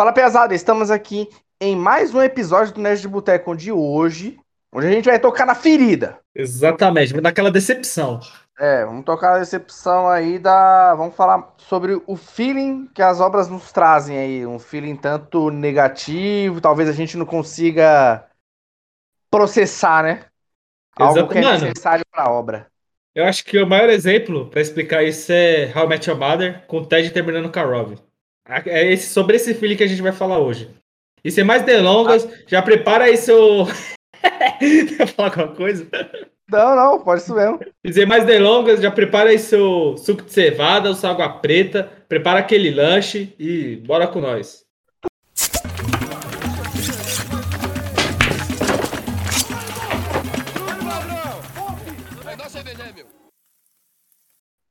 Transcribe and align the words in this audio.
Fala, 0.00 0.14
pesada, 0.14 0.54
estamos 0.54 0.90
aqui 0.90 1.28
em 1.60 1.76
mais 1.76 2.14
um 2.14 2.22
episódio 2.22 2.72
do 2.72 2.80
Nerd 2.80 3.02
de 3.02 3.06
Boteco 3.06 3.54
de 3.54 3.70
hoje, 3.70 4.38
onde 4.72 4.86
a 4.86 4.90
gente 4.90 5.04
vai 5.04 5.18
tocar 5.18 5.44
na 5.44 5.54
ferida. 5.54 6.18
Exatamente, 6.34 7.20
naquela 7.20 7.50
decepção. 7.50 8.18
É, 8.58 8.82
vamos 8.86 9.04
tocar 9.04 9.34
a 9.34 9.38
decepção 9.40 10.08
aí 10.08 10.38
da. 10.38 10.94
Vamos 10.94 11.14
falar 11.14 11.52
sobre 11.58 12.00
o 12.06 12.16
feeling 12.16 12.88
que 12.94 13.02
as 13.02 13.20
obras 13.20 13.50
nos 13.50 13.72
trazem 13.72 14.16
aí. 14.16 14.46
Um 14.46 14.58
feeling 14.58 14.96
tanto 14.96 15.50
negativo, 15.50 16.62
talvez 16.62 16.88
a 16.88 16.92
gente 16.92 17.18
não 17.18 17.26
consiga 17.26 18.26
processar, 19.30 20.02
né? 20.02 20.24
Algo 20.96 21.28
que 21.28 21.36
é 21.36 21.42
Mano, 21.42 21.66
necessário 21.66 22.06
pra 22.10 22.30
obra. 22.30 22.68
Eu 23.14 23.26
acho 23.26 23.44
que 23.44 23.58
o 23.58 23.66
maior 23.66 23.90
exemplo 23.90 24.48
pra 24.48 24.62
explicar 24.62 25.02
isso 25.02 25.30
é 25.30 25.70
How 25.76 25.84
I 25.84 25.88
Met 25.88 26.08
Your 26.08 26.18
Mother, 26.18 26.64
com 26.66 26.78
o 26.78 26.86
Ted 26.86 27.10
terminando 27.10 27.52
com 27.52 27.60
a 27.60 27.64
Robin. 27.64 27.98
É 28.46 28.92
esse, 28.92 29.12
sobre 29.12 29.36
esse 29.36 29.54
feeling 29.54 29.76
que 29.76 29.84
a 29.84 29.86
gente 29.86 30.02
vai 30.02 30.12
falar 30.12 30.38
hoje. 30.38 30.70
E 31.22 31.30
sem 31.30 31.44
mais 31.44 31.62
delongas, 31.62 32.26
já 32.46 32.62
prepara 32.62 33.04
aí 33.04 33.16
seu. 33.16 33.66
Quer 34.58 35.06
falar 35.08 35.28
alguma 35.28 35.54
coisa? 35.54 35.86
Não, 36.50 36.74
não, 36.74 37.00
pode 37.00 37.22
isso 37.22 37.34
mesmo. 37.34 37.60
E 37.84 37.92
sem 37.92 38.06
mais 38.06 38.24
delongas, 38.24 38.80
já 38.80 38.90
prepara 38.90 39.30
aí 39.30 39.38
seu 39.38 39.96
suco 39.96 40.22
de 40.22 40.32
cevada, 40.32 40.90
o 40.90 40.94
sua 40.94 41.10
água 41.10 41.28
preta, 41.28 41.90
prepara 42.08 42.40
aquele 42.40 42.70
lanche 42.70 43.34
e 43.38 43.76
bora 43.76 44.08
com 44.08 44.20
nós. 44.20 44.64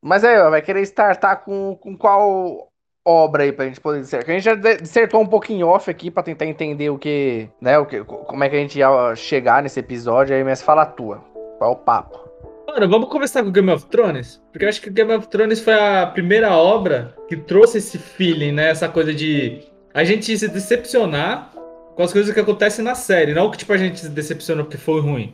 Mas 0.02 0.24
aí, 0.24 0.38
ó, 0.40 0.50
vai 0.50 0.62
querer 0.62 0.82
startar 0.82 1.44
com, 1.44 1.76
com 1.76 1.98
qual 1.98 2.69
obra 3.10 3.44
aí 3.44 3.52
pra 3.52 3.66
gente 3.66 3.82
poder 3.82 4.02
dissertar? 4.02 4.30
A 4.30 4.40
gente 4.40 4.44
já 4.44 4.56
dissertou 4.56 5.22
um 5.22 5.26
pouquinho 5.26 5.68
off 5.68 5.90
aqui 5.90 6.12
pra 6.12 6.22
tentar 6.22 6.46
entender 6.46 6.90
o 6.90 6.98
que, 6.98 7.50
né, 7.60 7.78
o 7.80 7.86
que, 7.86 8.04
como 8.04 8.44
é 8.44 8.50
que 8.50 8.56
a 8.56 8.60
gente 8.60 8.78
ia 8.78 9.16
chegar 9.16 9.64
nesse 9.64 9.80
episódio 9.80 10.36
aí, 10.36 10.44
mas 10.44 10.62
fala 10.62 10.84
a 10.84 10.86
tua. 10.86 11.18
Qual 11.58 11.72
é 11.72 11.74
o 11.74 11.78
papo? 11.78 12.30
Mano, 12.68 12.88
vamos 12.88 13.10
começar 13.10 13.44
com 13.44 13.52
Game 13.52 13.72
of 13.72 13.86
Thrones? 13.88 14.42
Porque 14.52 14.64
eu 14.64 14.70
acho 14.70 14.82
que 14.82 14.90
Game 14.92 15.12
of 15.12 15.28
Thrones 15.28 15.60
foi 15.60 15.74
a 15.74 16.06
primeira 16.06 16.56
obra 16.56 17.16
que 17.28 17.36
trouxe 17.36 17.80
esse 17.80 17.98
feeling, 17.98 18.52
né? 18.52 18.70
Essa 18.70 18.88
coisa 18.88 19.14
de 19.14 19.64
a 19.94 20.04
gente 20.04 20.38
se 20.38 20.48
decepcionar 20.48 21.52
com 21.96 22.04
as 22.04 22.14
coisas 22.14 22.34
que 22.34 22.40
acontecem 22.40 22.86
na 22.86 22.94
série. 22.94 23.34
Não 23.34 23.50
que 23.50 23.58
tipo, 23.58 23.74
a 23.74 23.78
gente 23.78 24.00
se 24.00 24.10
decepcionou 24.10 24.66
porque 24.66 24.78
foi 24.78 25.02
ruim. 25.02 25.34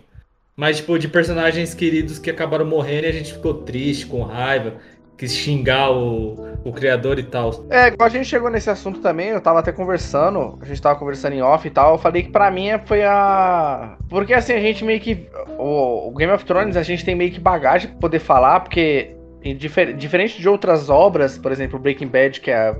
Mas, 0.55 0.77
tipo, 0.77 0.97
de 0.97 1.09
personagens 1.09 1.73
queridos 1.73 2.17
que 2.17 2.29
acabaram 2.29 2.65
morrendo 2.65 3.05
e 3.05 3.09
a 3.09 3.11
gente 3.11 3.33
ficou 3.33 3.53
triste, 3.53 4.05
com 4.05 4.23
raiva, 4.23 4.75
quis 5.17 5.33
xingar 5.33 5.91
o, 5.91 6.57
o 6.63 6.71
criador 6.71 7.19
e 7.19 7.23
tal. 7.23 7.65
É, 7.69 7.87
igual 7.87 8.07
a 8.07 8.09
gente 8.09 8.27
chegou 8.27 8.49
nesse 8.49 8.69
assunto 8.69 8.99
também, 8.99 9.29
eu 9.29 9.41
tava 9.41 9.59
até 9.59 9.71
conversando, 9.71 10.57
a 10.61 10.65
gente 10.65 10.81
tava 10.81 10.99
conversando 10.99 11.33
em 11.33 11.41
off 11.41 11.67
e 11.67 11.71
tal, 11.71 11.93
eu 11.93 11.97
falei 11.97 12.23
que 12.23 12.31
pra 12.31 12.51
mim 12.51 12.67
foi 12.85 13.03
a. 13.03 13.97
Porque 14.09 14.33
assim, 14.33 14.53
a 14.53 14.59
gente 14.59 14.83
meio 14.83 14.99
que. 14.99 15.27
O, 15.57 16.09
o 16.09 16.11
Game 16.15 16.31
of 16.31 16.43
Thrones, 16.45 16.77
a 16.77 16.83
gente 16.83 17.05
tem 17.05 17.15
meio 17.15 17.31
que 17.31 17.39
bagagem 17.39 17.89
pra 17.91 17.99
poder 17.99 18.19
falar, 18.19 18.59
porque. 18.61 19.11
Difer 19.57 19.95
diferente 19.95 20.41
de 20.41 20.49
outras 20.49 20.89
obras, 20.89 21.37
por 21.37 21.51
exemplo, 21.51 21.77
Breaking 21.77 22.07
Bad, 22.07 22.41
que 22.41 22.49
é 22.49 22.73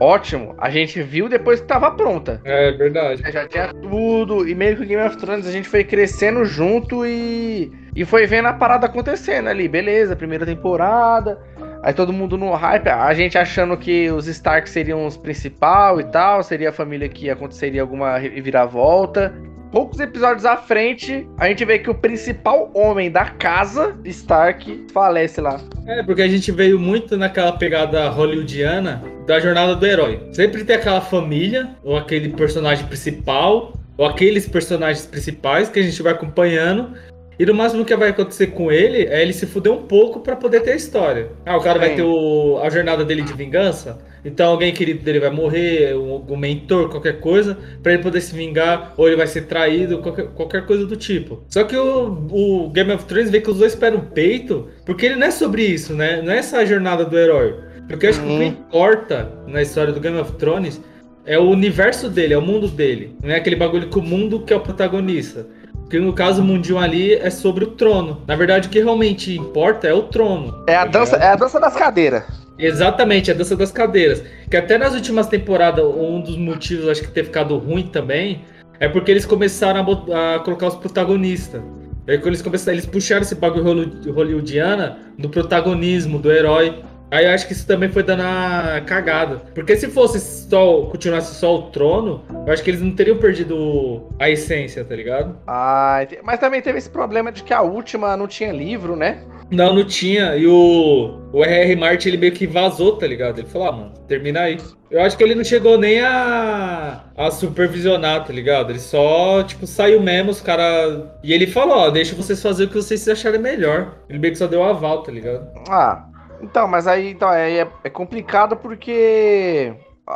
ótimo, 0.00 0.54
a 0.58 0.68
gente 0.70 1.00
viu 1.02 1.28
depois 1.28 1.60
que 1.60 1.66
tava 1.66 1.90
pronta. 1.90 2.40
É 2.44 2.72
verdade. 2.72 3.22
Já 3.30 3.46
tinha 3.46 3.74
tudo, 3.74 4.48
e 4.48 4.54
meio 4.54 4.76
que 4.76 4.82
o 4.82 4.86
Game 4.86 5.06
of 5.06 5.16
Thrones 5.18 5.46
a 5.46 5.52
gente 5.52 5.68
foi 5.68 5.84
crescendo 5.84 6.44
junto 6.46 7.06
e, 7.06 7.70
e 7.94 8.04
foi 8.04 8.26
vendo 8.26 8.48
a 8.48 8.52
parada 8.52 8.86
acontecendo 8.86 9.48
ali. 9.48 9.68
Beleza, 9.68 10.16
primeira 10.16 10.46
temporada, 10.46 11.38
aí 11.82 11.92
todo 11.92 12.12
mundo 12.12 12.38
no 12.38 12.52
hype, 12.54 12.88
a 12.88 13.12
gente 13.14 13.36
achando 13.36 13.76
que 13.76 14.10
os 14.10 14.26
Stark 14.26 14.68
seriam 14.68 15.06
os 15.06 15.16
principal 15.16 16.00
e 16.00 16.04
tal, 16.04 16.42
seria 16.42 16.70
a 16.70 16.72
família 16.72 17.08
que 17.08 17.28
aconteceria 17.28 17.82
alguma 17.82 18.18
reviravolta. 18.18 19.32
Poucos 19.70 19.98
episódios 20.00 20.44
à 20.44 20.54
frente, 20.54 21.26
a 21.38 21.48
gente 21.48 21.64
vê 21.64 21.78
que 21.78 21.88
o 21.88 21.94
principal 21.94 22.70
homem 22.74 23.10
da 23.10 23.24
casa, 23.24 23.96
Stark, 24.04 24.86
falece 24.92 25.40
lá. 25.40 25.58
É, 25.86 26.02
porque 26.02 26.20
a 26.20 26.28
gente 26.28 26.52
veio 26.52 26.78
muito 26.78 27.16
naquela 27.16 27.52
pegada 27.52 28.10
hollywoodiana 28.10 29.02
da 29.26 29.40
jornada 29.40 29.74
do 29.74 29.86
herói. 29.86 30.20
Sempre 30.30 30.62
tem 30.62 30.76
aquela 30.76 31.00
família, 31.00 31.70
ou 31.82 31.96
aquele 31.96 32.28
personagem 32.28 32.86
principal, 32.86 33.72
ou 33.96 34.04
aqueles 34.04 34.46
personagens 34.46 35.06
principais 35.06 35.70
que 35.70 35.80
a 35.80 35.82
gente 35.82 36.02
vai 36.02 36.12
acompanhando. 36.12 36.94
E 37.42 37.44
no 37.44 37.52
máximo 37.52 37.84
que 37.84 37.96
vai 37.96 38.10
acontecer 38.10 38.52
com 38.52 38.70
ele 38.70 39.04
é 39.06 39.20
ele 39.20 39.32
se 39.32 39.46
fuder 39.46 39.72
um 39.72 39.82
pouco 39.82 40.20
para 40.20 40.36
poder 40.36 40.60
ter 40.60 40.74
a 40.74 40.76
história. 40.76 41.30
Ah, 41.44 41.56
o 41.56 41.60
cara 41.60 41.80
Sim. 41.80 41.86
vai 41.86 41.96
ter 41.96 42.02
o, 42.04 42.60
a 42.62 42.70
jornada 42.70 43.04
dele 43.04 43.22
de 43.22 43.32
vingança. 43.32 43.98
Então 44.24 44.48
alguém 44.48 44.72
querido 44.72 45.02
dele 45.02 45.18
vai 45.18 45.30
morrer, 45.30 45.92
um, 45.96 46.24
um 46.28 46.36
mentor, 46.36 46.88
qualquer 46.88 47.18
coisa, 47.18 47.58
para 47.82 47.94
ele 47.94 48.02
poder 48.04 48.20
se 48.20 48.32
vingar, 48.32 48.94
ou 48.96 49.08
ele 49.08 49.16
vai 49.16 49.26
ser 49.26 49.46
traído, 49.46 49.98
qualquer, 49.98 50.26
qualquer 50.28 50.66
coisa 50.66 50.86
do 50.86 50.94
tipo. 50.94 51.42
Só 51.48 51.64
que 51.64 51.76
o, 51.76 52.28
o 52.30 52.70
Game 52.70 52.92
of 52.92 53.06
Thrones 53.06 53.28
vê 53.28 53.40
que 53.40 53.50
os 53.50 53.58
dois 53.58 53.72
esperam 53.72 53.98
o 53.98 54.06
peito, 54.06 54.68
porque 54.86 55.06
ele 55.06 55.16
não 55.16 55.26
é 55.26 55.32
sobre 55.32 55.64
isso, 55.64 55.94
né? 55.94 56.22
Não 56.22 56.32
é 56.32 56.36
essa 56.36 56.64
jornada 56.64 57.04
do 57.04 57.18
herói. 57.18 57.56
Porque 57.88 58.06
eu 58.06 58.10
acho 58.10 58.20
que 58.20 58.24
o 58.24 58.28
que 58.28 58.34
uhum. 58.36 58.42
importa 58.44 59.32
na 59.48 59.60
história 59.60 59.92
do 59.92 59.98
Game 59.98 60.16
of 60.16 60.30
Thrones 60.34 60.80
é 61.26 61.36
o 61.36 61.50
universo 61.50 62.08
dele, 62.08 62.34
é 62.34 62.38
o 62.38 62.42
mundo 62.42 62.68
dele. 62.68 63.16
Não 63.20 63.30
é 63.30 63.36
aquele 63.36 63.56
bagulho 63.56 63.88
que 63.88 63.98
o 63.98 64.02
mundo 64.02 64.44
que 64.44 64.52
é 64.52 64.56
o 64.56 64.60
protagonista. 64.60 65.44
Porque 65.92 66.02
no 66.02 66.14
caso 66.14 66.40
o 66.40 66.44
mundinho 66.46 66.78
ali 66.78 67.12
é 67.12 67.28
sobre 67.28 67.64
o 67.64 67.66
trono. 67.66 68.22
Na 68.26 68.34
verdade, 68.34 68.66
o 68.66 68.70
que 68.70 68.80
realmente 68.80 69.36
importa 69.36 69.86
é 69.86 69.92
o 69.92 70.04
trono. 70.04 70.64
É 70.66 70.74
a 70.74 70.86
dança, 70.86 71.16
é 71.16 71.26
a 71.26 71.36
dança 71.36 71.60
das 71.60 71.76
cadeiras. 71.76 72.24
Exatamente, 72.58 73.30
a 73.30 73.34
dança 73.34 73.54
das 73.54 73.70
cadeiras. 73.70 74.24
Que 74.50 74.56
até 74.56 74.78
nas 74.78 74.94
últimas 74.94 75.26
temporadas, 75.26 75.84
um 75.84 76.22
dos 76.22 76.38
motivos, 76.38 76.88
acho 76.88 77.02
que 77.02 77.08
ter 77.08 77.24
ficado 77.24 77.58
ruim 77.58 77.88
também, 77.88 78.40
é 78.80 78.88
porque 78.88 79.10
eles 79.10 79.26
começaram 79.26 79.86
a, 80.10 80.36
a 80.36 80.38
colocar 80.38 80.68
os 80.68 80.76
protagonistas. 80.76 81.60
Aí 82.08 82.16
quando 82.16 82.28
eles 82.28 82.40
começaram, 82.40 82.72
eles 82.72 82.86
puxaram 82.86 83.20
esse 83.20 83.34
bagulho 83.34 83.92
hollywoodiana 84.14 84.96
do 85.18 85.28
protagonismo, 85.28 86.18
do 86.18 86.32
herói. 86.32 86.82
Aí 87.12 87.26
eu 87.26 87.30
acho 87.30 87.46
que 87.46 87.52
isso 87.52 87.66
também 87.66 87.90
foi 87.90 88.02
dando 88.02 88.22
a 88.22 88.80
cagada. 88.86 89.42
Porque 89.54 89.76
se 89.76 89.86
fosse 89.88 90.18
só, 90.18 90.86
continuasse 90.86 91.34
só 91.34 91.56
o 91.56 91.62
trono, 91.70 92.24
eu 92.46 92.52
acho 92.52 92.62
que 92.64 92.70
eles 92.70 92.80
não 92.80 92.92
teriam 92.92 93.18
perdido 93.18 94.08
a 94.18 94.30
essência, 94.30 94.82
tá 94.82 94.96
ligado? 94.96 95.36
Ah, 95.46 96.00
mas 96.24 96.40
também 96.40 96.62
teve 96.62 96.78
esse 96.78 96.88
problema 96.88 97.30
de 97.30 97.42
que 97.42 97.52
a 97.52 97.60
última 97.60 98.16
não 98.16 98.26
tinha 98.26 98.50
livro, 98.50 98.96
né? 98.96 99.22
Não, 99.50 99.74
não 99.74 99.84
tinha. 99.84 100.34
E 100.36 100.46
o, 100.46 101.18
o 101.30 101.44
R.R. 101.44 101.76
Martin, 101.76 102.08
ele 102.08 102.16
meio 102.16 102.32
que 102.32 102.46
vazou, 102.46 102.96
tá 102.96 103.06
ligado? 103.06 103.38
Ele 103.38 103.46
falou, 103.46 103.68
ah, 103.68 103.72
mano, 103.72 103.92
termina 104.08 104.40
aí. 104.40 104.56
Eu 104.90 105.02
acho 105.02 105.14
que 105.16 105.22
ele 105.22 105.34
não 105.34 105.44
chegou 105.44 105.76
nem 105.76 106.00
a, 106.00 107.04
a 107.14 107.30
supervisionar, 107.30 108.24
tá 108.24 108.32
ligado? 108.32 108.70
Ele 108.70 108.78
só, 108.78 109.42
tipo, 109.42 109.66
saiu 109.66 110.00
mesmo, 110.02 110.30
os 110.30 110.40
caras. 110.40 111.04
E 111.22 111.34
ele 111.34 111.46
falou, 111.46 111.76
ó, 111.76 111.90
deixa 111.90 112.14
vocês 112.14 112.42
fazer 112.42 112.64
o 112.64 112.68
que 112.68 112.74
vocês 112.76 113.06
acharem 113.06 113.40
melhor. 113.40 113.96
Ele 114.08 114.18
meio 114.18 114.32
que 114.32 114.38
só 114.38 114.46
deu 114.46 114.64
aval, 114.64 115.02
tá 115.02 115.12
ligado? 115.12 115.46
Ah, 115.68 116.06
então, 116.42 116.66
mas 116.66 116.86
aí 116.86 117.10
então, 117.10 117.28
aí 117.28 117.58
é, 117.58 117.68
é 117.84 117.90
complicado 117.90 118.56
porque 118.56 119.74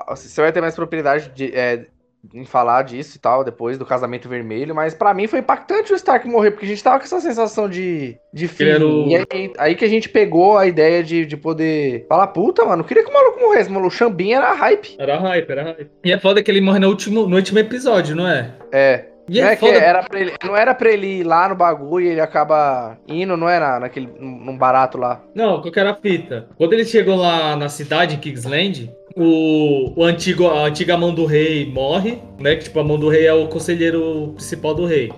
você 0.09 0.41
vai 0.41 0.53
ter 0.53 0.60
mais 0.60 0.75
propriedade 0.75 1.31
de, 1.34 1.54
é, 1.54 1.87
em 2.34 2.44
falar 2.44 2.82
disso 2.82 3.16
e 3.16 3.20
tal, 3.20 3.44
depois 3.44 3.78
do 3.78 3.87
casamento 3.87 4.28
vermelho, 4.28 4.75
mas 4.75 4.94
para 4.94 5.14
mim 5.14 5.26
foi 5.26 5.41
impactante 5.41 5.92
o 5.92 5.97
Stark 5.97 6.26
morrer, 6.28 6.50
porque 6.50 6.66
a 6.66 6.69
gente 6.69 6.82
tava 6.82 6.98
com 6.98 7.04
essa 7.04 7.20
sensação 7.20 7.69
de, 7.69 8.16
de 8.32 8.48
fim. 8.48 8.64
E 9.09 9.16
aí, 9.16 9.53
aí, 9.59 9.75
que 9.75 9.84
a 9.84 9.88
gente 9.88 10.09
pegou 10.09 10.59
a 10.59 10.66
ideia 10.66 11.03
de, 11.03 11.25
de 11.25 11.37
poder 11.37 12.06
falar, 12.09 12.28
puta, 12.28 12.64
mano, 12.64 12.84
queria 12.84 13.04
que 13.04 13.10
o 13.10 13.12
maluco 13.12 13.41
morresse, 13.41 13.70
mano. 13.70 13.87
O 13.87 13.91
Xambin 13.91 14.32
era 14.32 14.53
hype. 14.53 14.97
Era 14.98 15.19
hype, 15.19 15.50
era 15.50 15.62
hype. 15.62 15.91
E 16.04 16.12
é 16.12 16.19
foda 16.19 16.43
que 16.43 16.50
ele 16.50 16.60
morre 16.60 16.78
no 16.78 16.88
último, 16.88 17.26
no 17.26 17.37
último 17.37 17.58
episódio, 17.58 18.16
não 18.16 18.28
é? 18.28 18.53
É. 18.72 19.04
E 19.28 19.41
não, 19.41 19.48
é, 19.48 19.56
que 19.56 19.66
era 19.66 20.06
ele, 20.14 20.32
não 20.44 20.56
era 20.56 20.75
pra 20.75 20.91
ele 20.91 21.20
ir 21.20 21.25
lá 21.25 21.48
no 21.48 21.56
bagulho 21.56 22.06
e 22.06 22.10
ele 22.10 22.20
acaba 22.20 22.97
indo, 23.09 23.37
não 23.37 23.48
era 23.48 23.81
naquele, 23.81 24.09
num 24.20 24.56
barato 24.56 24.98
lá. 24.98 25.20
Não, 25.34 25.60
qual 25.60 25.72
que 25.72 25.81
era 25.81 25.91
a 25.91 25.94
fita? 25.94 26.48
Quando 26.56 26.72
ele 26.75 26.84
chegou 26.84 27.16
lá 27.16 27.56
na 27.56 27.69
cidade, 27.69 28.14
em 28.14 28.19
Kingsland, 28.19 28.91
o, 29.16 29.92
o 30.00 30.04
antigo, 30.04 30.47
a 30.47 30.66
antiga 30.66 30.97
mão 30.97 31.12
do 31.12 31.25
rei 31.26 31.66
morre, 31.66 32.23
né? 32.38 32.55
Que 32.55 32.64
tipo, 32.64 32.78
a 32.78 32.84
mão 32.84 32.99
do 32.99 33.08
rei 33.08 33.26
é 33.26 33.32
o 33.32 33.49
conselheiro 33.49 34.32
principal 34.37 34.75
do 34.75 34.87
rei. 34.87 35.12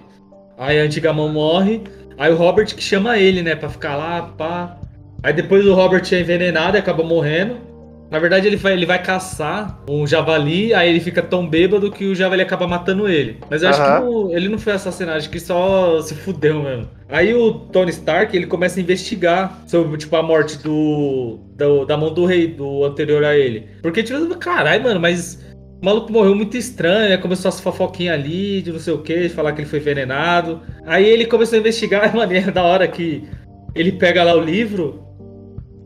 Aí 0.56 0.80
a 0.80 0.82
antiga 0.82 1.12
mão 1.12 1.28
morre, 1.28 1.82
aí 2.16 2.32
o 2.32 2.36
Robert 2.36 2.74
que 2.74 2.82
chama 2.82 3.18
ele, 3.18 3.42
né, 3.42 3.54
pra 3.54 3.68
ficar 3.68 3.96
lá, 3.96 4.22
pá. 4.22 4.76
Aí 5.22 5.32
depois 5.32 5.66
o 5.66 5.74
Robert 5.74 6.02
é 6.12 6.20
envenenado 6.20 6.76
e 6.76 6.80
acaba 6.80 7.02
morrendo. 7.02 7.67
Na 8.10 8.18
verdade, 8.18 8.46
ele 8.46 8.56
vai, 8.56 8.72
ele 8.72 8.86
vai 8.86 9.02
caçar 9.02 9.78
um 9.88 10.06
javali, 10.06 10.72
aí 10.72 10.88
ele 10.88 11.00
fica 11.00 11.22
tão 11.22 11.46
bêbado 11.46 11.90
que 11.90 12.06
o 12.06 12.14
javali 12.14 12.40
acaba 12.40 12.66
matando 12.66 13.08
ele. 13.08 13.38
Mas 13.50 13.62
eu 13.62 13.68
acho 13.68 13.82
que 13.82 13.88
não, 13.88 14.32
ele 14.34 14.48
não 14.48 14.58
foi 14.58 14.72
assassinado, 14.72 15.18
acho 15.18 15.28
que 15.28 15.38
só 15.38 16.00
se 16.00 16.14
fudeu 16.14 16.62
mesmo. 16.62 16.88
Aí 17.08 17.34
o 17.34 17.52
Tony 17.52 17.90
Stark, 17.90 18.34
ele 18.34 18.46
começa 18.46 18.80
a 18.80 18.82
investigar 18.82 19.62
sobre, 19.66 19.98
tipo, 19.98 20.16
a 20.16 20.22
morte 20.22 20.58
do, 20.62 21.38
do 21.54 21.84
da 21.84 21.96
mão 21.96 22.12
do 22.12 22.24
rei, 22.24 22.46
do 22.46 22.84
anterior 22.84 23.22
a 23.24 23.36
ele. 23.36 23.68
Porque, 23.82 24.02
tipo, 24.02 24.36
caralho, 24.36 24.82
mano, 24.82 25.00
mas 25.00 25.38
o 25.80 25.84
maluco 25.84 26.10
morreu 26.10 26.34
muito 26.34 26.56
estranho, 26.56 27.10
né? 27.10 27.16
Começou 27.18 27.48
as 27.50 27.60
fofoquinhas 27.60 28.14
ali, 28.14 28.62
de 28.62 28.72
não 28.72 28.80
sei 28.80 28.94
o 28.94 29.02
que, 29.02 29.22
de 29.22 29.28
falar 29.28 29.52
que 29.52 29.60
ele 29.60 29.68
foi 29.68 29.78
envenenado. 29.78 30.60
Aí 30.86 31.06
ele 31.06 31.26
começou 31.26 31.56
a 31.56 31.60
investigar, 31.60 32.12
mano, 32.16 32.32
e 32.32 32.36
é 32.38 32.50
da 32.50 32.62
hora 32.62 32.88
que 32.88 33.28
ele 33.74 33.92
pega 33.92 34.24
lá 34.24 34.34
o 34.34 34.40
livro 34.40 35.07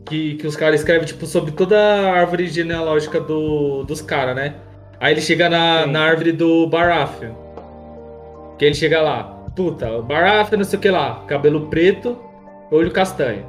que, 0.05 0.35
que 0.35 0.47
os 0.47 0.55
caras 0.55 0.79
escrevem, 0.79 1.05
tipo, 1.05 1.25
sobre 1.25 1.51
toda 1.51 1.77
a 1.77 2.13
árvore 2.13 2.47
genealógica 2.47 3.19
do, 3.19 3.83
dos 3.83 4.01
caras, 4.01 4.35
né? 4.35 4.55
Aí 4.99 5.13
ele 5.13 5.21
chega 5.21 5.49
na, 5.49 5.83
Sim. 5.83 5.91
na 5.91 6.01
árvore 6.01 6.31
do 6.31 6.67
Baratheon. 6.67 7.33
Que 8.57 8.65
ele 8.65 8.75
chega 8.75 9.01
lá. 9.01 9.23
Puta, 9.55 9.89
o 9.91 10.01
Baratheon, 10.01 10.59
não 10.59 10.65
sei 10.65 10.79
o 10.79 10.81
que 10.81 10.89
lá. 10.89 11.23
Cabelo 11.27 11.67
preto, 11.67 12.17
olho 12.71 12.91
castanho. 12.91 13.45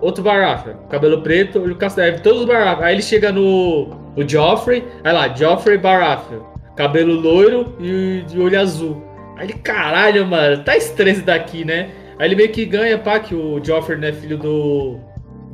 Outro 0.00 0.22
Baratheon, 0.22 0.76
cabelo 0.90 1.22
preto, 1.22 1.60
olho 1.60 1.76
castanho. 1.76 2.12
Aí 2.14 2.20
Todos 2.20 2.42
os 2.42 2.46
Baratheon. 2.46 2.84
Aí 2.84 2.94
ele 2.94 3.02
chega 3.02 3.32
no 3.32 3.88
o 4.16 4.26
Joffrey. 4.26 4.84
Aí 5.02 5.12
lá, 5.12 5.34
Joffrey 5.34 5.78
Baratheon. 5.78 6.40
Cabelo 6.76 7.14
loiro 7.14 7.74
e 7.80 8.22
de 8.28 8.38
olho 8.38 8.60
azul. 8.60 9.02
Aí 9.36 9.46
ele, 9.46 9.54
caralho, 9.54 10.26
mano, 10.26 10.62
tá 10.62 10.76
estranho 10.76 11.16
isso 11.16 11.24
daqui, 11.24 11.64
né? 11.64 11.90
Aí 12.18 12.28
ele 12.28 12.36
meio 12.36 12.50
que 12.50 12.64
ganha, 12.64 12.98
pá, 12.98 13.18
que 13.18 13.34
o 13.34 13.62
Joffrey 13.62 13.98
não 13.98 14.08
é 14.08 14.12
filho 14.12 14.38
do, 14.38 14.98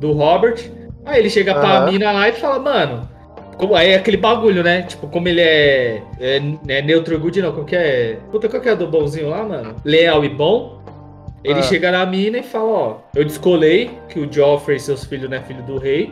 do 0.03 0.11
Robert. 0.11 0.69
Aí 1.05 1.19
ele 1.19 1.29
chega 1.29 1.53
pra 1.53 1.79
Aham. 1.79 1.91
mina 1.91 2.11
lá 2.11 2.29
e 2.29 2.33
fala, 2.33 2.59
mano, 2.59 3.09
como, 3.57 3.75
aí 3.75 3.91
é 3.91 3.95
aquele 3.95 4.17
bagulho, 4.17 4.61
né? 4.63 4.83
Tipo, 4.83 5.07
como 5.07 5.27
ele 5.27 5.41
é, 5.41 6.01
é, 6.19 6.41
é 6.67 6.81
neutro 6.81 7.17
good, 7.19 7.41
não, 7.41 7.51
como 7.51 7.65
que 7.65 7.75
é? 7.75 8.17
Puta, 8.31 8.47
qual 8.49 8.61
que 8.61 8.69
é 8.69 8.75
do 8.75 8.87
bonzinho 8.87 9.29
lá, 9.29 9.43
mano? 9.43 9.75
Leal 9.83 10.23
e 10.23 10.29
bom. 10.29 10.81
Ele 11.43 11.59
Ah. 11.59 11.63
chega 11.63 11.91
na 11.91 12.05
mina 12.05 12.37
e 12.37 12.43
fala, 12.43 12.69
ó, 12.71 12.95
eu 13.15 13.23
descolei 13.25 13.91
que 14.09 14.19
o 14.19 14.31
Joffrey 14.31 14.77
e 14.77 14.79
seus 14.79 15.03
filhos 15.03 15.29
não 15.29 15.37
é 15.37 15.41
filho 15.41 15.61
do 15.63 15.77
rei. 15.77 16.11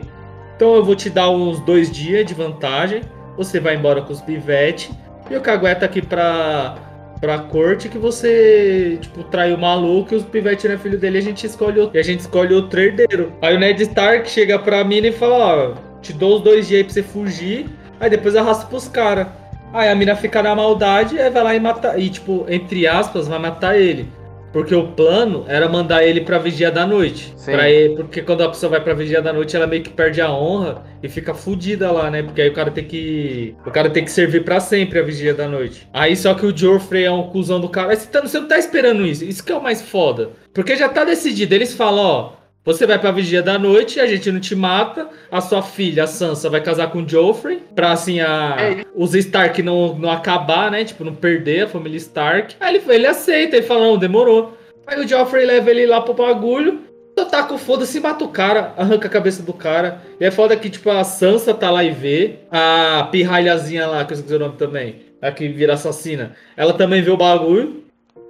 Então 0.56 0.74
eu 0.74 0.84
vou 0.84 0.94
te 0.94 1.08
dar 1.08 1.30
uns 1.30 1.58
dois 1.60 1.90
dias 1.90 2.24
de 2.26 2.34
vantagem. 2.34 3.00
Você 3.36 3.58
vai 3.58 3.74
embora 3.76 4.02
com 4.02 4.12
os 4.12 4.20
pivete. 4.20 4.90
E 5.30 5.34
o 5.36 5.40
Cagueta 5.40 5.86
aqui 5.86 6.02
pra, 6.02 6.74
pra 7.22 7.38
corte 7.38 7.88
que 7.88 7.96
você, 7.96 8.98
tipo, 9.00 9.22
traiu 9.22 9.54
o 9.54 9.60
maluco 9.60 10.12
e 10.12 10.16
os 10.16 10.24
pivete 10.24 10.66
não 10.66 10.74
é 10.74 10.78
filho 10.78 10.98
dele. 10.98 11.18
A 11.18 11.22
gente 11.22 11.46
escolhe 11.46 11.78
o, 11.78 11.88
e 11.94 11.98
a 11.98 12.02
gente 12.02 12.18
escolhe 12.18 12.52
outro 12.52 12.80
herdeiro. 12.80 13.32
Aí 13.40 13.54
o 13.54 13.60
Ned 13.60 13.80
Stark 13.80 14.28
chega 14.28 14.58
pra 14.58 14.82
mina 14.82 15.06
e 15.06 15.12
fala, 15.12 15.36
ó, 15.36 15.74
te 16.00 16.12
dou 16.12 16.38
os 16.38 16.42
dois 16.42 16.66
dias 16.66 16.78
aí 16.78 16.84
pra 16.84 16.92
você 16.92 17.02
fugir. 17.04 17.66
Aí 18.00 18.10
depois 18.10 18.34
arrasta 18.34 18.66
pros 18.66 18.88
caras. 18.88 19.28
Aí 19.72 19.88
a 19.88 19.94
mina 19.94 20.16
fica 20.16 20.42
na 20.42 20.52
maldade, 20.56 21.16
aí 21.16 21.30
vai 21.30 21.44
lá 21.44 21.54
e 21.54 21.60
mata. 21.60 21.96
E, 21.96 22.10
tipo, 22.10 22.44
entre 22.48 22.88
aspas, 22.88 23.28
vai 23.28 23.38
matar 23.38 23.78
ele. 23.78 24.10
Porque 24.52 24.74
o 24.74 24.88
plano 24.88 25.44
era 25.48 25.68
mandar 25.68 26.04
ele 26.04 26.20
pra 26.20 26.36
vigia 26.38 26.70
da 26.70 26.86
noite. 26.86 27.32
Pra 27.56 27.70
ele, 27.70 27.96
porque 27.96 28.20
quando 28.20 28.42
a 28.42 28.48
pessoa 28.48 28.70
vai 28.70 28.80
pra 28.82 28.92
vigia 28.94 29.22
da 29.22 29.32
noite, 29.32 29.56
ela 29.56 29.66
meio 29.66 29.82
que 29.82 29.90
perde 29.90 30.20
a 30.20 30.30
honra 30.30 30.82
e 31.02 31.08
fica 31.08 31.32
fudida 31.32 31.90
lá, 31.90 32.10
né? 32.10 32.22
Porque 32.22 32.42
aí 32.42 32.48
o 32.50 32.52
cara 32.52 32.70
tem 32.70 32.84
que. 32.84 33.54
O 33.66 33.70
cara 33.70 33.88
tem 33.88 34.04
que 34.04 34.10
servir 34.10 34.44
pra 34.44 34.60
sempre 34.60 34.98
a 34.98 35.02
vigia 35.02 35.32
da 35.32 35.48
noite. 35.48 35.88
Aí 35.92 36.14
só 36.16 36.34
que 36.34 36.44
o 36.44 36.56
Joffrey 36.56 37.04
é 37.04 37.10
um 37.10 37.24
cuzão 37.30 37.60
do 37.60 37.68
cara. 37.68 37.96
Você, 37.96 38.06
tá- 38.06 38.20
você 38.20 38.38
não 38.38 38.46
tá 38.48 38.58
esperando 38.58 39.06
isso. 39.06 39.24
Isso 39.24 39.42
que 39.42 39.50
é 39.52 39.56
o 39.56 39.62
mais 39.62 39.80
foda. 39.80 40.30
Porque 40.52 40.76
já 40.76 40.88
tá 40.88 41.04
decidido. 41.04 41.54
Eles 41.54 41.72
falam, 41.74 42.04
ó. 42.04 42.41
Você 42.64 42.86
vai 42.86 42.96
pra 42.96 43.10
vigia 43.10 43.42
da 43.42 43.58
noite, 43.58 43.98
a 43.98 44.06
gente 44.06 44.30
não 44.30 44.38
te 44.38 44.54
mata. 44.54 45.08
A 45.30 45.40
sua 45.40 45.62
filha, 45.62 46.04
a 46.04 46.06
Sansa, 46.06 46.48
vai 46.48 46.60
casar 46.60 46.90
com 46.90 47.02
o 47.02 47.08
Joffrey. 47.08 47.60
Pra 47.74 47.90
assim, 47.90 48.20
a, 48.20 48.56
É. 48.60 48.84
os 48.94 49.14
Stark 49.16 49.60
não, 49.62 49.96
não 49.98 50.10
acabar, 50.10 50.70
né? 50.70 50.84
Tipo, 50.84 51.02
não 51.02 51.14
perder 51.14 51.64
a 51.64 51.68
família 51.68 51.96
Stark. 51.96 52.54
Aí 52.60 52.76
ele, 52.76 52.84
ele 52.88 53.06
aceita, 53.06 53.56
ele 53.56 53.66
fala, 53.66 53.86
não, 53.86 53.98
demorou. 53.98 54.56
Aí 54.86 55.00
o 55.04 55.08
Joffrey 55.08 55.44
leva 55.44 55.70
ele 55.70 55.86
lá 55.86 56.00
pro 56.00 56.14
bagulho. 56.14 56.80
Só 57.18 57.24
tá 57.26 57.42
com 57.42 57.58
foda-se, 57.58 57.98
mata 58.00 58.24
o 58.24 58.28
cara, 58.28 58.72
arranca 58.76 59.06
a 59.06 59.10
cabeça 59.10 59.42
do 59.42 59.52
cara. 59.52 60.00
E 60.20 60.24
é 60.24 60.30
foda 60.30 60.56
que, 60.56 60.70
tipo, 60.70 60.88
a 60.88 61.02
Sansa 61.02 61.52
tá 61.52 61.68
lá 61.68 61.82
e 61.82 61.90
vê. 61.90 62.36
A 62.50 63.08
pirralhazinha 63.10 63.86
lá, 63.88 64.04
que 64.04 64.12
eu 64.12 64.16
esqueci 64.16 64.34
o 64.34 64.38
nome 64.38 64.54
também. 64.56 65.02
A 65.20 65.30
que 65.32 65.48
vira 65.48 65.74
assassina. 65.74 66.32
Ela 66.56 66.72
também 66.74 67.02
vê 67.02 67.10
o 67.10 67.16
bagulho. 67.16 67.81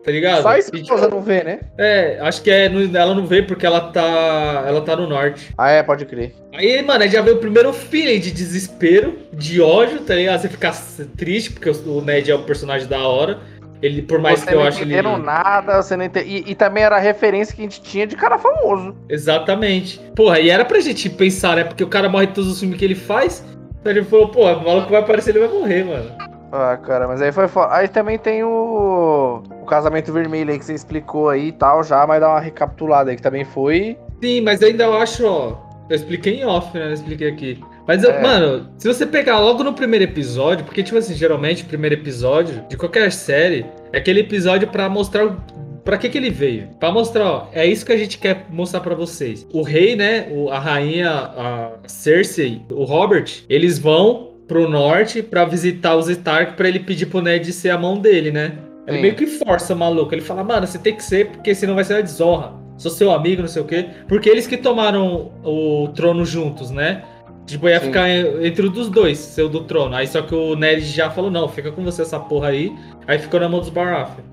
Tá 0.05 0.11
ligado? 0.11 0.43
Só 0.43 0.49
a 0.49 0.59
esposa 0.59 1.09
não 1.09 1.21
vê, 1.21 1.45
né? 1.45 1.61
é, 1.79 2.19
acho 2.21 2.43
que 2.43 2.51
é, 2.51 2.67
ela 2.67 3.15
não 3.15 3.25
vê 3.25 3.41
porque 3.43 3.65
ela 3.65 3.93
tá, 3.93 4.65
ela 4.67 4.81
tá 4.81 4.97
no 4.97 5.07
norte. 5.07 5.55
Ah, 5.57 5.71
é, 5.71 5.83
pode 5.83 6.05
crer. 6.07 6.35
Aí, 6.53 6.83
mano, 6.83 7.05
aí 7.05 7.09
já 7.09 7.23
veio 7.23 7.37
o 7.37 7.41
primeiro 7.41 7.73
feeling 7.73 8.19
de 8.19 8.33
desespero, 8.33 9.17
de 9.33 9.61
ódio, 9.61 10.01
tá 10.01 10.15
ligado? 10.15 10.41
Você 10.41 10.49
fica 10.49 10.73
triste 11.17 11.53
porque 11.53 11.71
o 11.71 12.01
Ned 12.01 12.31
é 12.31 12.35
um 12.35 12.43
personagem 12.43 12.89
da 12.89 12.99
hora. 13.07 13.39
Ele, 13.81 14.03
por 14.03 14.21
mais 14.21 14.41
você 14.41 14.47
que 14.47 14.55
eu 14.55 14.61
não 14.61 14.67
acho 14.67 14.79
ele. 14.79 14.95
entenderam 14.95 15.19
nada, 15.19 15.83
você 15.83 15.97
não 15.97 16.05
ente... 16.05 16.21
e, 16.21 16.51
e 16.51 16.55
também 16.55 16.85
era 16.85 16.97
a 16.97 17.01
referência 17.01 17.55
que 17.55 17.63
a 17.63 17.65
gente 17.65 17.81
tinha 17.83 18.07
de 18.07 18.15
cara 18.15 18.39
famoso. 18.39 18.95
Exatamente. 19.09 20.01
Porra, 20.15 20.39
e 20.39 20.51
era 20.51 20.65
pra 20.65 20.81
gente 20.81 21.11
pensar, 21.11 21.57
né? 21.57 21.65
Porque 21.65 21.83
o 21.83 21.89
cara 21.89 22.09
morre 22.09 22.27
em 22.27 22.33
todos 22.33 22.51
os 22.51 22.61
filmes 22.61 22.79
que 22.79 22.85
ele 22.85 22.95
faz. 22.95 23.45
Então 23.81 23.91
ele 23.91 24.05
falou, 24.05 24.29
pô, 24.29 24.53
o 24.53 24.65
maluco 24.65 24.91
vai 24.91 25.01
aparecer, 25.01 25.31
ele 25.31 25.47
vai 25.47 25.49
morrer, 25.49 25.85
mano. 25.85 26.32
Ah, 26.53 26.77
cara, 26.77 27.09
mas 27.09 27.23
aí 27.23 27.33
foi 27.33 27.49
foda. 27.49 27.73
Aí 27.75 27.89
também 27.89 28.19
tem 28.19 28.45
o... 28.45 29.43
o 29.63 29.65
casamento 29.65 30.13
vermelho 30.13 30.51
aí 30.53 30.59
que 30.59 30.65
você 30.65 30.75
explicou 30.75 31.29
aí 31.31 31.49
e 31.49 31.53
tal, 31.53 31.83
já, 31.83 32.07
mas 32.07 32.21
dá 32.21 32.29
uma 32.29 32.41
recapitulada 32.41 33.11
aí, 33.11 33.17
que 33.17 33.23
também 33.23 33.45
foi. 33.45 33.97
Sim, 34.23 34.43
mas 34.43 34.63
ainda 34.63 34.85
eu 34.85 34.97
acho, 34.97 35.27
ó. 35.27 35.57
Eu 35.89 35.97
expliquei 35.97 36.41
em 36.41 36.45
off, 36.45 36.77
né? 36.79 36.87
Eu 36.89 36.93
expliquei 36.93 37.29
aqui. 37.29 37.61
Mas, 37.87 38.05
É. 38.05 38.21
mano, 38.23 38.69
se 38.79 38.87
você 38.87 39.05
pegar 39.05 39.39
logo 39.41 39.65
no 39.65 39.73
primeiro 39.73 40.05
episódio, 40.05 40.65
porque, 40.65 40.83
tipo 40.83 40.97
assim, 40.99 41.15
geralmente 41.15 41.65
o 41.65 41.67
primeiro 41.67 41.97
episódio 41.97 42.63
de 42.69 42.77
qualquer 42.77 43.11
série 43.11 43.67
é 43.93 43.99
aquele 43.99 44.21
episódio 44.21 44.69
pra 44.69 44.89
mostrar 44.89 45.27
o- 45.27 45.37
pra 45.85 45.99
que 45.99 46.09
que 46.09 46.17
ele 46.17 46.31
veio. 46.31 46.69
Pra 46.79 46.93
mostrar, 46.93 47.25
ó, 47.25 47.47
é 47.53 47.67
isso 47.67 47.85
que 47.85 47.93
a 47.93 47.97
gente 47.97 48.19
quer 48.19 48.47
mostrar 48.51 48.81
pra 48.81 48.95
vocês. 48.95 49.45
O 49.53 49.63
rei, 49.63 49.97
né? 49.97 50.29
o- 50.31 50.49
a 50.51 50.59
rainha, 50.61 51.11
a 51.11 51.71
Cersei, 51.89 52.63
o 52.71 52.85
Robert, 52.85 53.43
eles 53.49 53.79
vão 53.81 54.32
pro 54.53 54.69
norte 54.69 55.23
pra 55.23 55.47
visitar 55.47 55.97
os 55.97 56.09
Stark 56.11 56.53
pra 56.57 56.69
ele 56.69 56.81
pedir 56.81 57.07
pro 57.07 57.23
Ned 57.23 57.51
ser 57.53 57.71
a 57.71 57.79
mão 57.79 57.99
dele, 57.99 58.31
né? 58.31 58.53
Ele 58.87 58.97
Sim. 58.97 59.03
meio 59.03 59.15
que 59.15 59.27
força 59.27 59.73
o 59.75 59.77
maluco. 59.79 60.15
Ele 60.15 60.21
fala, 60.21 60.45
mano, 60.45 60.67
você 60.67 60.79
tem 60.79 60.95
que 60.95 61.03
ser, 61.03 61.29
porque 61.29 61.55
senão 61.55 61.75
vai 61.75 61.85
ser 61.85 61.95
uma 61.95 62.03
desonra. 62.03 62.53
Sou 62.77 62.91
seu 62.91 63.11
amigo, 63.11 63.41
não 63.43 63.49
sei 63.49 63.63
o 63.63 63.65
quê. 63.65 63.87
Porque 64.09 64.29
eles 64.29 64.47
que 64.47 64.57
tomaram 64.59 65.33
o 65.43 65.89
trono 65.95 66.25
juntos, 66.27 66.71
né? 66.71 67.03
Tipo, 67.47 67.69
ia 67.69 67.81
Sim. 67.81 67.87
ficar 67.87 68.09
en- 68.11 68.45
entre 68.47 68.67
os 68.67 68.89
dois, 68.91 69.19
seu 69.19 69.49
do 69.49 69.61
trono. 69.65 69.95
Aí 69.95 70.07
só 70.07 70.21
que 70.21 70.35
o 70.35 70.55
Ned 70.55 70.81
já 70.85 71.11
falou, 71.11 71.31
não, 71.31 71.49
fica 71.49 71.73
com 71.73 71.83
você 71.83 72.03
essa 72.03 72.19
porra 72.21 72.49
aí. 72.49 72.73
Aí 73.07 73.19
ficou 73.19 73.41
na 73.41 73.49
mão 73.49 73.61
dos 73.61 73.69
Baratheon. 73.71 74.25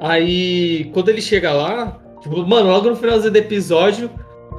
Aí, 0.00 0.90
quando 0.92 1.08
ele 1.08 1.22
chega 1.22 1.52
lá, 1.52 1.96
tipo, 2.20 2.46
mano, 2.46 2.68
logo 2.68 2.90
no 2.90 2.96
finalzinho 2.96 3.32
do 3.32 3.36
episódio, 3.38 4.10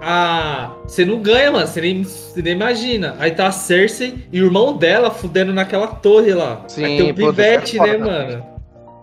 a... 0.01 0.71
você 0.83 1.05
não 1.05 1.19
ganha, 1.21 1.51
mano, 1.51 1.67
você 1.67 1.81
nem, 1.81 2.03
você 2.03 2.41
nem 2.41 2.53
imagina. 2.53 3.15
Aí 3.19 3.31
tá 3.31 3.47
a 3.47 3.51
Cersei 3.51 4.25
e 4.31 4.41
o 4.41 4.45
irmão 4.45 4.75
dela 4.77 5.11
fudendo 5.11 5.53
naquela 5.53 5.87
torre 5.87 6.33
lá. 6.33 6.63
Sim, 6.67 6.85
Aí 6.85 6.97
tem 6.97 7.11
o 7.11 7.15
puta, 7.15 7.27
Pivete, 7.27 7.79
é 7.79 7.81
né, 7.81 7.97
mano? 7.97 8.45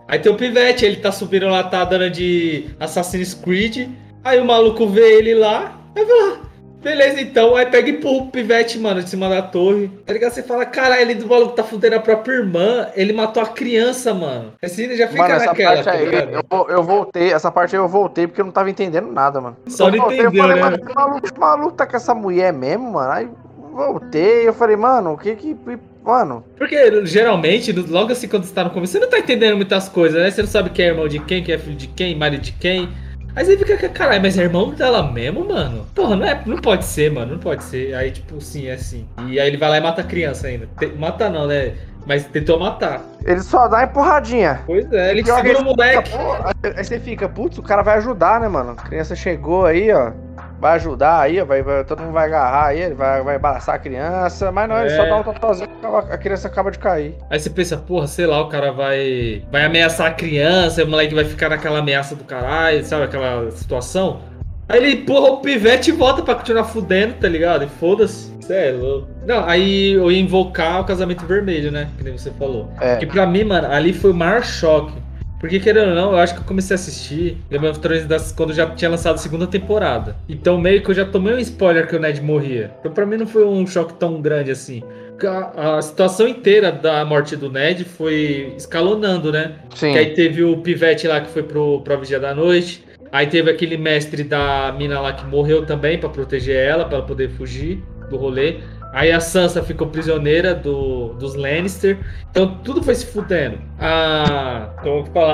Aí 0.07 0.19
tem 0.19 0.31
o 0.31 0.35
Pivete, 0.35 0.85
ele 0.85 0.97
tá 0.97 1.11
subindo 1.11 1.47
lá, 1.47 1.63
tá 1.63 1.83
dando 1.83 2.09
de 2.09 2.65
Assassin's 2.79 3.33
Creed. 3.33 3.89
Aí 4.23 4.39
o 4.39 4.45
maluco 4.45 4.87
vê 4.87 5.17
ele 5.17 5.35
lá, 5.35 5.79
aí 5.95 6.05
vai 6.05 6.29
lá. 6.29 6.44
Beleza, 6.85 7.19
então. 7.19 7.55
Aí 7.55 7.65
pega 7.65 7.89
e 7.89 7.93
empurra 7.93 8.25
o 8.25 8.27
Pivete, 8.27 8.77
mano, 8.77 9.01
de 9.01 9.09
cima 9.09 9.27
da 9.27 9.41
torre. 9.41 9.89
Tá 10.05 10.13
ligado? 10.13 10.33
Você 10.33 10.43
fala, 10.43 10.63
caralho, 10.67 11.01
ele 11.01 11.15
do 11.15 11.25
maluco 11.25 11.55
tá 11.55 11.63
fudendo 11.63 11.95
a 11.95 11.99
própria 11.99 12.35
irmã. 12.35 12.89
Ele 12.95 13.11
matou 13.11 13.41
a 13.41 13.47
criança, 13.47 14.13
mano. 14.13 14.53
Assim, 14.61 14.95
já 14.95 15.07
fica 15.07 15.23
Mano, 15.23 15.33
essa 15.33 15.45
naquela, 15.47 15.71
parte 15.71 15.83
tá 15.83 15.91
aí, 15.93 16.33
eu, 16.51 16.69
eu 16.69 16.83
voltei, 16.83 17.33
essa 17.33 17.51
parte 17.51 17.75
aí 17.75 17.81
eu 17.81 17.87
voltei 17.87 18.27
porque 18.27 18.39
eu 18.39 18.45
não 18.45 18.51
tava 18.51 18.69
entendendo 18.69 19.11
nada, 19.11 19.41
mano. 19.41 19.57
Só 19.65 19.87
eu 19.87 19.93
não 19.93 19.99
voltei, 20.01 20.19
entendeu, 20.19 20.43
eu 20.43 20.47
falei, 20.47 20.55
né? 20.55 20.61
mano, 20.61 20.93
maluco, 20.93 21.39
maluco 21.39 21.71
tá 21.71 21.87
com 21.87 21.97
essa 21.97 22.13
mulher 22.13 22.53
mesmo, 22.53 22.91
mano. 22.91 23.11
Aí 23.11 23.27
voltei, 23.73 24.47
eu 24.47 24.53
falei, 24.53 24.75
mano, 24.75 25.13
o 25.13 25.17
que 25.17 25.35
que. 25.35 25.57
Mano, 26.03 26.45
Porque 26.55 27.03
geralmente, 27.07 27.71
logo 27.71 28.11
assim 28.11 28.27
quando 28.27 28.43
você 28.43 28.53
tá 28.53 28.63
no 28.63 28.69
começo, 28.69 28.93
você 28.93 28.99
não 28.99 29.09
tá 29.09 29.17
entendendo 29.17 29.55
muitas 29.55 29.89
coisas, 29.89 30.21
né? 30.21 30.29
Você 30.29 30.43
não 30.43 30.47
sabe 30.47 30.69
quem 30.69 30.85
é 30.85 30.89
irmão 30.89 31.07
de 31.07 31.17
quem, 31.17 31.43
quem 31.43 31.55
é 31.55 31.57
filho 31.57 31.75
de 31.75 31.87
quem, 31.87 32.15
marido 32.15 32.43
de 32.43 32.51
quem. 32.51 32.89
Aí 33.35 33.43
você 33.45 33.57
fica, 33.57 33.89
caralho, 33.89 34.21
mas 34.21 34.37
é 34.37 34.43
irmão 34.43 34.69
dela 34.71 35.11
mesmo, 35.11 35.45
mano? 35.47 35.85
Porra, 35.93 36.15
não, 36.15 36.25
é, 36.25 36.41
não 36.45 36.57
pode 36.57 36.85
ser, 36.85 37.11
mano, 37.11 37.33
não 37.33 37.39
pode 37.39 37.63
ser. 37.65 37.93
Aí, 37.93 38.11
tipo, 38.11 38.39
sim, 38.39 38.67
é 38.67 38.73
assim. 38.73 39.05
E 39.27 39.39
aí 39.39 39.47
ele 39.47 39.57
vai 39.57 39.69
lá 39.69 39.77
e 39.77 39.81
mata 39.81 40.01
a 40.01 40.05
criança 40.05 40.47
ainda. 40.47 40.67
Te- 40.79 40.93
mata 40.97 41.29
não, 41.29 41.45
né? 41.47 41.73
Mas 42.07 42.23
tentou 42.25 42.59
matar. 42.59 43.01
ele 43.25 43.41
só 43.41 43.67
dá 43.67 43.83
empurradinha. 43.83 44.61
Pois 44.65 44.89
é, 44.93 45.11
ele 45.11 45.25
segura 45.25 45.59
o 45.59 45.63
moleque. 45.63 46.11
fica, 46.11 46.55
Aí 46.77 46.83
você 46.83 46.99
fica, 46.99 47.27
putz, 47.27 47.57
o 47.57 47.63
cara 47.63 47.81
vai 47.81 47.97
ajudar, 47.97 48.39
né, 48.39 48.47
mano? 48.47 48.71
A 48.71 48.75
criança 48.75 49.15
chegou 49.15 49.65
aí, 49.65 49.91
ó. 49.91 50.11
Vai 50.59 50.75
ajudar 50.75 51.19
aí. 51.21 51.41
Vai, 51.43 51.61
vai- 51.61 51.83
todo 51.83 52.01
mundo 52.01 52.13
vai 52.13 52.25
agarrar 52.27 52.67
aí, 52.67 52.81
ele 52.81 52.95
vai, 52.95 53.21
vai 53.23 53.35
abraçar 53.35 53.75
a 53.75 53.79
criança. 53.79 54.51
Mas 54.51 54.69
não, 54.69 54.77
ele 54.79 54.91
É. 54.91 54.95
só 54.95 55.05
dá 55.05 55.17
um 55.17 55.23
totozinho 55.23 55.69
a 55.95 56.17
criança 56.17 56.47
acaba 56.47 56.71
de 56.71 56.79
cair. 56.79 57.15
Aí 57.29 57.39
você 57.39 57.49
pensa, 57.49 57.77
porra, 57.77 58.07
sei 58.07 58.25
lá, 58.25 58.41
o 58.41 58.49
cara 58.49 58.71
vai 58.71 59.43
vai 59.51 59.63
ameaçar 59.65 60.07
a 60.07 60.11
criança, 60.11 60.83
o 60.83 60.87
moleque 60.87 61.13
vai 61.15 61.25
ficar 61.25 61.49
naquela 61.49 61.79
ameaça 61.79 62.15
do 62.15 62.23
caralho, 62.23 62.83
sabe? 62.85 63.03
Aquela 63.03 63.49
situação. 63.51 64.19
Aí 64.67 64.79
ele 64.79 64.93
empurra 65.01 65.29
o 65.33 65.37
pivete 65.41 65.91
e 65.91 65.93
volta 65.93 66.23
pra 66.23 66.33
continuar 66.35 66.63
fudendo, 66.63 67.13
tá 67.15 67.27
ligado? 67.27 67.63
E 67.63 67.67
foda-se. 67.67 68.33
Cê 68.41 68.69
é 68.69 68.71
louco. 68.71 69.07
Não, 69.25 69.47
aí 69.47 69.93
eu 69.93 70.11
ia 70.11 70.19
invocar 70.19 70.81
o 70.81 70.85
casamento 70.85 71.25
vermelho, 71.25 71.71
né? 71.71 71.87
Que 71.97 72.03
nem 72.03 72.17
você 72.17 72.31
falou. 72.31 72.69
É. 72.81 72.95
Que 72.95 73.05
pra 73.05 73.25
mim, 73.27 73.43
mano, 73.43 73.71
ali 73.71 73.93
foi 73.93 74.11
o 74.11 74.13
maior 74.13 74.43
choque. 74.43 74.93
Porque, 75.39 75.59
querendo 75.59 75.89
ou 75.89 75.95
não, 75.95 76.11
eu 76.11 76.17
acho 76.17 76.33
que 76.33 76.39
eu 76.39 76.45
comecei 76.45 76.73
a 76.73 76.79
assistir 76.79 77.37
Game 77.49 77.67
of 77.67 77.79
Thrones 77.79 78.05
das- 78.05 78.31
quando 78.31 78.53
já 78.53 78.65
tinha 78.71 78.89
lançado 78.89 79.15
a 79.15 79.17
segunda 79.17 79.45
temporada. 79.45 80.15
Então, 80.27 80.57
meio 80.57 80.81
que 80.81 80.89
eu 80.89 80.95
já 80.95 81.05
tomei 81.05 81.33
um 81.35 81.39
spoiler 81.39 81.87
que 81.87 81.95
o 81.95 81.99
Ned 81.99 82.21
morria. 82.21 82.71
Então, 82.79 82.91
pra 82.91 83.05
mim, 83.05 83.17
não 83.17 83.27
foi 83.27 83.45
um 83.45 83.65
choque 83.67 83.93
tão 83.95 84.21
grande 84.21 84.49
assim. 84.51 84.81
A, 85.23 85.77
a 85.77 85.81
situação 85.81 86.27
inteira 86.27 86.71
da 86.71 87.05
morte 87.05 87.35
do 87.35 87.49
Ned 87.51 87.83
foi 87.85 88.53
escalonando, 88.57 89.31
né? 89.31 89.53
Sim. 89.75 89.91
Que 89.91 89.97
aí 89.97 90.13
teve 90.13 90.43
o 90.43 90.57
pivete 90.57 91.07
lá 91.07 91.21
que 91.21 91.29
foi 91.29 91.43
pro, 91.43 91.81
pra 91.81 91.95
Vigia 91.95 92.19
da 92.19 92.33
Noite. 92.33 92.83
Aí 93.11 93.27
teve 93.27 93.49
aquele 93.49 93.77
mestre 93.77 94.23
da 94.23 94.73
mina 94.77 94.99
lá 94.99 95.13
que 95.13 95.25
morreu 95.25 95.65
também 95.65 95.97
pra 95.97 96.09
proteger 96.09 96.55
ela, 96.57 96.83
pra 96.85 96.97
ela 96.97 97.05
poder 97.05 97.29
fugir 97.29 97.81
do 98.09 98.17
rolê. 98.17 98.57
Aí 98.95 99.11
a 99.11 99.19
Sansa 99.19 99.61
ficou 99.61 99.87
prisioneira 99.87 100.55
do, 100.55 101.09
dos 101.15 101.35
Lannister. 101.35 101.99
Então 102.31 102.59
tudo 102.63 102.81
foi 102.81 102.95
se 102.95 103.05
fudendo. 103.05 103.59
A, 103.77 104.69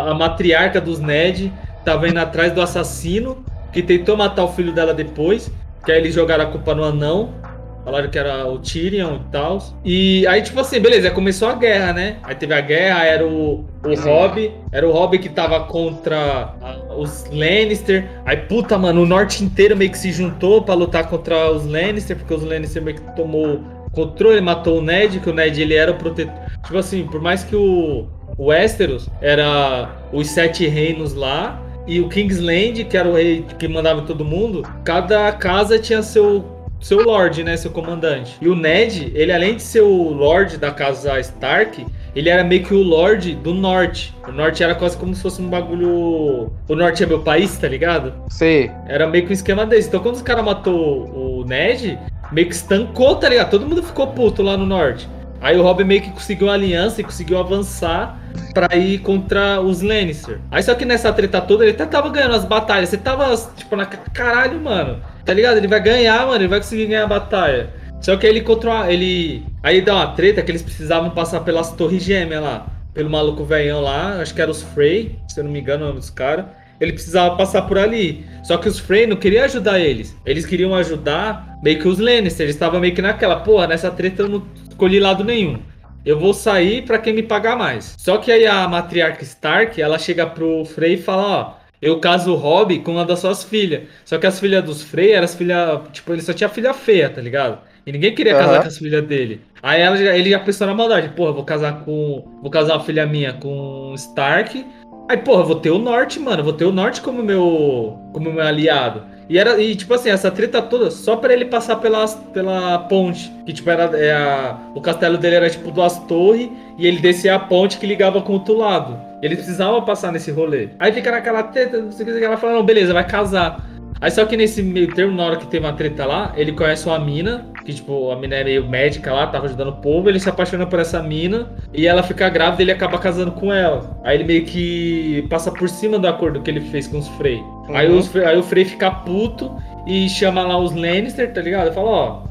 a 0.09 0.15
matriarca 0.15 0.81
dos 0.81 0.99
Ned 0.99 1.53
tava 1.85 2.09
indo 2.09 2.17
atrás 2.17 2.51
do 2.53 2.59
assassino 2.59 3.45
que 3.71 3.83
tentou 3.83 4.17
matar 4.17 4.45
o 4.45 4.47
filho 4.47 4.73
dela 4.73 4.95
depois. 4.95 5.51
Que 5.85 5.91
aí 5.91 5.99
eles 5.99 6.15
jogaram 6.15 6.45
a 6.45 6.47
culpa 6.47 6.73
no 6.73 6.83
anão. 6.83 7.35
Falaram 7.83 8.09
que 8.09 8.17
era 8.17 8.47
o 8.47 8.59
Tyrion 8.59 9.15
e 9.15 9.31
tal. 9.31 9.63
E 9.83 10.27
aí, 10.27 10.41
tipo 10.41 10.59
assim, 10.59 10.79
beleza, 10.79 11.09
começou 11.11 11.49
a 11.49 11.55
guerra, 11.55 11.93
né? 11.93 12.17
Aí 12.23 12.35
teve 12.35 12.53
a 12.53 12.61
guerra, 12.61 13.03
era 13.03 13.25
o, 13.25 13.65
o 13.83 13.95
Robb, 13.95 14.51
era 14.71 14.87
o 14.87 14.91
Robb 14.91 15.17
que 15.17 15.29
tava 15.29 15.61
contra 15.61 16.53
a, 16.61 16.95
os 16.95 17.25
Lannister. 17.31 18.07
Aí, 18.25 18.37
puta, 18.37 18.77
mano, 18.77 19.01
o 19.01 19.05
norte 19.05 19.43
inteiro 19.43 19.75
meio 19.75 19.91
que 19.91 19.97
se 19.97 20.11
juntou 20.11 20.61
para 20.61 20.75
lutar 20.75 21.09
contra 21.09 21.51
os 21.51 21.65
Lannister, 21.65 22.17
porque 22.17 22.33
os 22.33 22.43
Lannister 22.43 22.83
meio 22.83 22.97
que 22.97 23.15
tomou 23.15 23.61
controle, 23.91 24.39
matou 24.41 24.77
o 24.77 24.81
Ned, 24.81 25.19
que 25.19 25.29
o 25.29 25.33
Ned 25.33 25.61
ele 25.61 25.73
era 25.73 25.91
o 25.91 25.95
protetor. 25.95 26.33
Tipo 26.63 26.77
assim, 26.77 27.05
por 27.07 27.21
mais 27.21 27.43
que 27.43 27.55
o, 27.55 28.07
o 28.37 28.45
Westeros 28.45 29.09
era 29.21 29.89
os 30.13 30.27
sete 30.29 30.67
reinos 30.67 31.13
lá, 31.13 31.61
e 31.87 31.99
o 31.99 32.07
Kingsland, 32.07 32.85
que 32.85 32.95
era 32.95 33.09
o 33.09 33.13
rei 33.13 33.45
que 33.57 33.67
mandava 33.67 34.03
todo 34.03 34.23
mundo, 34.23 34.63
cada 34.83 35.31
casa 35.31 35.79
tinha 35.79 36.01
seu 36.03 36.60
seu 36.81 37.03
Lorde, 37.03 37.43
né? 37.43 37.55
Seu 37.55 37.71
comandante. 37.71 38.37
E 38.41 38.49
o 38.49 38.55
Ned, 38.55 39.11
ele 39.15 39.31
além 39.31 39.55
de 39.55 39.61
ser 39.61 39.81
o 39.81 40.09
Lorde 40.09 40.57
da 40.57 40.71
casa 40.71 41.19
Stark, 41.19 41.85
ele 42.15 42.29
era 42.29 42.43
meio 42.43 42.63
que 42.63 42.73
o 42.73 42.81
Lorde 42.81 43.35
do 43.35 43.53
Norte. 43.53 44.13
O 44.27 44.31
Norte 44.31 44.63
era 44.63 44.75
quase 44.75 44.97
como 44.97 45.15
se 45.15 45.21
fosse 45.21 45.41
um 45.41 45.49
bagulho. 45.49 46.51
O 46.67 46.75
Norte 46.75 47.03
é 47.03 47.05
meu 47.05 47.19
país, 47.21 47.57
tá 47.57 47.67
ligado? 47.67 48.13
Sim. 48.29 48.69
Era 48.87 49.07
meio 49.07 49.25
que 49.25 49.29
um 49.29 49.33
esquema 49.33 49.65
desse. 49.65 49.87
Então 49.87 50.01
quando 50.01 50.15
os 50.15 50.21
caras 50.21 50.43
matou 50.43 51.39
o 51.41 51.45
Ned, 51.45 51.97
meio 52.31 52.47
que 52.47 52.55
estancou, 52.55 53.15
tá 53.15 53.29
ligado? 53.29 53.51
Todo 53.51 53.65
mundo 53.65 53.83
ficou 53.83 54.07
puto 54.07 54.41
lá 54.41 54.57
no 54.57 54.65
Norte. 54.65 55.07
Aí 55.41 55.57
o 55.57 55.63
Robb 55.63 55.83
meio 55.83 56.01
que 56.01 56.11
conseguiu 56.11 56.47
uma 56.47 56.53
aliança 56.53 57.01
e 57.01 57.03
conseguiu 57.03 57.39
avançar 57.39 58.19
pra 58.53 58.75
ir 58.77 58.99
contra 58.99 59.59
os 59.59 59.81
Lannister. 59.81 60.39
Aí 60.51 60.61
só 60.61 60.75
que 60.75 60.85
nessa 60.85 61.11
treta 61.11 61.41
toda 61.41 61.63
ele 61.63 61.73
até 61.73 61.85
tava 61.85 62.09
ganhando 62.09 62.35
as 62.35 62.45
batalhas. 62.45 62.89
Você 62.89 62.97
tava, 62.97 63.35
tipo, 63.55 63.75
na 63.75 63.87
caralho, 63.87 64.61
mano. 64.61 65.01
Tá 65.25 65.33
ligado? 65.33 65.57
Ele 65.57 65.67
vai 65.67 65.81
ganhar, 65.81 66.25
mano. 66.25 66.35
Ele 66.35 66.47
vai 66.47 66.59
conseguir 66.59 66.87
ganhar 66.87 67.03
a 67.03 67.07
batalha. 67.07 67.69
Só 68.01 68.17
que 68.17 68.25
ele 68.25 68.41
contra 68.41 68.91
ele. 68.91 69.43
Aí 69.61 69.81
dá 69.81 69.95
uma 69.95 70.07
treta 70.13 70.41
que 70.41 70.51
eles 70.51 70.61
precisavam 70.61 71.11
passar 71.11 71.41
pelas 71.41 71.71
torres 71.73 72.03
gêmeas 72.03 72.41
lá. 72.41 72.67
Pelo 72.93 73.09
maluco 73.09 73.43
velhão 73.43 73.81
lá. 73.81 74.21
Acho 74.21 74.33
que 74.33 74.41
era 74.41 74.51
os 74.51 74.63
Frey, 74.63 75.15
se 75.27 75.39
eu 75.39 75.43
não 75.43 75.51
me 75.51 75.59
engano, 75.59 75.83
o 75.83 75.87
nome 75.87 75.99
dos 75.99 76.09
caras. 76.09 76.45
Ele 76.79 76.93
precisava 76.93 77.35
passar 77.35 77.61
por 77.63 77.77
ali. 77.77 78.25
Só 78.43 78.57
que 78.57 78.67
os 78.67 78.79
Frey 78.79 79.05
não 79.05 79.15
queriam 79.15 79.45
ajudar 79.45 79.79
eles. 79.79 80.17
Eles 80.25 80.45
queriam 80.45 80.73
ajudar 80.73 81.59
meio 81.63 81.79
que 81.79 81.87
os 81.87 81.99
Lannister. 81.99 82.45
Eles 82.45 82.55
estavam 82.55 82.79
meio 82.79 82.95
que 82.95 83.01
naquela, 83.01 83.41
porra, 83.41 83.67
nessa 83.67 83.91
treta 83.91 84.23
eu 84.23 84.29
não 84.29 84.43
escolhi 84.67 84.99
lado 84.99 85.23
nenhum. 85.23 85.59
Eu 86.03 86.19
vou 86.19 86.33
sair 86.33 86.81
para 86.81 86.97
quem 86.97 87.13
me 87.13 87.21
pagar 87.21 87.55
mais. 87.55 87.93
Só 87.99 88.17
que 88.17 88.31
aí 88.31 88.47
a 88.47 88.67
matriarca 88.67 89.23
Stark, 89.23 89.79
ela 89.79 89.99
chega 89.99 90.25
pro 90.25 90.65
Frey 90.65 90.95
e 90.95 90.97
fala, 90.97 91.23
ó, 91.23 91.60
eu 91.81 91.99
caso 91.99 92.31
o 92.31 92.35
Robb 92.35 92.79
com 92.79 92.91
uma 92.91 93.05
das 93.05 93.19
suas 93.19 93.43
filhas. 93.43 93.83
Só 94.05 94.19
que 94.19 94.27
as 94.27 94.39
filhas 94.39 94.63
dos 94.63 94.83
Frey 94.83 95.13
eram 95.13 95.25
as 95.25 95.33
filhas. 95.33 95.81
Tipo, 95.91 96.13
ele 96.13 96.21
só 96.21 96.31
tinha 96.31 96.47
filha 96.47 96.73
feia, 96.73 97.09
tá 97.09 97.19
ligado? 97.19 97.57
E 97.85 97.91
ninguém 97.91 98.13
queria 98.13 98.35
casar 98.35 98.55
uhum. 98.57 98.61
com 98.61 98.67
as 98.67 98.77
filhas 98.77 99.03
dele. 99.03 99.41
Aí 99.63 99.81
ela, 99.81 99.97
ele 99.97 100.29
já 100.29 100.39
pensou 100.39 100.67
na 100.67 100.75
maldade. 100.75 101.09
Porra, 101.09 101.31
vou 101.31 101.43
casar 101.43 101.83
com. 101.83 102.23
Vou 102.41 102.51
casar 102.51 102.75
uma 102.75 102.83
filha 102.83 103.07
minha 103.07 103.33
com 103.33 103.93
Stark. 103.95 104.63
Aí, 105.09 105.17
porra, 105.17 105.43
vou 105.43 105.55
ter 105.55 105.71
o 105.71 105.79
Norte, 105.79 106.19
mano. 106.19 106.43
Vou 106.43 106.53
ter 106.53 106.65
o 106.65 106.71
Norte 106.71 107.01
como 107.01 107.23
meu. 107.23 107.97
como 108.13 108.31
meu 108.31 108.43
aliado. 108.43 109.03
E 109.27 109.39
era, 109.39 109.59
e 109.59 109.75
tipo 109.75 109.93
assim, 109.93 110.09
essa 110.09 110.29
treta 110.29 110.61
toda 110.61 110.91
só 110.91 111.15
para 111.15 111.33
ele 111.33 111.45
passar 111.45 111.77
pela, 111.77 112.05
pela 112.07 112.77
ponte. 112.79 113.31
Que 113.45 113.53
tipo, 113.53 113.69
era. 113.71 113.97
É 113.97 114.11
a, 114.11 114.59
o 114.75 114.81
castelo 114.81 115.17
dele 115.17 115.37
era 115.37 115.49
tipo 115.49 115.71
duas 115.71 115.97
torres 116.05 116.49
e 116.77 116.85
ele 116.85 116.99
descia 116.99 117.35
a 117.35 117.39
ponte 117.39 117.79
que 117.79 117.87
ligava 117.87 118.21
com 118.21 118.33
o 118.33 118.35
outro 118.35 118.55
lado. 118.55 119.10
Ele 119.21 119.35
precisava 119.35 119.81
passar 119.81 120.11
nesse 120.11 120.31
rolê. 120.31 120.69
Aí 120.79 120.91
fica 120.91 121.11
naquela 121.11 121.43
treta, 121.43 121.79
não 121.79 121.91
sei 121.91 122.05
o 122.05 122.17
que, 122.17 122.23
ela 122.23 122.37
fala, 122.37 122.53
não, 122.53 122.65
beleza, 122.65 122.93
vai 122.93 123.05
casar. 123.05 123.63
Aí 124.01 124.09
só 124.09 124.25
que 124.25 124.35
nesse 124.35 124.63
meio 124.63 124.91
termo, 124.95 125.15
na 125.15 125.23
hora 125.23 125.35
que 125.35 125.45
teve 125.45 125.63
uma 125.63 125.73
treta 125.73 126.07
lá, 126.07 126.33
ele 126.35 126.53
conhece 126.53 126.87
uma 126.87 126.97
mina, 126.97 127.45
que 127.63 127.71
tipo, 127.71 128.09
a 128.09 128.15
mina 128.15 128.37
é 128.37 128.43
meio 128.43 128.67
médica 128.67 129.13
lá, 129.13 129.27
tava 129.27 129.45
ajudando 129.45 129.67
o 129.67 129.75
povo, 129.75 130.09
ele 130.09 130.19
se 130.19 130.27
apaixona 130.27 130.65
por 130.65 130.79
essa 130.79 131.03
mina, 131.03 131.51
e 131.71 131.85
ela 131.85 132.01
fica 132.01 132.27
grávida 132.27 132.63
e 132.63 132.65
ele 132.65 132.71
acaba 132.71 132.97
casando 132.97 133.31
com 133.31 133.53
ela. 133.53 133.95
Aí 134.03 134.17
ele 134.17 134.23
meio 134.23 134.43
que 134.43 135.27
passa 135.29 135.51
por 135.51 135.69
cima 135.69 135.99
do 135.99 136.07
acordo 136.07 136.41
que 136.41 136.49
ele 136.49 136.61
fez 136.61 136.87
com 136.87 136.97
os 136.97 137.07
Frey. 137.09 137.37
Uhum. 137.37 137.75
Aí, 137.75 137.91
os, 137.91 138.15
aí 138.15 138.37
o 138.39 138.41
Frey 138.41 138.65
fica 138.65 138.89
puto 138.89 139.55
e 139.85 140.09
chama 140.09 140.41
lá 140.41 140.57
os 140.57 140.73
Lannister, 140.73 141.31
tá 141.31 141.41
ligado? 141.41 141.71
Fala, 141.71 141.87
ó, 141.87 142.23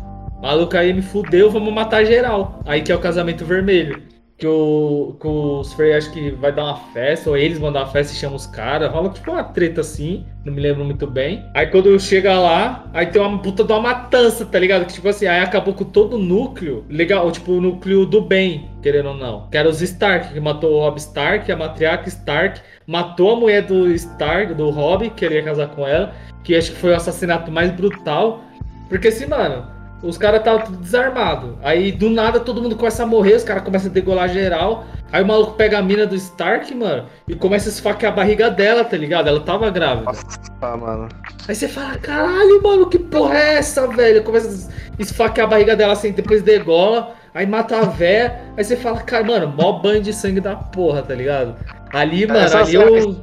maluco 0.43 0.77
aí 0.77 0.93
me 0.93 1.03
fudeu, 1.03 1.53
vamos 1.53 1.73
matar 1.73 2.05
geral. 2.05 2.61
Aí 2.67 2.83
que 2.83 2.91
é 2.91 2.97
o 2.97 2.99
casamento 2.99 3.45
vermelho 3.45 4.10
que, 4.41 4.47
o, 4.47 5.17
que 5.21 5.27
os 5.27 5.75
Frey 5.75 5.93
acho 5.93 6.11
que 6.11 6.31
vai 6.31 6.51
dar 6.51 6.65
uma 6.65 6.77
festa, 6.95 7.29
ou 7.29 7.37
eles 7.37 7.59
vão 7.59 7.71
dar 7.71 7.81
uma 7.81 7.91
festa 7.91 8.15
e 8.15 8.17
chamam 8.17 8.37
os 8.37 8.47
caras. 8.47 8.91
Rola 8.91 9.11
tipo 9.11 9.31
uma 9.31 9.45
treta 9.45 9.83
assim, 9.83 10.25
não 10.45 10.53
me 10.55 10.63
lembro 10.63 10.83
muito 10.83 11.07
bem. 11.07 11.45
Aí 11.55 11.67
quando 11.67 12.01
chega 12.01 12.39
lá, 12.41 12.89
aí 12.95 13.07
tem 13.07 13.21
uma 13.21 13.39
puta 13.39 13.63
de 13.63 13.71
uma 13.71 13.83
matança, 13.83 14.47
tá 14.47 14.59
ligado? 14.59 14.87
Que 14.87 14.95
tipo 14.95 15.09
assim, 15.09 15.27
aí 15.27 15.41
acabou 15.41 15.75
com 15.75 15.85
todo 15.85 16.17
o 16.17 16.19
núcleo, 16.19 16.87
legal, 16.89 17.31
tipo 17.31 17.53
o 17.53 17.61
núcleo 17.61 18.07
do 18.07 18.23
bem, 18.23 18.71
querendo 18.83 19.11
ou 19.11 19.15
não. 19.15 19.47
Que 19.51 19.59
era 19.59 19.69
os 19.69 19.83
Stark, 19.83 20.33
que 20.33 20.41
matou 20.41 20.73
o 20.73 20.81
Rob 20.81 20.97
Stark, 20.97 21.53
a 21.53 21.57
matriarca 21.57 22.09
Stark, 22.09 22.63
matou 22.87 23.33
a 23.33 23.37
mulher 23.37 23.63
do 23.63 23.93
Stark, 23.93 24.55
do 24.55 24.71
Rob, 24.71 25.11
que 25.11 25.17
queria 25.17 25.43
casar 25.43 25.69
com 25.69 25.87
ela, 25.87 26.15
que 26.43 26.57
acho 26.57 26.71
que 26.71 26.79
foi 26.79 26.93
o 26.93 26.97
assassinato 26.97 27.53
mais 27.53 27.71
brutal. 27.73 28.43
Porque 28.89 29.09
assim, 29.09 29.27
mano, 29.27 29.80
os 30.03 30.17
caras 30.17 30.41
estavam 30.41 30.65
tudo 30.65 30.79
desarmado. 30.79 31.59
Aí 31.63 31.93
do 31.93 32.09
nada 32.09 32.41
todo 32.41 32.63
mundo 32.63 32.77
começa 32.77 33.03
a 33.03 33.07
morrer, 33.07 33.35
os 33.35 33.45
caras 33.45 33.63
começam 33.63 33.91
a 33.91 33.95
degolar 33.95 34.29
geral. 34.29 34.85
Aí 35.13 35.23
o 35.23 35.27
maluco 35.27 35.53
pega 35.53 35.79
a 35.79 35.83
mina 35.83 36.07
do 36.07 36.15
Stark, 36.15 36.73
mano, 36.75 37.07
e 37.27 37.35
começa 37.35 37.69
a 37.69 37.73
esfaquear 37.73 38.13
a 38.13 38.17
barriga 38.17 38.49
dela, 38.49 38.85
tá 38.85 38.97
ligado? 38.97 39.29
Ela 39.29 39.41
tava 39.41 39.69
grávida. 39.69 40.05
Nossa, 40.05 40.77
mano. 40.77 41.09
Aí 41.49 41.55
você 41.55 41.67
fala, 41.67 41.99
caralho, 41.99 42.63
mano, 42.63 42.89
que 42.89 42.99
porra 42.99 43.37
é 43.37 43.55
essa, 43.55 43.89
velho? 43.89 44.23
Começa 44.23 44.71
a 44.99 45.03
esfaquear 45.03 45.47
a 45.47 45.51
barriga 45.51 45.75
dela 45.75 45.95
assim, 45.95 46.13
depois 46.13 46.43
degola, 46.43 47.15
aí 47.35 47.45
mata 47.45 47.79
a 47.79 47.85
véia. 47.85 48.41
Aí 48.57 48.65
você 48.65 48.77
fala, 48.77 49.01
cara, 49.01 49.25
mano, 49.25 49.49
mó 49.49 49.73
banho 49.73 50.01
de 50.01 50.13
sangue 50.13 50.41
da 50.41 50.55
porra, 50.55 51.03
tá 51.03 51.15
ligado? 51.15 51.57
Ali, 51.93 52.27
mano, 52.27 52.41
essa 52.41 52.61
ali 52.61 52.75
eu. 52.75 53.17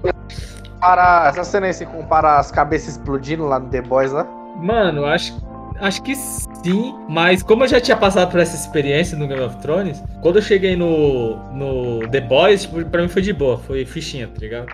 Para, 0.79 1.29
essa 1.29 1.43
cena 1.43 1.67
aí 1.67 1.73
se 1.73 1.85
compara 1.85 2.37
as 2.37 2.51
cabeças 2.51 2.89
explodindo 2.89 3.45
lá 3.45 3.59
no 3.59 3.67
The 3.69 3.81
Boys 3.81 4.11
lá? 4.11 4.27
Mano, 4.57 5.05
acho 5.05 5.33
acho 5.79 6.01
que 6.03 6.15
sim, 6.15 6.95
mas 7.09 7.43
como 7.43 7.63
eu 7.63 7.67
já 7.67 7.79
tinha 7.79 7.97
passado 7.97 8.29
por 8.29 8.39
essa 8.39 8.55
experiência 8.55 9.17
no 9.17 9.27
Game 9.27 9.41
of 9.41 9.57
Thrones, 9.57 10.03
quando 10.21 10.37
eu 10.37 10.41
cheguei 10.41 10.75
no, 10.75 11.35
no 11.53 12.07
The 12.09 12.21
Boys, 12.21 12.63
tipo, 12.63 12.83
pra 12.85 13.01
mim 13.01 13.07
foi 13.07 13.21
de 13.21 13.33
boa, 13.33 13.57
foi 13.57 13.85
fichinha, 13.85 14.27
tá 14.27 14.39
ligado? 14.39 14.67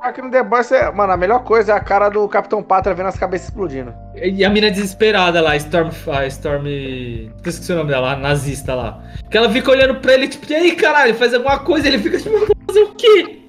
Aqui 0.00 0.20
no 0.20 0.30
The 0.30 0.42
Boys, 0.42 0.70
é, 0.70 0.90
mano, 0.92 1.12
a 1.12 1.16
melhor 1.16 1.42
coisa 1.44 1.72
é 1.72 1.74
a 1.74 1.80
cara 1.80 2.08
do 2.08 2.28
Capitão 2.28 2.62
Pátria 2.62 2.94
vendo 2.94 3.06
as 3.06 3.18
cabeças 3.18 3.48
explodindo. 3.48 3.94
E 4.14 4.44
a 4.44 4.50
mina 4.50 4.70
desesperada 4.70 5.40
lá, 5.40 5.56
Storm. 5.56 5.90
A 6.12 6.26
Storm. 6.26 6.66
Esqueci 7.44 7.72
o 7.72 7.76
nome 7.76 7.90
dela, 7.90 8.12
a 8.12 8.16
nazista 8.16 8.74
lá. 8.74 9.02
Que 9.30 9.36
ela 9.38 9.50
fica 9.50 9.70
olhando 9.70 9.96
pra 9.96 10.14
ele, 10.14 10.28
tipo, 10.28 10.50
e 10.50 10.54
aí, 10.54 10.76
caralho, 10.76 11.14
faz 11.14 11.32
alguma 11.32 11.58
coisa, 11.58 11.88
ele 11.88 11.98
fica 11.98 12.18
tipo, 12.18 12.46
fazer 12.66 12.80
o 12.80 12.94
quê? 12.94 13.44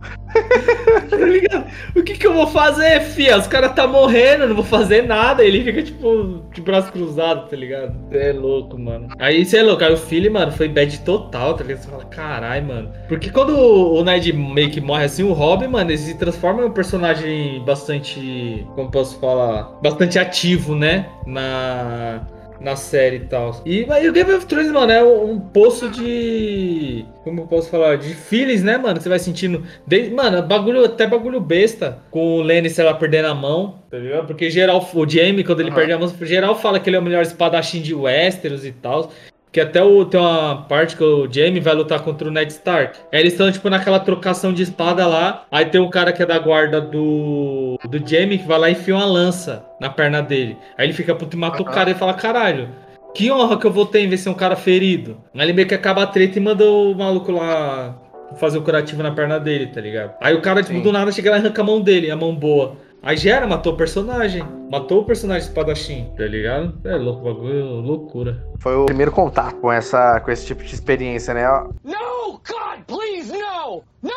tá? 1.48 1.66
O 1.96 2.02
que 2.02 2.16
que 2.16 2.26
eu 2.26 2.32
vou 2.32 2.46
fazer, 2.46 3.00
fia? 3.00 3.36
Os 3.36 3.46
caras 3.46 3.72
tá 3.74 3.86
morrendo, 3.86 4.46
não 4.46 4.54
vou 4.54 4.64
fazer 4.64 5.02
nada. 5.02 5.44
Ele 5.44 5.64
fica, 5.64 5.82
tipo, 5.82 6.42
de 6.52 6.60
braço 6.60 6.92
cruzado, 6.92 7.48
tá 7.48 7.56
ligado? 7.56 7.96
É 8.10 8.32
louco, 8.32 8.78
mano. 8.78 9.08
Aí 9.18 9.44
você 9.44 9.58
é 9.58 9.62
louco. 9.62 9.82
Aí 9.82 9.92
o 9.92 9.96
filho, 9.96 10.32
mano, 10.32 10.52
foi 10.52 10.68
bad 10.68 11.00
total, 11.00 11.54
tá 11.54 11.64
ligado? 11.64 11.82
Você 11.82 11.90
fala, 11.90 12.04
carai, 12.04 12.60
mano. 12.60 12.90
Porque 13.08 13.30
quando 13.30 13.56
o 13.56 14.02
Ned 14.04 14.32
meio 14.32 14.70
que 14.70 14.80
morre 14.80 15.04
assim, 15.04 15.22
o 15.22 15.32
Robin, 15.32 15.68
mano, 15.68 15.90
ele 15.90 15.98
se 15.98 16.16
transforma 16.16 16.62
em 16.62 16.66
um 16.66 16.72
personagem 16.72 17.62
bastante. 17.64 18.66
Como 18.74 18.90
posso 18.90 19.18
falar? 19.18 19.78
Bastante 19.82 20.18
ativo, 20.18 20.74
né? 20.74 21.06
Na 21.26 22.26
na 22.60 22.76
série 22.76 23.16
e 23.16 23.20
tal. 23.20 23.62
E 23.64 23.86
aí 23.90 24.08
o 24.08 24.12
Game 24.12 24.32
of 24.32 24.46
Thrones, 24.46 24.70
mano, 24.70 24.92
é 24.92 25.02
um 25.02 25.38
poço 25.38 25.88
de. 25.88 27.04
Como 27.24 27.42
eu 27.42 27.46
posso 27.46 27.70
falar? 27.70 27.96
De 27.96 28.14
feelings, 28.14 28.62
né, 28.62 28.76
mano? 28.76 29.00
Você 29.00 29.08
vai 29.08 29.18
sentindo. 29.18 29.64
Desde, 29.86 30.12
mano, 30.12 30.42
bagulho, 30.42 30.84
até 30.84 31.06
bagulho 31.06 31.40
besta. 31.40 31.98
Com 32.10 32.38
o 32.38 32.42
Lenny, 32.42 32.70
sei 32.70 32.84
lá, 32.84 32.94
perdendo 32.94 33.28
a 33.28 33.34
mão, 33.34 33.82
tá 33.90 33.98
ligado? 33.98 34.26
Porque 34.26 34.50
geral, 34.50 34.86
o 34.92 35.08
Jamie, 35.08 35.44
quando 35.44 35.60
ele 35.60 35.70
uhum. 35.70 35.76
perde 35.76 35.92
a 35.92 35.98
mão, 35.98 36.12
geral 36.22 36.58
fala 36.58 36.80
que 36.80 36.88
ele 36.88 36.96
é 36.96 37.00
o 37.00 37.02
melhor 37.02 37.22
espadachim 37.22 37.80
de 37.80 37.94
Westeros 37.94 38.64
e 38.64 38.72
tal. 38.72 39.12
Que 39.50 39.60
até 39.60 39.82
o, 39.82 40.04
tem 40.04 40.20
uma 40.20 40.66
parte 40.68 40.96
que 40.96 41.02
o 41.02 41.30
Jamie 41.30 41.60
vai 41.60 41.74
lutar 41.74 42.00
contra 42.00 42.28
o 42.28 42.30
Ned 42.30 42.52
Stark. 42.52 42.98
Aí 43.12 43.20
eles 43.20 43.32
estão, 43.32 43.50
tipo, 43.50 43.68
naquela 43.70 43.98
trocação 43.98 44.52
de 44.52 44.62
espada 44.62 45.06
lá. 45.06 45.46
Aí 45.50 45.66
tem 45.66 45.80
um 45.80 45.90
cara 45.90 46.12
que 46.12 46.22
é 46.22 46.26
da 46.26 46.38
guarda 46.38 46.80
do, 46.80 47.78
do 47.88 48.06
Jamie 48.06 48.38
que 48.38 48.46
vai 48.46 48.58
lá 48.58 48.68
e 48.68 48.72
enfia 48.72 48.94
uma 48.94 49.06
lança 49.06 49.64
na 49.80 49.88
perna 49.88 50.20
dele. 50.20 50.56
Aí 50.76 50.86
ele 50.86 50.92
fica 50.92 51.14
puto 51.14 51.36
e 51.36 51.40
mata 51.40 51.62
uhum. 51.62 51.68
o 51.68 51.72
cara 51.72 51.90
e 51.90 51.94
fala: 51.94 52.14
caralho, 52.14 52.68
que 53.14 53.30
honra 53.30 53.58
que 53.58 53.66
eu 53.66 53.72
vou 53.72 53.86
ter 53.86 54.00
em 54.00 54.08
ver 54.08 54.18
ser 54.18 54.28
um 54.28 54.34
cara 54.34 54.56
ferido. 54.56 55.18
Aí 55.34 55.42
ele 55.42 55.52
meio 55.52 55.68
que 55.68 55.74
acaba 55.74 56.02
a 56.02 56.06
treta 56.06 56.38
e 56.38 56.42
manda 56.42 56.64
o 56.64 56.94
maluco 56.94 57.32
lá 57.32 57.98
fazer 58.36 58.58
o 58.58 58.62
curativo 58.62 59.02
na 59.02 59.10
perna 59.10 59.40
dele, 59.40 59.66
tá 59.66 59.80
ligado? 59.80 60.14
Aí 60.20 60.34
o 60.34 60.42
cara, 60.42 60.62
tipo, 60.62 60.76
Sim. 60.76 60.82
do 60.82 60.92
nada 60.92 61.10
chega 61.10 61.30
lá 61.30 61.38
e 61.38 61.40
arranca 61.40 61.62
a 61.62 61.64
mão 61.64 61.80
dele, 61.80 62.10
a 62.10 62.16
mão 62.16 62.34
boa. 62.34 62.76
Aí 63.02 63.16
gera, 63.16 63.46
matou 63.46 63.74
o 63.74 63.76
personagem. 63.76 64.44
Matou 64.70 65.02
o 65.02 65.04
personagem 65.04 65.48
espadachim, 65.48 66.12
tá 66.16 66.24
ligado? 66.24 66.74
É 66.84 66.96
louco, 66.96 67.22
bagulho, 67.22 67.64
loucura. 67.80 68.44
Foi 68.58 68.76
o 68.76 68.86
primeiro 68.86 69.12
contato 69.12 69.56
com, 69.56 69.72
essa, 69.72 70.20
com 70.20 70.30
esse 70.30 70.44
tipo 70.46 70.62
de 70.62 70.74
experiência, 70.74 71.32
né? 71.32 71.46
No, 71.84 72.32
God, 72.32 72.80
please, 72.86 73.32
no! 73.32 73.82
No! 74.02 74.10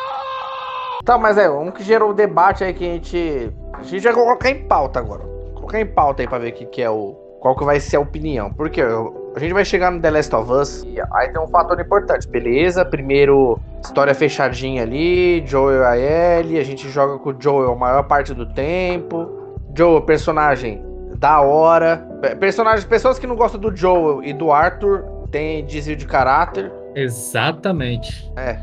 Tá, 1.04 1.16
mas 1.16 1.38
é, 1.38 1.48
um 1.48 1.70
que 1.70 1.82
gerou 1.82 2.10
o 2.10 2.14
debate 2.14 2.64
aí 2.64 2.74
que 2.74 2.84
a 2.84 2.92
gente. 2.92 3.52
A 3.72 3.82
gente 3.82 4.02
vai 4.02 4.12
colocar 4.12 4.50
em 4.50 4.66
pauta 4.66 4.98
agora. 4.98 5.22
Colocar 5.54 5.80
em 5.80 5.86
pauta 5.86 6.22
aí 6.22 6.28
pra 6.28 6.38
ver 6.38 6.52
o 6.52 6.54
que, 6.54 6.66
que 6.66 6.82
é 6.82 6.90
o. 6.90 7.14
Qual 7.40 7.56
que 7.56 7.64
vai 7.64 7.80
ser 7.80 7.96
a 7.96 8.00
opinião. 8.00 8.52
Porque 8.52 8.80
a 9.34 9.38
gente 9.38 9.52
vai 9.52 9.64
chegar 9.64 9.90
no 9.90 10.00
The 10.00 10.10
Last 10.10 10.34
of 10.34 10.52
Us 10.52 10.84
e 10.84 11.00
aí 11.14 11.32
tem 11.32 11.40
um 11.40 11.48
fator 11.48 11.80
importante. 11.80 12.28
Beleza, 12.28 12.84
primeiro 12.84 13.58
história 13.82 14.14
fechadinha 14.14 14.82
ali, 14.82 15.44
Joel 15.46 15.82
e 15.82 15.84
a 15.84 16.38
Ellie, 16.38 16.58
a 16.58 16.64
gente 16.64 16.88
joga 16.88 17.18
com 17.18 17.30
o 17.30 17.36
Joel 17.38 17.72
a 17.72 17.76
maior 17.76 18.02
parte 18.04 18.34
do 18.34 18.46
tempo. 18.46 19.56
Joel, 19.74 20.02
personagem 20.02 20.82
da 21.16 21.40
hora. 21.40 22.06
Personagens, 22.38 22.84
pessoas 22.84 23.18
que 23.18 23.26
não 23.26 23.36
gostam 23.36 23.60
do 23.60 23.74
Joel 23.74 24.22
e 24.22 24.32
do 24.32 24.52
Arthur 24.52 25.04
tem 25.30 25.64
desvio 25.64 25.96
de 25.96 26.06
caráter. 26.06 26.70
Exatamente. 26.94 28.30
É. 28.36 28.58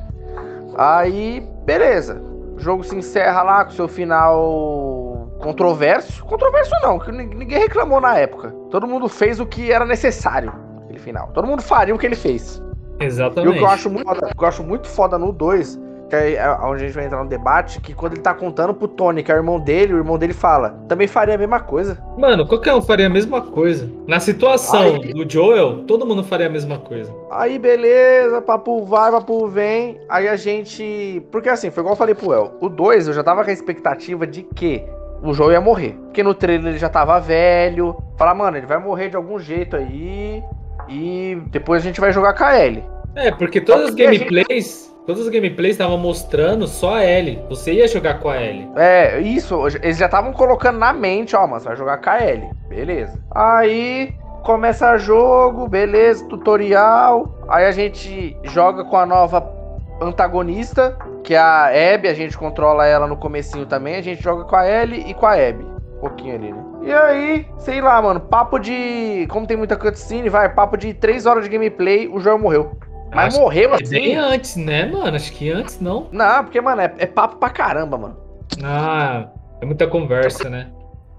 Aí, 0.78 1.44
beleza. 1.66 2.22
O 2.56 2.60
jogo 2.60 2.84
se 2.84 2.96
encerra 2.96 3.42
lá 3.42 3.66
com 3.66 3.72
seu 3.72 3.88
final 3.88 4.99
controverso. 5.40 6.24
Controverso 6.26 6.72
não, 6.84 7.00
que 7.00 7.12
ninguém 7.12 7.60
reclamou 7.60 8.00
na 8.00 8.18
época. 8.18 8.54
Todo 8.70 8.86
mundo 8.86 9.10
fez 9.10 9.40
o 9.40 9.46
que 9.46 9.72
era 9.72 9.86
necessário 9.86 10.54
naquele 10.82 11.00
final. 11.00 11.30
Todo 11.34 11.48
mundo 11.48 11.62
faria 11.62 11.96
o 11.96 11.98
que 11.98 12.06
ele 12.06 12.16
fez. 12.16 12.62
Exatamente. 13.00 13.54
E 13.54 13.56
o 13.56 13.58
que 13.58 13.64
eu 13.64 13.68
acho 13.68 13.90
muito 13.90 14.06
foda, 14.06 14.32
eu 14.38 14.48
acho 14.48 14.64
muito 14.64 14.88
foda 14.88 15.18
no 15.18 15.32
2, 15.32 15.80
que 16.10 16.16
é 16.16 16.58
onde 16.64 16.84
a 16.84 16.88
gente 16.88 16.96
vai 16.96 17.06
entrar 17.06 17.24
no 17.24 17.30
debate, 17.30 17.80
que 17.80 17.94
quando 17.94 18.14
ele 18.14 18.22
tá 18.22 18.34
contando 18.34 18.74
pro 18.74 18.88
Tony, 18.88 19.24
que 19.24 19.32
é 19.32 19.36
o 19.36 19.38
irmão 19.38 19.60
dele, 19.60 19.94
o 19.94 19.98
irmão 19.98 20.18
dele 20.18 20.34
fala, 20.34 20.72
também 20.88 21.08
faria 21.08 21.36
a 21.36 21.38
mesma 21.38 21.62
coisa. 21.62 21.98
Mano, 22.18 22.46
qualquer 22.46 22.74
um 22.74 22.82
faria 22.82 23.08
a 23.08 23.10
mesma 23.10 23.42
coisa. 23.42 23.90
Na 24.06 24.20
situação 24.20 24.82
Aí... 24.82 25.14
do 25.14 25.30
Joel, 25.32 25.86
todo 25.86 26.06
mundo 26.06 26.24
faria 26.24 26.48
a 26.48 26.50
mesma 26.50 26.80
coisa. 26.80 27.14
Aí, 27.32 27.58
beleza, 27.58 28.42
papo 28.42 28.84
vai, 28.84 29.12
papo 29.12 29.48
vem. 29.48 30.02
Aí 30.10 30.28
a 30.28 30.36
gente. 30.36 31.26
Porque 31.32 31.48
assim, 31.48 31.72
foi 31.72 31.82
igual 31.82 31.94
eu 31.94 31.98
falei 31.98 32.16
pro 32.16 32.34
El. 32.34 32.54
O 32.60 32.68
2 32.68 33.08
eu 33.08 33.14
já 33.14 33.24
tava 33.24 33.44
com 33.44 33.50
a 33.50 33.54
expectativa 33.54 34.28
de 34.28 34.44
que 34.44 34.84
o 35.22 35.34
Joel 35.34 35.54
ia 35.54 35.62
morrer. 35.62 35.98
Porque 36.06 36.24
no 36.24 36.34
trailer 36.34 36.72
ele 36.72 36.78
já 36.78 36.90
tava 36.90 37.20
velho. 37.20 37.96
Falar, 38.18 38.34
mano, 38.34 38.58
ele 38.58 38.66
vai 38.66 38.78
morrer 38.78 39.10
de 39.10 39.16
algum 39.16 39.40
jeito 39.40 39.76
aí. 39.76 40.44
E 40.88 41.42
depois 41.48 41.82
a 41.82 41.86
gente 41.86 42.02
vai 42.02 42.12
jogar 42.12 42.34
com 42.34 42.44
a 42.44 42.60
Ellie. 42.60 42.84
É, 43.16 43.32
porque 43.32 43.62
todas 43.62 43.90
as 43.90 43.96
gameplays. 43.96 44.48
Gente... 44.48 44.90
Todas 45.06 45.24
as 45.24 45.30
gameplays 45.30 45.72
estavam 45.72 45.98
mostrando 45.98 46.68
só 46.68 46.96
a 46.96 47.06
Ellie. 47.06 47.42
Você 47.50 47.74
ia 47.74 47.88
jogar 47.88 48.20
com 48.20 48.30
a 48.30 48.40
Ellie. 48.40 48.70
É, 48.76 49.20
isso. 49.20 49.68
Eles 49.82 49.98
já 49.98 50.06
estavam 50.06 50.32
colocando 50.32 50.78
na 50.78 50.94
mente, 50.94 51.36
ó, 51.36 51.48
mano, 51.48 51.60
você 51.60 51.68
vai 51.68 51.78
jogar 51.78 51.98
com 51.98 52.10
a 52.12 52.24
Ellie. 52.24 52.50
Beleza. 52.68 53.20
Aí 53.32 54.14
começa 54.44 54.98
jogo, 54.98 55.68
beleza, 55.68 56.26
tutorial. 56.28 57.40
Aí 57.48 57.66
a 57.66 57.72
gente 57.72 58.38
joga 58.44 58.84
com 58.84 58.98
a 58.98 59.06
nova 59.06 59.52
antagonista, 60.00 60.96
que 61.24 61.34
é 61.34 61.38
a 61.38 61.66
Abby, 61.94 62.08
a 62.08 62.14
gente 62.14 62.38
controla 62.38 62.86
ela 62.86 63.08
no 63.08 63.18
comecinho 63.18 63.66
também. 63.66 63.96
A 63.96 64.02
gente 64.02 64.22
joga 64.22 64.44
com 64.46 64.56
a 64.56 64.68
Ellie 64.68 65.10
e 65.10 65.14
com 65.14 65.26
a 65.26 65.34
Abby. 65.34 65.64
Um 65.64 66.00
pouquinho 66.00 66.36
ali, 66.36 66.52
né? 66.52 66.64
E 66.82 66.94
aí, 66.94 67.48
sei 67.58 67.82
lá, 67.82 68.02
mano, 68.02 68.20
papo 68.20 68.58
de. 68.58 69.28
Como 69.30 69.46
tem 69.46 69.58
muita 69.58 69.76
cutscene, 69.76 70.30
vai, 70.30 70.54
papo 70.54 70.78
de 70.78 70.94
3 70.94 71.26
horas 71.26 71.44
de 71.44 71.50
gameplay, 71.50 72.08
o 72.08 72.20
jogo 72.20 72.42
morreu. 72.42 72.78
Mas 73.14 73.34
Acho 73.34 73.42
morreu 73.42 73.74
assim. 73.74 73.90
Bem 73.90 74.16
antes, 74.16 74.56
né, 74.56 74.86
mano? 74.86 75.16
Acho 75.16 75.32
que 75.34 75.50
antes 75.50 75.80
não. 75.82 76.08
Não, 76.12 76.44
porque, 76.44 76.62
mano, 76.62 76.82
é, 76.82 76.94
é 76.98 77.06
papo 77.06 77.38
pra 77.38 77.50
caramba, 77.50 77.98
mano. 77.98 78.18
Ah, 78.64 79.28
é 79.62 79.66
muita 79.66 79.88
conversa, 79.88 80.50
né? 80.50 80.70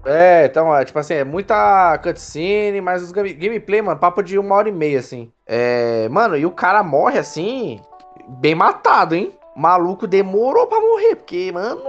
É, 0.05 0.45
então, 0.45 0.75
é, 0.75 0.83
tipo 0.83 0.97
assim, 0.97 1.13
é 1.13 1.23
muita 1.23 1.97
cutscene, 1.99 2.81
mas 2.81 3.03
os 3.03 3.11
game, 3.11 3.33
gameplay, 3.33 3.81
mano, 3.81 3.99
papo 3.99 4.23
de 4.23 4.39
uma 4.39 4.55
hora 4.55 4.69
e 4.69 4.71
meia, 4.71 4.99
assim. 4.99 5.31
É, 5.45 6.09
mano, 6.09 6.35
e 6.35 6.45
o 6.45 6.51
cara 6.51 6.81
morre 6.81 7.19
assim, 7.19 7.79
bem 8.27 8.55
matado, 8.55 9.13
hein? 9.13 9.31
Maluco 9.61 10.07
demorou 10.07 10.65
pra 10.65 10.81
morrer, 10.81 11.15
porque, 11.15 11.51
mano. 11.51 11.81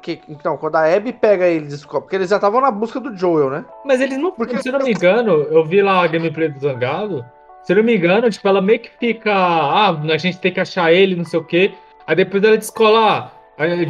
Que, 0.00 0.20
então, 0.28 0.56
quando 0.56 0.76
a 0.76 0.84
Abby 0.84 1.12
pega 1.12 1.46
ele, 1.46 1.66
descobre. 1.66 2.02
Porque 2.02 2.16
eles 2.16 2.30
já 2.30 2.36
estavam 2.36 2.60
na 2.60 2.70
busca 2.70 2.98
do 2.98 3.14
Joel, 3.16 3.50
né? 3.50 3.64
Mas 3.84 4.00
eles 4.00 4.16
não. 4.16 4.32
Porque, 4.32 4.56
se 4.62 4.68
eu 4.68 4.72
não 4.72 4.86
me 4.86 4.92
engano, 4.92 5.32
eu 5.50 5.64
vi 5.64 5.82
lá 5.82 6.02
a 6.02 6.06
gameplay 6.06 6.48
do 6.48 6.60
Zangado. 6.60 7.24
Se 7.62 7.72
eu 7.72 7.76
não 7.76 7.84
me 7.84 7.96
engano, 7.96 8.30
tipo, 8.30 8.46
ela 8.48 8.62
meio 8.62 8.80
que 8.80 8.90
fica. 8.98 9.32
Ah, 9.34 9.90
a 9.90 10.16
gente 10.16 10.38
tem 10.38 10.52
que 10.52 10.60
achar 10.60 10.92
ele, 10.92 11.16
não 11.16 11.24
sei 11.24 11.38
o 11.38 11.44
quê. 11.44 11.74
Aí 12.06 12.16
depois 12.16 12.42
ela 12.42 12.56
descola. 12.56 13.30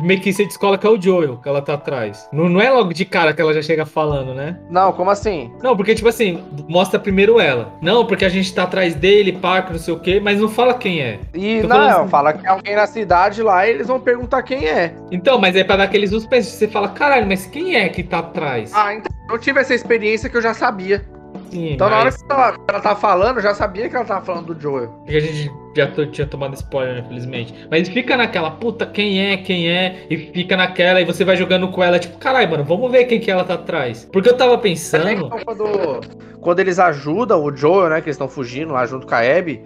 Meio 0.02 0.20
que 0.20 0.32
você 0.32 0.44
descola 0.44 0.76
que 0.76 0.86
é 0.86 0.90
o 0.90 1.00
Joel 1.00 1.38
que 1.38 1.48
ela 1.48 1.62
tá 1.62 1.74
atrás. 1.74 2.28
Não, 2.32 2.48
não 2.48 2.60
é 2.60 2.70
logo 2.70 2.92
de 2.92 3.04
cara 3.04 3.32
que 3.32 3.40
ela 3.40 3.54
já 3.54 3.62
chega 3.62 3.86
falando, 3.86 4.34
né? 4.34 4.58
Não, 4.68 4.92
como 4.92 5.10
assim? 5.10 5.52
Não, 5.62 5.76
porque, 5.76 5.94
tipo 5.94 6.08
assim, 6.08 6.42
mostra 6.68 6.98
primeiro 6.98 7.40
ela. 7.40 7.72
Não, 7.80 8.06
porque 8.06 8.24
a 8.24 8.28
gente 8.28 8.52
tá 8.52 8.64
atrás 8.64 8.94
dele, 8.94 9.32
parque, 9.32 9.72
não 9.72 9.78
sei 9.78 9.94
o 9.94 10.00
quê, 10.00 10.20
mas 10.20 10.40
não 10.40 10.48
fala 10.48 10.74
quem 10.74 11.00
é. 11.00 11.20
E 11.32 11.62
Tô 11.62 11.68
não, 11.68 12.00
assim... 12.02 12.08
fala 12.08 12.32
que 12.32 12.46
é 12.46 12.50
alguém 12.50 12.76
na 12.76 12.86
cidade 12.86 13.42
lá 13.42 13.66
e 13.66 13.70
eles 13.70 13.86
vão 13.86 14.00
perguntar 14.00 14.42
quem 14.42 14.66
é. 14.66 14.94
Então, 15.10 15.38
mas 15.38 15.56
é 15.56 15.64
pra 15.64 15.76
dar 15.76 15.84
aqueles 15.84 16.10
suspense. 16.10 16.50
Você 16.50 16.68
fala, 16.68 16.88
caralho, 16.88 17.26
mas 17.26 17.46
quem 17.46 17.76
é 17.76 17.88
que 17.88 18.02
tá 18.02 18.18
atrás? 18.18 18.72
Ah, 18.74 18.94
então 18.94 19.10
eu 19.30 19.38
tive 19.38 19.60
essa 19.60 19.74
experiência 19.74 20.28
que 20.28 20.36
eu 20.36 20.42
já 20.42 20.52
sabia. 20.54 21.04
Sim, 21.52 21.74
então, 21.74 21.90
mas... 21.90 21.92
na 21.92 22.00
hora 22.00 22.12
que 22.12 22.32
ela, 22.32 22.66
ela 22.66 22.80
tava 22.80 22.98
falando, 22.98 23.36
eu 23.36 23.42
já 23.42 23.54
sabia 23.54 23.86
que 23.86 23.94
ela 23.94 24.06
tava 24.06 24.24
falando 24.24 24.54
do 24.54 24.60
Joel. 24.60 24.88
Porque 25.04 25.16
a 25.18 25.20
gente 25.20 25.52
já 25.76 26.06
tinha 26.06 26.26
tomado 26.26 26.54
spoiler, 26.54 27.04
infelizmente. 27.04 27.54
Mas 27.70 27.90
fica 27.90 28.16
naquela, 28.16 28.52
puta, 28.52 28.86
quem 28.86 29.20
é, 29.20 29.36
quem 29.36 29.70
é? 29.70 30.06
E 30.08 30.16
fica 30.16 30.56
naquela, 30.56 31.02
e 31.02 31.04
você 31.04 31.26
vai 31.26 31.36
jogando 31.36 31.68
com 31.68 31.82
ela, 31.82 31.98
tipo, 31.98 32.16
caralho, 32.16 32.50
mano, 32.50 32.64
vamos 32.64 32.90
ver 32.90 33.04
quem 33.04 33.20
que 33.20 33.30
ela 33.30 33.44
tá 33.44 33.54
atrás. 33.54 34.08
Porque 34.10 34.30
eu 34.30 34.36
tava 34.36 34.56
pensando. 34.56 35.28
Quando, 35.44 36.00
quando 36.40 36.60
eles 36.60 36.78
ajudam 36.78 37.44
o 37.44 37.54
Joel, 37.54 37.90
né, 37.90 38.00
que 38.00 38.08
eles 38.08 38.14
estão 38.14 38.28
fugindo 38.28 38.72
lá 38.72 38.86
junto 38.86 39.06
com 39.06 39.14
a 39.14 39.18
Abby. 39.18 39.62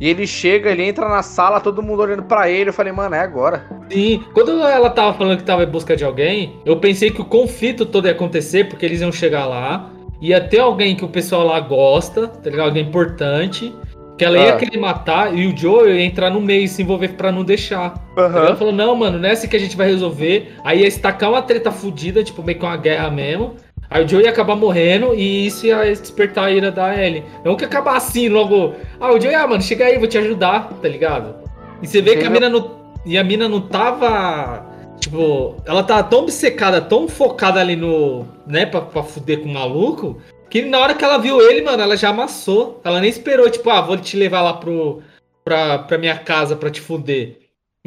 E 0.00 0.08
ele 0.08 0.26
chega, 0.26 0.70
ele 0.70 0.84
entra 0.84 1.08
na 1.08 1.22
sala, 1.22 1.60
todo 1.60 1.82
mundo 1.82 2.02
olhando 2.02 2.22
para 2.24 2.48
ele. 2.48 2.70
Eu 2.70 2.74
falei, 2.74 2.92
mano, 2.92 3.14
é 3.14 3.20
agora. 3.20 3.64
Sim, 3.90 4.24
quando 4.34 4.60
ela 4.62 4.90
tava 4.90 5.16
falando 5.16 5.38
que 5.38 5.44
tava 5.44 5.62
em 5.62 5.68
busca 5.68 5.96
de 5.96 6.04
alguém, 6.04 6.60
eu 6.64 6.76
pensei 6.78 7.10
que 7.10 7.20
o 7.20 7.24
conflito 7.24 7.86
todo 7.86 8.06
ia 8.06 8.12
acontecer, 8.12 8.68
porque 8.68 8.86
eles 8.86 9.00
iam 9.00 9.10
chegar 9.10 9.46
lá 9.46 9.90
ia 10.20 10.40
ter 10.40 10.58
alguém 10.58 10.96
que 10.96 11.04
o 11.04 11.08
pessoal 11.08 11.46
lá 11.46 11.60
gosta, 11.60 12.28
tá 12.28 12.50
ligado? 12.50 12.66
Alguém 12.66 12.84
importante. 12.84 13.74
Que 14.16 14.24
ela 14.24 14.36
ia 14.36 14.54
ah. 14.54 14.56
querer 14.56 14.78
matar 14.78 15.32
e 15.32 15.46
o 15.46 15.56
Joe 15.56 15.88
ia 15.88 16.02
entrar 16.02 16.28
no 16.28 16.40
meio 16.40 16.64
e 16.64 16.68
se 16.68 16.82
envolver 16.82 17.10
pra 17.10 17.30
não 17.30 17.44
deixar. 17.44 17.94
Uhum. 18.16 18.24
Ela 18.24 18.56
falou: 18.56 18.72
não, 18.72 18.96
mano, 18.96 19.24
assim 19.24 19.46
que 19.46 19.56
a 19.56 19.60
gente 19.60 19.76
vai 19.76 19.86
resolver. 19.86 20.54
Aí 20.64 20.80
ia 20.80 20.88
estacar 20.88 21.30
uma 21.30 21.40
treta 21.40 21.70
fodida, 21.70 22.24
tipo, 22.24 22.42
meio 22.42 22.58
que 22.58 22.64
uma 22.64 22.76
guerra 22.76 23.10
mesmo. 23.10 23.54
Aí 23.88 24.04
o 24.04 24.08
Joe 24.08 24.24
ia 24.24 24.30
acabar 24.30 24.56
morrendo 24.56 25.14
e 25.14 25.46
isso 25.46 25.66
ia 25.66 25.84
despertar 25.84 26.46
a 26.46 26.50
ira 26.50 26.72
da 26.72 26.94
Ellie. 27.00 27.22
Não 27.44 27.54
que 27.54 27.64
acabar 27.64 27.96
assim, 27.96 28.28
logo. 28.28 28.74
Ah, 29.00 29.12
o 29.12 29.20
Joe, 29.20 29.34
ah, 29.34 29.46
mano, 29.46 29.62
chega 29.62 29.84
aí, 29.84 29.98
vou 29.98 30.08
te 30.08 30.18
ajudar, 30.18 30.68
tá 30.82 30.88
ligado? 30.88 31.36
E 31.80 31.86
você 31.86 32.02
vê 32.02 32.16
que 32.16 32.26
a 32.26 32.30
mina 32.30 32.48
não. 32.48 32.76
E 33.06 33.16
a 33.16 33.22
mina 33.22 33.48
não 33.48 33.60
tava 33.60 34.67
Tipo, 35.08 35.56
ela 35.64 35.82
tá 35.82 36.02
tão 36.02 36.20
obcecada, 36.20 36.82
tão 36.82 37.08
focada 37.08 37.58
ali 37.58 37.74
no. 37.74 38.26
né, 38.46 38.66
pra, 38.66 38.82
pra 38.82 39.02
fuder 39.02 39.40
com 39.40 39.48
o 39.48 39.52
maluco, 39.54 40.20
que 40.50 40.62
na 40.62 40.78
hora 40.78 40.94
que 40.94 41.02
ela 41.02 41.16
viu 41.16 41.40
ele, 41.40 41.62
mano, 41.62 41.82
ela 41.82 41.96
já 41.96 42.10
amassou. 42.10 42.78
Ela 42.84 43.00
nem 43.00 43.08
esperou, 43.08 43.48
tipo, 43.48 43.70
ah, 43.70 43.80
vou 43.80 43.96
te 43.96 44.18
levar 44.18 44.42
lá 44.42 44.52
pro, 44.52 45.02
pra, 45.42 45.78
pra 45.78 45.96
minha 45.96 46.18
casa 46.18 46.54
pra 46.54 46.70
te 46.70 46.82
fuder. 46.82 47.38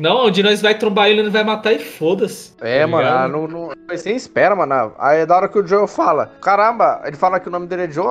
Não, 0.01 0.25
onde 0.25 0.41
nós 0.41 0.63
vai 0.63 0.75
trombar 0.75 1.09
ele, 1.09 1.19
ele 1.19 1.29
vai 1.29 1.43
matar 1.43 1.73
e 1.73 1.77
foda-se. 1.77 2.53
É, 2.59 2.81
tá 2.81 2.87
mano, 2.87 3.47
não, 3.47 3.47
não, 3.47 3.69
você 3.87 4.11
espera, 4.13 4.55
mano. 4.55 4.93
Aí 4.97 5.19
é 5.19 5.25
da 5.27 5.35
hora 5.35 5.47
que 5.47 5.59
o 5.59 5.67
Joe 5.67 5.87
fala, 5.87 6.31
caramba, 6.41 7.03
ele 7.05 7.15
fala 7.15 7.39
que 7.39 7.47
o 7.47 7.51
nome 7.51 7.67
dele 7.67 7.83
é 7.83 7.91
Joe, 7.91 8.07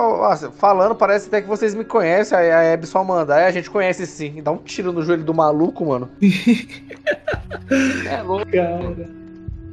falando, 0.56 0.94
parece 0.94 1.26
até 1.26 1.42
que 1.42 1.48
vocês 1.48 1.74
me 1.74 1.84
conhecem. 1.84 2.38
Aí 2.38 2.50
a 2.52 2.74
Abby 2.74 2.86
só 2.86 3.02
manda, 3.02 3.34
aí 3.34 3.44
a 3.44 3.50
gente 3.50 3.68
conhece 3.68 4.06
sim. 4.06 4.40
Dá 4.40 4.52
um 4.52 4.58
tiro 4.58 4.92
no 4.92 5.02
joelho 5.02 5.24
do 5.24 5.34
maluco, 5.34 5.84
mano. 5.84 6.08
é 8.08 8.22
louco. 8.22 8.52
Cara. 8.52 9.19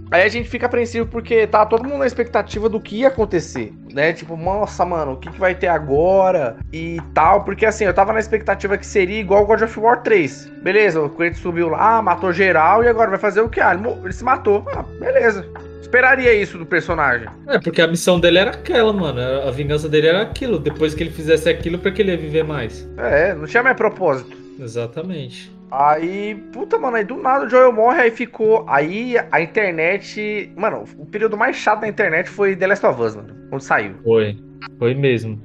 Aí 0.10 0.24
a 0.24 0.28
gente 0.28 0.48
fica 0.48 0.66
apreensivo 0.66 1.06
porque 1.08 1.46
tá 1.48 1.66
todo 1.66 1.84
mundo 1.84 2.00
na 2.00 2.08
expectativa 2.08 2.70
do 2.70 2.80
que 2.80 2.98
ia 2.98 3.10
acontecer, 3.10 3.74
né? 3.94 4.14
Tipo, 4.14 4.38
nossa, 4.38 4.86
mano, 4.86 5.14
o 5.14 5.18
que, 5.18 5.30
que 5.30 5.40
vai 5.40 5.54
ter 5.54 5.68
agora 5.68 6.58
e 6.72 6.98
tal. 7.14 7.44
Porque 7.44 7.66
assim, 7.66 7.86
eu 7.86 7.94
tava 7.94 8.14
na 8.14 8.20
expectativa 8.20 8.78
que 8.78 8.86
seria 8.86 9.20
igual 9.20 9.46
God 9.46 9.62
of 9.62 9.80
War 9.80 10.02
3. 10.04 10.52
Beleza, 10.64 11.02
o 11.02 11.10
Kratos 11.10 11.40
subiu 11.40 11.70
lá, 11.70 12.02
matou 12.02 12.32
geral 12.32 12.84
e 12.84 12.88
agora 12.88 13.10
vai 13.10 13.20
fazer 13.20 13.42
o 13.42 13.50
que? 13.50 13.60
Ah, 13.60 13.74
ele, 13.74 13.88
ele 14.04 14.14
se 14.14 14.24
matou. 14.24 14.66
Ah, 14.74 14.84
beleza. 15.00 15.46
Esperaria 15.82 16.34
isso 16.34 16.58
do 16.58 16.66
personagem. 16.66 17.30
É, 17.48 17.60
porque 17.60 17.82
a 17.82 17.88
missão 17.88 18.20
dele 18.20 18.40
era 18.40 18.52
aquela, 18.52 18.92
mano. 18.92 19.22
A 19.48 19.52
vingança 19.52 19.88
dele 19.88 20.08
era 20.08 20.22
aquilo. 20.22 20.60
Depois 20.60 20.94
que 20.94 21.04
ele 21.04 21.12
fizesse 21.12 21.48
aquilo, 21.50 21.80
pra 21.80 21.92
que 21.92 22.02
ele 22.02 22.12
ia 22.12 22.18
viver 22.18 22.44
mais? 22.44 22.88
É, 22.98 23.34
não 23.34 23.46
tinha 23.46 23.64
mais 23.64 23.78
propósito. 23.78 24.36
Exatamente. 24.60 25.57
Aí, 25.70 26.36
puta, 26.54 26.78
mano, 26.78 26.96
aí 26.96 27.04
do 27.04 27.18
nada 27.18 27.46
o 27.46 27.50
Joel 27.50 27.74
morre, 27.74 28.02
aí 28.02 28.12
ficou. 28.12 28.66
Aí 28.68 29.16
a 29.32 29.42
internet. 29.42 30.52
Mano, 30.56 30.86
o 30.98 31.06
período 31.06 31.36
mais 31.36 31.56
chato 31.56 31.82
da 31.82 31.88
internet 31.88 32.30
foi 32.30 32.56
The 32.56 32.68
Last 32.68 32.86
of 32.86 33.02
Us, 33.02 33.16
mano. 33.16 33.36
Quando 33.50 33.62
saiu. 33.62 33.96
Foi. 34.04 34.38
Foi 34.80 34.94
mesmo. 34.94 35.42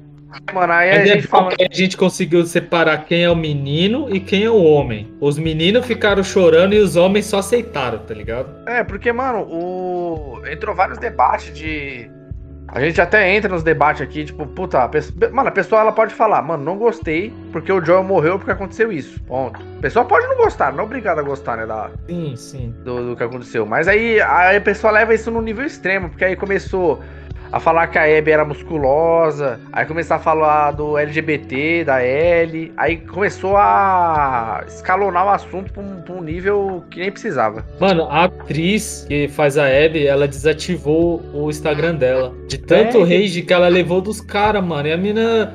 Mano, 0.53 0.73
aí 0.73 0.89
a 0.89 0.95
é 0.95 1.05
gente 1.05 1.27
fala. 1.27 1.51
a 1.59 1.75
gente 1.75 1.95
conseguiu 1.95 2.43
separar 2.45 3.05
quem 3.05 3.23
é 3.23 3.29
o 3.29 3.35
menino 3.35 4.13
e 4.13 4.19
quem 4.19 4.43
é 4.43 4.49
o 4.49 4.63
homem. 4.63 5.13
Os 5.19 5.37
meninos 5.37 5.85
ficaram 5.85 6.23
chorando 6.23 6.73
e 6.73 6.79
os 6.79 6.95
homens 6.95 7.25
só 7.25 7.39
aceitaram, 7.39 7.99
tá 7.99 8.13
ligado? 8.13 8.49
É, 8.67 8.83
porque, 8.83 9.11
mano, 9.11 9.41
o. 9.41 10.41
Entrou 10.47 10.75
vários 10.75 10.97
debates 10.97 11.53
de. 11.53 12.09
A 12.73 12.79
gente 12.79 12.99
até 12.99 13.31
entra 13.35 13.51
nos 13.53 13.61
debates 13.61 14.01
aqui, 14.01 14.25
tipo, 14.25 14.47
puta, 14.47 14.83
a 14.83 14.89
pessoa... 14.89 15.29
mano, 15.29 15.47
a 15.47 15.51
pessoa 15.51 15.81
ela 15.81 15.91
pode 15.91 16.11
falar, 16.15 16.41
mano, 16.41 16.63
não 16.63 16.75
gostei 16.75 17.31
porque 17.51 17.71
o 17.71 17.79
Joel 17.85 18.03
morreu 18.03 18.39
porque 18.39 18.49
aconteceu 18.49 18.91
isso. 18.91 19.21
Ponto. 19.21 19.61
A 19.77 19.81
pessoa 19.81 20.03
pode 20.03 20.25
não 20.25 20.37
gostar, 20.37 20.73
não 20.73 20.79
é 20.79 20.83
obrigada 20.83 21.21
a 21.21 21.23
gostar, 21.23 21.55
né, 21.57 21.67
da, 21.67 21.91
Sim, 22.09 22.35
sim. 22.35 22.75
do, 22.83 23.11
do 23.11 23.15
que 23.15 23.23
aconteceu. 23.23 23.63
Mas 23.63 23.87
aí, 23.87 24.19
aí 24.19 24.57
a 24.57 24.61
pessoa 24.61 24.89
leva 24.91 25.13
isso 25.13 25.29
no 25.29 25.39
nível 25.39 25.63
extremo, 25.63 26.09
porque 26.09 26.25
aí 26.25 26.35
começou 26.35 26.99
a 27.53 27.59
falar 27.59 27.85
que 27.87 27.99
a 27.99 28.03
Abby 28.03 28.31
era 28.31 28.43
musculosa, 28.43 29.59
aí 29.71 29.85
começou 29.85 30.17
a 30.17 30.19
falar 30.19 30.71
do 30.71 30.97
LGBT, 30.97 31.83
da 31.85 32.01
L, 32.01 32.73
aí 32.75 32.97
começou 32.97 33.55
a 33.55 34.63
escalonar 34.67 35.27
o 35.27 35.29
assunto 35.29 35.71
pra 35.71 35.83
um, 35.83 36.01
pra 36.01 36.15
um 36.15 36.21
nível 36.23 36.83
que 36.89 36.99
nem 36.99 37.11
precisava. 37.11 37.63
Mano, 37.79 38.05
a 38.09 38.23
atriz 38.23 39.05
que 39.07 39.27
faz 39.27 39.57
a 39.57 39.65
Abby, 39.67 40.07
ela 40.07 40.27
desativou 40.27 41.21
o 41.31 41.49
Instagram 41.49 41.95
dela. 41.95 42.33
De 42.47 42.57
tanto 42.57 42.97
É? 42.97 43.03
rage 43.03 43.43
que 43.43 43.53
ela 43.53 43.67
levou 43.67 44.01
dos 44.01 44.19
caras, 44.19 44.63
mano. 44.65 44.87
E 44.87 44.91
a 44.91 44.97
mina. 44.97 45.53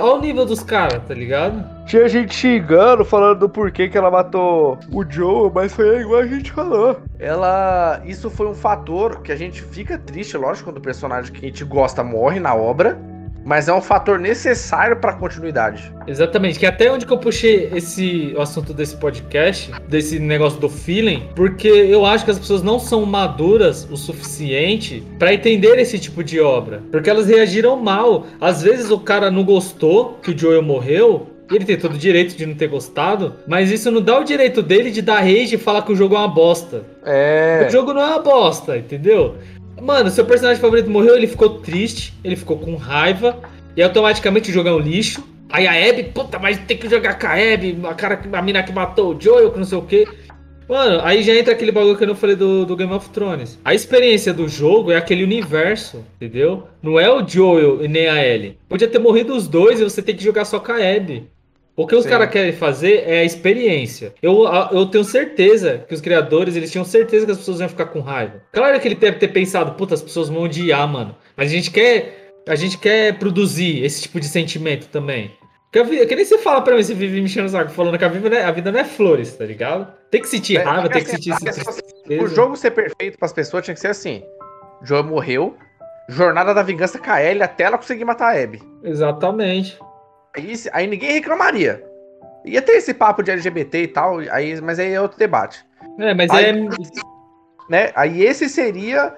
Olha 0.00 0.14
o 0.14 0.20
nível 0.20 0.44
dos 0.44 0.64
caras, 0.64 1.00
tá 1.06 1.14
ligado? 1.14 1.64
Tinha 1.86 2.08
gente 2.08 2.34
xingando, 2.34 3.04
falando 3.04 3.40
do 3.40 3.48
porquê 3.48 3.88
que 3.88 3.98
ela 3.98 4.10
matou 4.10 4.78
o 4.90 5.04
Joe, 5.08 5.50
mas 5.54 5.74
foi 5.74 6.00
igual 6.00 6.20
a 6.20 6.26
gente 6.26 6.50
falou. 6.50 6.98
Ela. 7.18 8.00
Isso 8.04 8.30
foi 8.30 8.46
um 8.46 8.54
fator 8.54 9.20
que 9.20 9.30
a 9.30 9.36
gente 9.36 9.62
fica 9.62 9.98
triste, 9.98 10.36
lógico, 10.36 10.70
quando 10.70 10.78
o 10.78 10.80
personagem 10.80 11.32
que 11.32 11.44
a 11.44 11.48
gente 11.48 11.64
gosta 11.64 12.02
morre 12.02 12.40
na 12.40 12.54
obra. 12.54 12.98
Mas 13.44 13.68
é 13.68 13.74
um 13.74 13.80
fator 13.82 14.18
necessário 14.18 14.96
pra 14.96 15.12
continuidade. 15.12 15.92
Exatamente, 16.06 16.58
que 16.58 16.64
até 16.64 16.90
onde 16.90 17.04
que 17.04 17.12
eu 17.12 17.18
puxei 17.18 17.68
esse 17.74 18.32
o 18.34 18.40
assunto 18.40 18.72
desse 18.72 18.96
podcast, 18.96 19.70
desse 19.86 20.18
negócio 20.18 20.58
do 20.58 20.68
feeling, 20.68 21.28
porque 21.36 21.68
eu 21.68 22.06
acho 22.06 22.24
que 22.24 22.30
as 22.30 22.38
pessoas 22.38 22.62
não 22.62 22.78
são 22.78 23.04
maduras 23.04 23.86
o 23.90 23.98
suficiente 23.98 25.06
pra 25.18 25.34
entender 25.34 25.78
esse 25.78 25.98
tipo 25.98 26.24
de 26.24 26.40
obra, 26.40 26.82
porque 26.90 27.10
elas 27.10 27.26
reagiram 27.26 27.76
mal. 27.76 28.26
Às 28.40 28.62
vezes 28.62 28.90
o 28.90 28.98
cara 28.98 29.30
não 29.30 29.44
gostou 29.44 30.18
que 30.22 30.30
o 30.30 30.38
Joel 30.38 30.62
morreu, 30.62 31.33
ele 31.56 31.64
tem 31.64 31.76
todo 31.76 31.94
o 31.94 31.98
direito 31.98 32.36
de 32.36 32.46
não 32.46 32.54
ter 32.54 32.68
gostado, 32.68 33.34
mas 33.46 33.70
isso 33.70 33.90
não 33.90 34.00
dá 34.00 34.18
o 34.18 34.24
direito 34.24 34.62
dele 34.62 34.90
de 34.90 35.02
dar 35.02 35.20
rage 35.20 35.54
e 35.54 35.58
falar 35.58 35.82
que 35.82 35.92
o 35.92 35.96
jogo 35.96 36.14
é 36.14 36.18
uma 36.18 36.28
bosta. 36.28 36.84
É. 37.04 37.66
O 37.68 37.70
jogo 37.70 37.92
não 37.92 38.02
é 38.02 38.06
uma 38.06 38.18
bosta, 38.20 38.76
entendeu? 38.76 39.36
Mano, 39.80 40.10
seu 40.10 40.24
personagem 40.24 40.60
favorito 40.60 40.90
morreu, 40.90 41.16
ele 41.16 41.26
ficou 41.26 41.58
triste, 41.60 42.14
ele 42.22 42.36
ficou 42.36 42.58
com 42.58 42.76
raiva, 42.76 43.38
e 43.76 43.82
automaticamente 43.82 44.50
o 44.50 44.54
jogo 44.54 44.68
é 44.68 44.72
um 44.72 44.78
lixo. 44.78 45.22
Aí 45.50 45.66
a 45.66 45.90
Abby, 45.90 46.04
puta, 46.04 46.38
mas 46.38 46.58
tem 46.58 46.76
que 46.76 46.88
jogar 46.88 47.18
com 47.18 47.26
a 47.26 47.32
Abby, 47.32 47.78
a, 47.84 47.94
cara, 47.94 48.20
a 48.32 48.42
mina 48.42 48.62
que 48.62 48.72
matou 48.72 49.14
o 49.14 49.20
Joel, 49.20 49.50
que 49.50 49.58
não 49.58 49.64
sei 49.64 49.78
o 49.78 49.82
quê. 49.82 50.06
Mano, 50.68 51.00
aí 51.04 51.22
já 51.22 51.34
entra 51.34 51.52
aquele 51.52 51.70
bagulho 51.70 51.96
que 51.96 52.04
eu 52.04 52.08
não 52.08 52.14
falei 52.14 52.34
do, 52.34 52.64
do 52.64 52.74
Game 52.74 52.92
of 52.92 53.10
Thrones. 53.10 53.58
A 53.64 53.74
experiência 53.74 54.32
do 54.32 54.48
jogo 54.48 54.90
é 54.90 54.96
aquele 54.96 55.22
universo, 55.22 56.02
entendeu? 56.16 56.64
Não 56.82 56.98
é 56.98 57.10
o 57.10 57.26
Joel 57.26 57.84
e 57.84 57.88
nem 57.88 58.08
a 58.08 58.26
Ellie. 58.26 58.56
Podia 58.68 58.88
ter 58.88 58.98
morrido 58.98 59.34
os 59.34 59.46
dois 59.46 59.78
e 59.78 59.84
você 59.84 60.00
tem 60.00 60.16
que 60.16 60.24
jogar 60.24 60.46
só 60.46 60.58
com 60.58 60.72
a 60.72 60.76
Abby. 60.76 61.28
O 61.76 61.86
que 61.86 61.94
os 61.96 62.06
caras 62.06 62.30
querem 62.30 62.52
fazer 62.52 63.02
é 63.06 63.18
a 63.20 63.24
experiência. 63.24 64.14
Eu, 64.22 64.44
eu 64.70 64.86
tenho 64.86 65.02
certeza 65.02 65.84
que 65.88 65.94
os 65.94 66.00
criadores, 66.00 66.54
eles 66.54 66.70
tinham 66.70 66.84
certeza 66.84 67.26
que 67.26 67.32
as 67.32 67.38
pessoas 67.38 67.58
iam 67.60 67.68
ficar 67.68 67.86
com 67.86 68.00
raiva. 68.00 68.42
Claro 68.52 68.78
que 68.78 68.86
ele 68.86 68.94
deve 68.94 69.18
ter 69.18 69.28
pensado, 69.28 69.72
puta, 69.72 69.94
as 69.94 70.02
pessoas 70.02 70.28
vão 70.28 70.42
odiar, 70.44 70.86
mano. 70.86 71.16
Mas 71.36 71.50
a 71.50 71.52
gente 71.54 71.72
quer, 71.72 72.32
a 72.48 72.54
gente 72.54 72.78
quer 72.78 73.18
produzir 73.18 73.84
esse 73.84 74.02
tipo 74.02 74.20
de 74.20 74.28
sentimento 74.28 74.86
também. 74.88 75.32
Que, 75.72 75.82
vida, 75.82 76.06
que 76.06 76.14
nem 76.14 76.24
você 76.24 76.38
fala 76.38 76.60
pra 76.62 76.76
mim, 76.76 76.82
você 76.84 76.94
vive 76.94 77.16
me 77.18 77.22
enchendo 77.26 77.46
o 77.46 77.50
saco, 77.50 77.72
falando 77.72 77.98
que 77.98 78.04
a 78.04 78.08
vida, 78.08 78.30
não 78.30 78.36
é, 78.36 78.44
a 78.44 78.50
vida 78.52 78.70
não 78.70 78.78
é 78.78 78.84
flores, 78.84 79.34
tá 79.36 79.44
ligado? 79.44 79.92
Tem 80.08 80.20
que 80.20 80.28
sentir 80.28 80.58
É, 80.58 80.62
raiva, 80.62 80.88
tem 80.88 81.02
que 81.02 81.08
assim, 81.10 81.16
sentir 81.16 81.32
a 81.32 81.52
pessoa- 81.52 81.74
tristeza. 81.74 82.22
O 82.22 82.28
jogo 82.28 82.54
ser 82.56 82.70
perfeito 82.70 83.18
pras 83.18 83.32
pessoas 83.32 83.64
tinha 83.64 83.74
que 83.74 83.80
ser 83.80 83.88
assim: 83.88 84.22
Joel 84.84 85.02
morreu, 85.02 85.56
jornada 86.08 86.54
da 86.54 86.62
vingança 86.62 86.96
com 87.00 87.10
a 87.10 87.20
Ellie 87.20 87.42
até 87.42 87.64
ela 87.64 87.76
conseguir 87.76 88.04
matar 88.04 88.36
a 88.36 88.40
Abby. 88.40 88.62
Exatamente. 88.84 89.76
Aí, 90.36 90.54
aí 90.72 90.86
ninguém 90.86 91.12
reclamaria. 91.12 91.84
Ia 92.44 92.60
ter 92.60 92.72
esse 92.72 92.92
papo 92.92 93.22
de 93.22 93.30
LGBT 93.30 93.82
e 93.82 93.88
tal, 93.88 94.18
aí, 94.30 94.60
mas 94.60 94.78
aí 94.78 94.92
é 94.92 95.00
outro 95.00 95.18
debate. 95.18 95.64
É, 95.98 96.12
mas 96.12 96.30
Aí- 96.30 96.44
é. 96.46 96.52
né? 97.70 97.90
Aí 97.94 98.22
esse 98.22 98.48
seria 98.48 99.14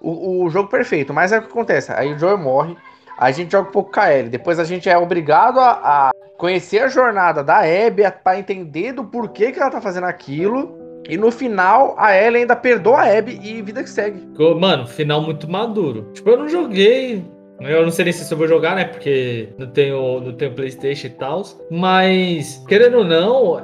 o, 0.00 0.44
o 0.44 0.50
jogo 0.50 0.68
perfeito. 0.68 1.12
Mas 1.14 1.32
é 1.32 1.38
o 1.38 1.42
que 1.42 1.48
acontece. 1.48 1.92
Aí 1.92 2.12
o 2.12 2.18
Joel 2.18 2.38
morre, 2.38 2.76
a 3.16 3.30
gente 3.30 3.52
joga 3.52 3.68
um 3.68 3.72
pouco 3.72 3.92
com 3.92 4.00
a 4.00 4.12
Ellie. 4.12 4.30
Depois 4.30 4.58
a 4.58 4.64
gente 4.64 4.88
é 4.88 4.98
obrigado 4.98 5.58
a, 5.58 5.70
a 5.70 6.10
conhecer 6.36 6.80
a 6.80 6.88
jornada 6.88 7.42
da 7.42 7.58
Abby 7.60 8.02
para 8.22 8.38
entender 8.38 8.92
do 8.92 9.04
porquê 9.04 9.52
que 9.52 9.60
ela 9.60 9.70
tá 9.70 9.80
fazendo 9.80 10.04
aquilo. 10.04 10.78
E 11.08 11.16
no 11.16 11.32
final, 11.32 11.96
a 11.98 12.16
Ellie 12.16 12.42
ainda 12.42 12.54
perdoa 12.54 13.00
a 13.00 13.18
Abby 13.18 13.40
e 13.42 13.60
vida 13.60 13.82
que 13.82 13.90
segue. 13.90 14.22
Mano, 14.60 14.86
final 14.86 15.20
muito 15.20 15.50
maduro. 15.50 16.10
Tipo, 16.12 16.30
eu 16.30 16.38
não 16.38 16.48
joguei. 16.48 17.24
Eu 17.64 17.82
não 17.82 17.90
sei 17.90 18.04
nem 18.04 18.12
se 18.12 18.30
eu 18.30 18.38
vou 18.38 18.48
jogar, 18.48 18.76
né? 18.76 18.84
Porque 18.84 19.48
não 19.58 19.66
tenho, 19.66 20.20
não 20.20 20.32
tenho 20.32 20.52
Playstation 20.52 21.06
e 21.06 21.10
tal. 21.10 21.42
Mas, 21.70 22.62
querendo 22.68 22.98
ou 22.98 23.04
não, 23.04 23.58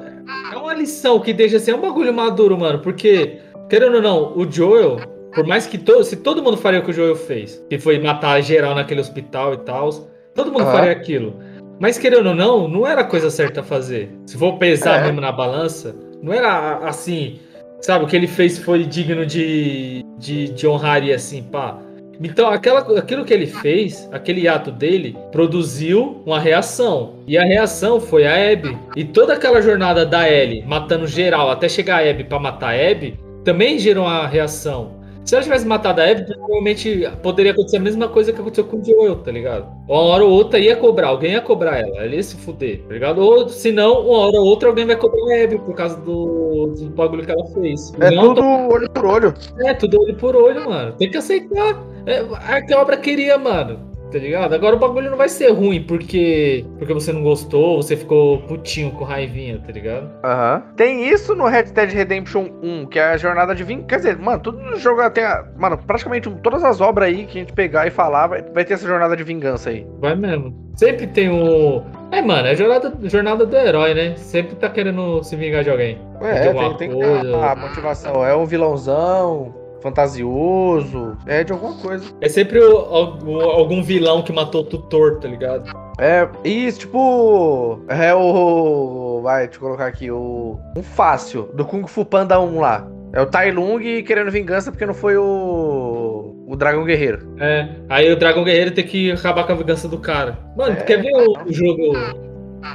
é 0.52 0.56
uma 0.56 0.74
lição 0.74 1.20
que 1.20 1.32
deixa 1.32 1.56
assim, 1.56 1.70
é 1.70 1.74
um 1.74 1.80
bagulho 1.80 2.12
maduro, 2.12 2.58
mano. 2.58 2.78
Porque, 2.80 3.38
querendo 3.68 3.96
ou 3.96 4.02
não, 4.02 4.36
o 4.36 4.50
Joel, 4.50 4.96
por 5.34 5.46
mais 5.46 5.66
que 5.66 5.78
to, 5.78 6.02
se 6.04 6.16
todo 6.16 6.42
mundo 6.42 6.56
faria 6.56 6.80
o 6.80 6.82
que 6.82 6.90
o 6.90 6.94
Joel 6.94 7.16
fez, 7.16 7.64
que 7.68 7.78
foi 7.78 7.98
matar 7.98 8.40
geral 8.40 8.74
naquele 8.74 9.00
hospital 9.00 9.54
e 9.54 9.58
tal, 9.58 9.90
todo 10.34 10.52
mundo 10.52 10.64
faria 10.64 10.92
aquilo. 10.92 11.34
Mas, 11.80 11.96
querendo 11.96 12.28
ou 12.30 12.34
não, 12.34 12.66
não 12.66 12.86
era 12.86 13.02
a 13.02 13.04
coisa 13.04 13.30
certa 13.30 13.60
a 13.60 13.62
fazer. 13.62 14.10
Se 14.26 14.36
for 14.36 14.58
pesar 14.58 15.00
É. 15.00 15.04
mesmo 15.04 15.20
na 15.20 15.30
balança, 15.30 15.94
não 16.22 16.32
era 16.32 16.78
assim. 16.78 17.38
Sabe, 17.80 18.04
o 18.04 18.08
que 18.08 18.16
ele 18.16 18.26
fez 18.26 18.58
foi 18.58 18.82
digno 18.82 19.24
de, 19.24 20.04
de, 20.18 20.48
de 20.48 20.66
honraria, 20.66 21.14
assim, 21.14 21.44
pá. 21.44 21.78
Então, 22.20 22.48
aquela, 22.48 22.80
aquilo 22.98 23.24
que 23.24 23.32
ele 23.32 23.46
fez, 23.46 24.08
aquele 24.10 24.48
ato 24.48 24.72
dele, 24.72 25.16
produziu 25.30 26.20
uma 26.26 26.40
reação. 26.40 27.14
E 27.26 27.38
a 27.38 27.44
reação 27.44 28.00
foi 28.00 28.26
a 28.26 28.52
Abby. 28.52 28.76
E 28.96 29.04
toda 29.04 29.34
aquela 29.34 29.62
jornada 29.62 30.04
da 30.04 30.28
Ellie, 30.28 30.64
matando 30.66 31.06
geral, 31.06 31.50
até 31.50 31.68
chegar 31.68 32.02
a 32.04 32.10
Abby 32.10 32.24
pra 32.24 32.40
matar 32.40 32.74
a 32.74 32.90
Abby, 32.90 33.18
também 33.44 33.78
gerou 33.78 34.04
uma 34.04 34.26
reação. 34.26 34.97
Se 35.28 35.34
ela 35.34 35.44
tivesse 35.44 35.66
matado 35.66 36.00
a 36.00 36.10
Abby, 36.10 36.24
provavelmente 36.24 37.06
poderia 37.22 37.52
acontecer 37.52 37.76
a 37.76 37.80
mesma 37.80 38.08
coisa 38.08 38.32
que 38.32 38.40
aconteceu 38.40 38.64
com 38.64 38.78
o 38.78 38.82
Joel, 38.82 39.16
tá 39.16 39.30
ligado? 39.30 39.66
Uma 39.86 40.00
hora 40.00 40.24
ou 40.24 40.30
outra 40.30 40.58
ia 40.58 40.74
cobrar, 40.74 41.08
alguém 41.08 41.32
ia 41.32 41.42
cobrar 41.42 41.80
ela, 41.80 41.98
ela 41.98 42.14
ia 42.14 42.22
se 42.22 42.34
fuder, 42.36 42.80
tá 42.88 42.94
ligado? 42.94 43.18
Ou 43.20 43.46
se 43.46 43.70
não, 43.70 44.06
uma 44.06 44.20
hora 44.20 44.40
ou 44.40 44.46
outra 44.46 44.70
alguém 44.70 44.86
vai 44.86 44.96
cobrar 44.96 45.20
a 45.34 45.44
Abby 45.44 45.58
por 45.58 45.74
causa 45.74 46.00
do, 46.00 46.68
do 46.68 46.88
bagulho 46.92 47.26
que 47.26 47.30
ela 47.30 47.44
fez. 47.48 47.92
É 48.00 48.10
Não 48.10 48.34
tudo 48.34 48.42
olho 48.42 48.90
por 48.90 49.04
olho. 49.04 49.34
é, 49.66 49.74
tudo 49.74 50.00
olho 50.00 50.16
por 50.16 50.34
olho, 50.34 50.64
mano. 50.64 50.92
Tem 50.94 51.10
que 51.10 51.18
aceitar. 51.18 51.78
É, 52.06 52.62
que 52.62 52.72
a 52.72 52.80
obra 52.80 52.96
queria, 52.96 53.36
mano. 53.36 53.87
Tá 54.10 54.18
ligado? 54.18 54.54
Agora 54.54 54.74
o 54.76 54.78
bagulho 54.78 55.10
não 55.10 55.18
vai 55.18 55.28
ser 55.28 55.50
ruim 55.52 55.82
porque 55.82 56.64
porque 56.78 56.94
você 56.94 57.12
não 57.12 57.22
gostou, 57.22 57.82
você 57.82 57.96
ficou 57.96 58.38
putinho 58.42 58.90
com 58.92 59.04
raivinha, 59.04 59.60
tá 59.64 59.70
ligado? 59.72 60.08
Aham. 60.24 60.62
Tem 60.76 61.06
isso 61.08 61.34
no 61.34 61.46
Red 61.46 61.64
Dead 61.64 61.90
Redemption 61.90 62.48
1, 62.62 62.86
que 62.86 62.98
é 62.98 63.04
a 63.04 63.16
jornada 63.16 63.54
de 63.54 63.62
vingança. 63.64 63.86
Quer 63.88 63.96
dizer, 63.96 64.18
mano, 64.18 64.40
tudo 64.40 64.58
no 64.62 64.76
jogo 64.76 65.08
tem. 65.10 65.24
a- 65.24 65.44
Mano, 65.58 65.76
praticamente 65.78 66.30
todas 66.42 66.64
as 66.64 66.80
obras 66.80 67.08
aí 67.08 67.26
que 67.26 67.38
a 67.38 67.40
gente 67.42 67.52
pegar 67.52 67.86
e 67.86 67.90
falar 67.90 68.26
vai, 68.28 68.42
vai 68.42 68.64
ter 68.64 68.74
essa 68.74 68.86
jornada 68.86 69.16
de 69.16 69.22
vingança 69.24 69.70
aí. 69.70 69.86
Vai 70.00 70.14
mesmo. 70.14 70.54
Sempre 70.76 71.06
tem 71.08 71.28
o. 71.28 71.82
É, 72.12 72.22
mano, 72.22 72.46
é 72.46 72.52
a 72.52 72.54
jornada, 72.54 72.92
jornada 73.02 73.44
do 73.44 73.56
herói, 73.56 73.92
né? 73.94 74.14
Sempre 74.16 74.54
tá 74.56 74.68
querendo 74.70 75.22
se 75.24 75.34
vingar 75.36 75.64
de 75.64 75.70
alguém. 75.70 75.98
É, 76.22 76.52
tem, 76.52 76.74
tem 76.76 76.90
que 76.90 76.96
ter 76.96 77.34
a, 77.34 77.52
a 77.52 77.56
motivação. 77.56 78.24
É 78.24 78.34
um 78.34 78.46
vilãozão, 78.46 79.54
fantasioso, 79.80 81.16
é 81.26 81.44
de 81.44 81.52
alguma 81.52 81.74
coisa. 81.74 82.04
É 82.20 82.28
sempre 82.28 82.58
o- 82.60 83.18
o- 83.24 83.40
algum 83.42 83.82
vilão 83.82 84.22
que 84.22 84.32
matou 84.32 84.62
o 84.62 84.64
tutor, 84.64 85.18
tá 85.20 85.28
ligado? 85.28 85.70
É, 85.98 86.28
isso, 86.44 86.80
tipo. 86.80 87.80
É 87.88 88.14
o. 88.14 89.20
Vai, 89.22 89.44
deixa 89.46 89.56
eu 89.56 89.60
colocar 89.62 89.86
aqui. 89.86 90.10
O. 90.10 90.58
Um 90.76 90.82
fácil, 90.82 91.48
do 91.54 91.64
Kung 91.64 91.86
Fu 91.86 92.04
Panda 92.04 92.38
1 92.40 92.60
lá. 92.60 92.86
É 93.12 93.20
o 93.22 93.26
Tai 93.26 93.50
Lung 93.50 94.02
querendo 94.02 94.30
vingança 94.30 94.70
porque 94.70 94.84
não 94.86 94.94
foi 94.94 95.16
o. 95.16 96.34
O 96.46 96.56
Dragão 96.56 96.84
Guerreiro. 96.84 97.34
É. 97.40 97.68
Aí 97.88 98.10
o 98.12 98.16
Dragão 98.16 98.44
Guerreiro 98.44 98.70
tem 98.70 98.84
que 98.84 99.10
acabar 99.12 99.44
com 99.46 99.52
a 99.52 99.56
vingança 99.56 99.86
do 99.88 99.98
cara. 99.98 100.38
Mano, 100.56 100.76
É. 100.78 100.82
quer 100.82 101.02
ver 101.02 101.12
o, 101.14 101.32
o 101.46 101.52
jogo 101.52 101.92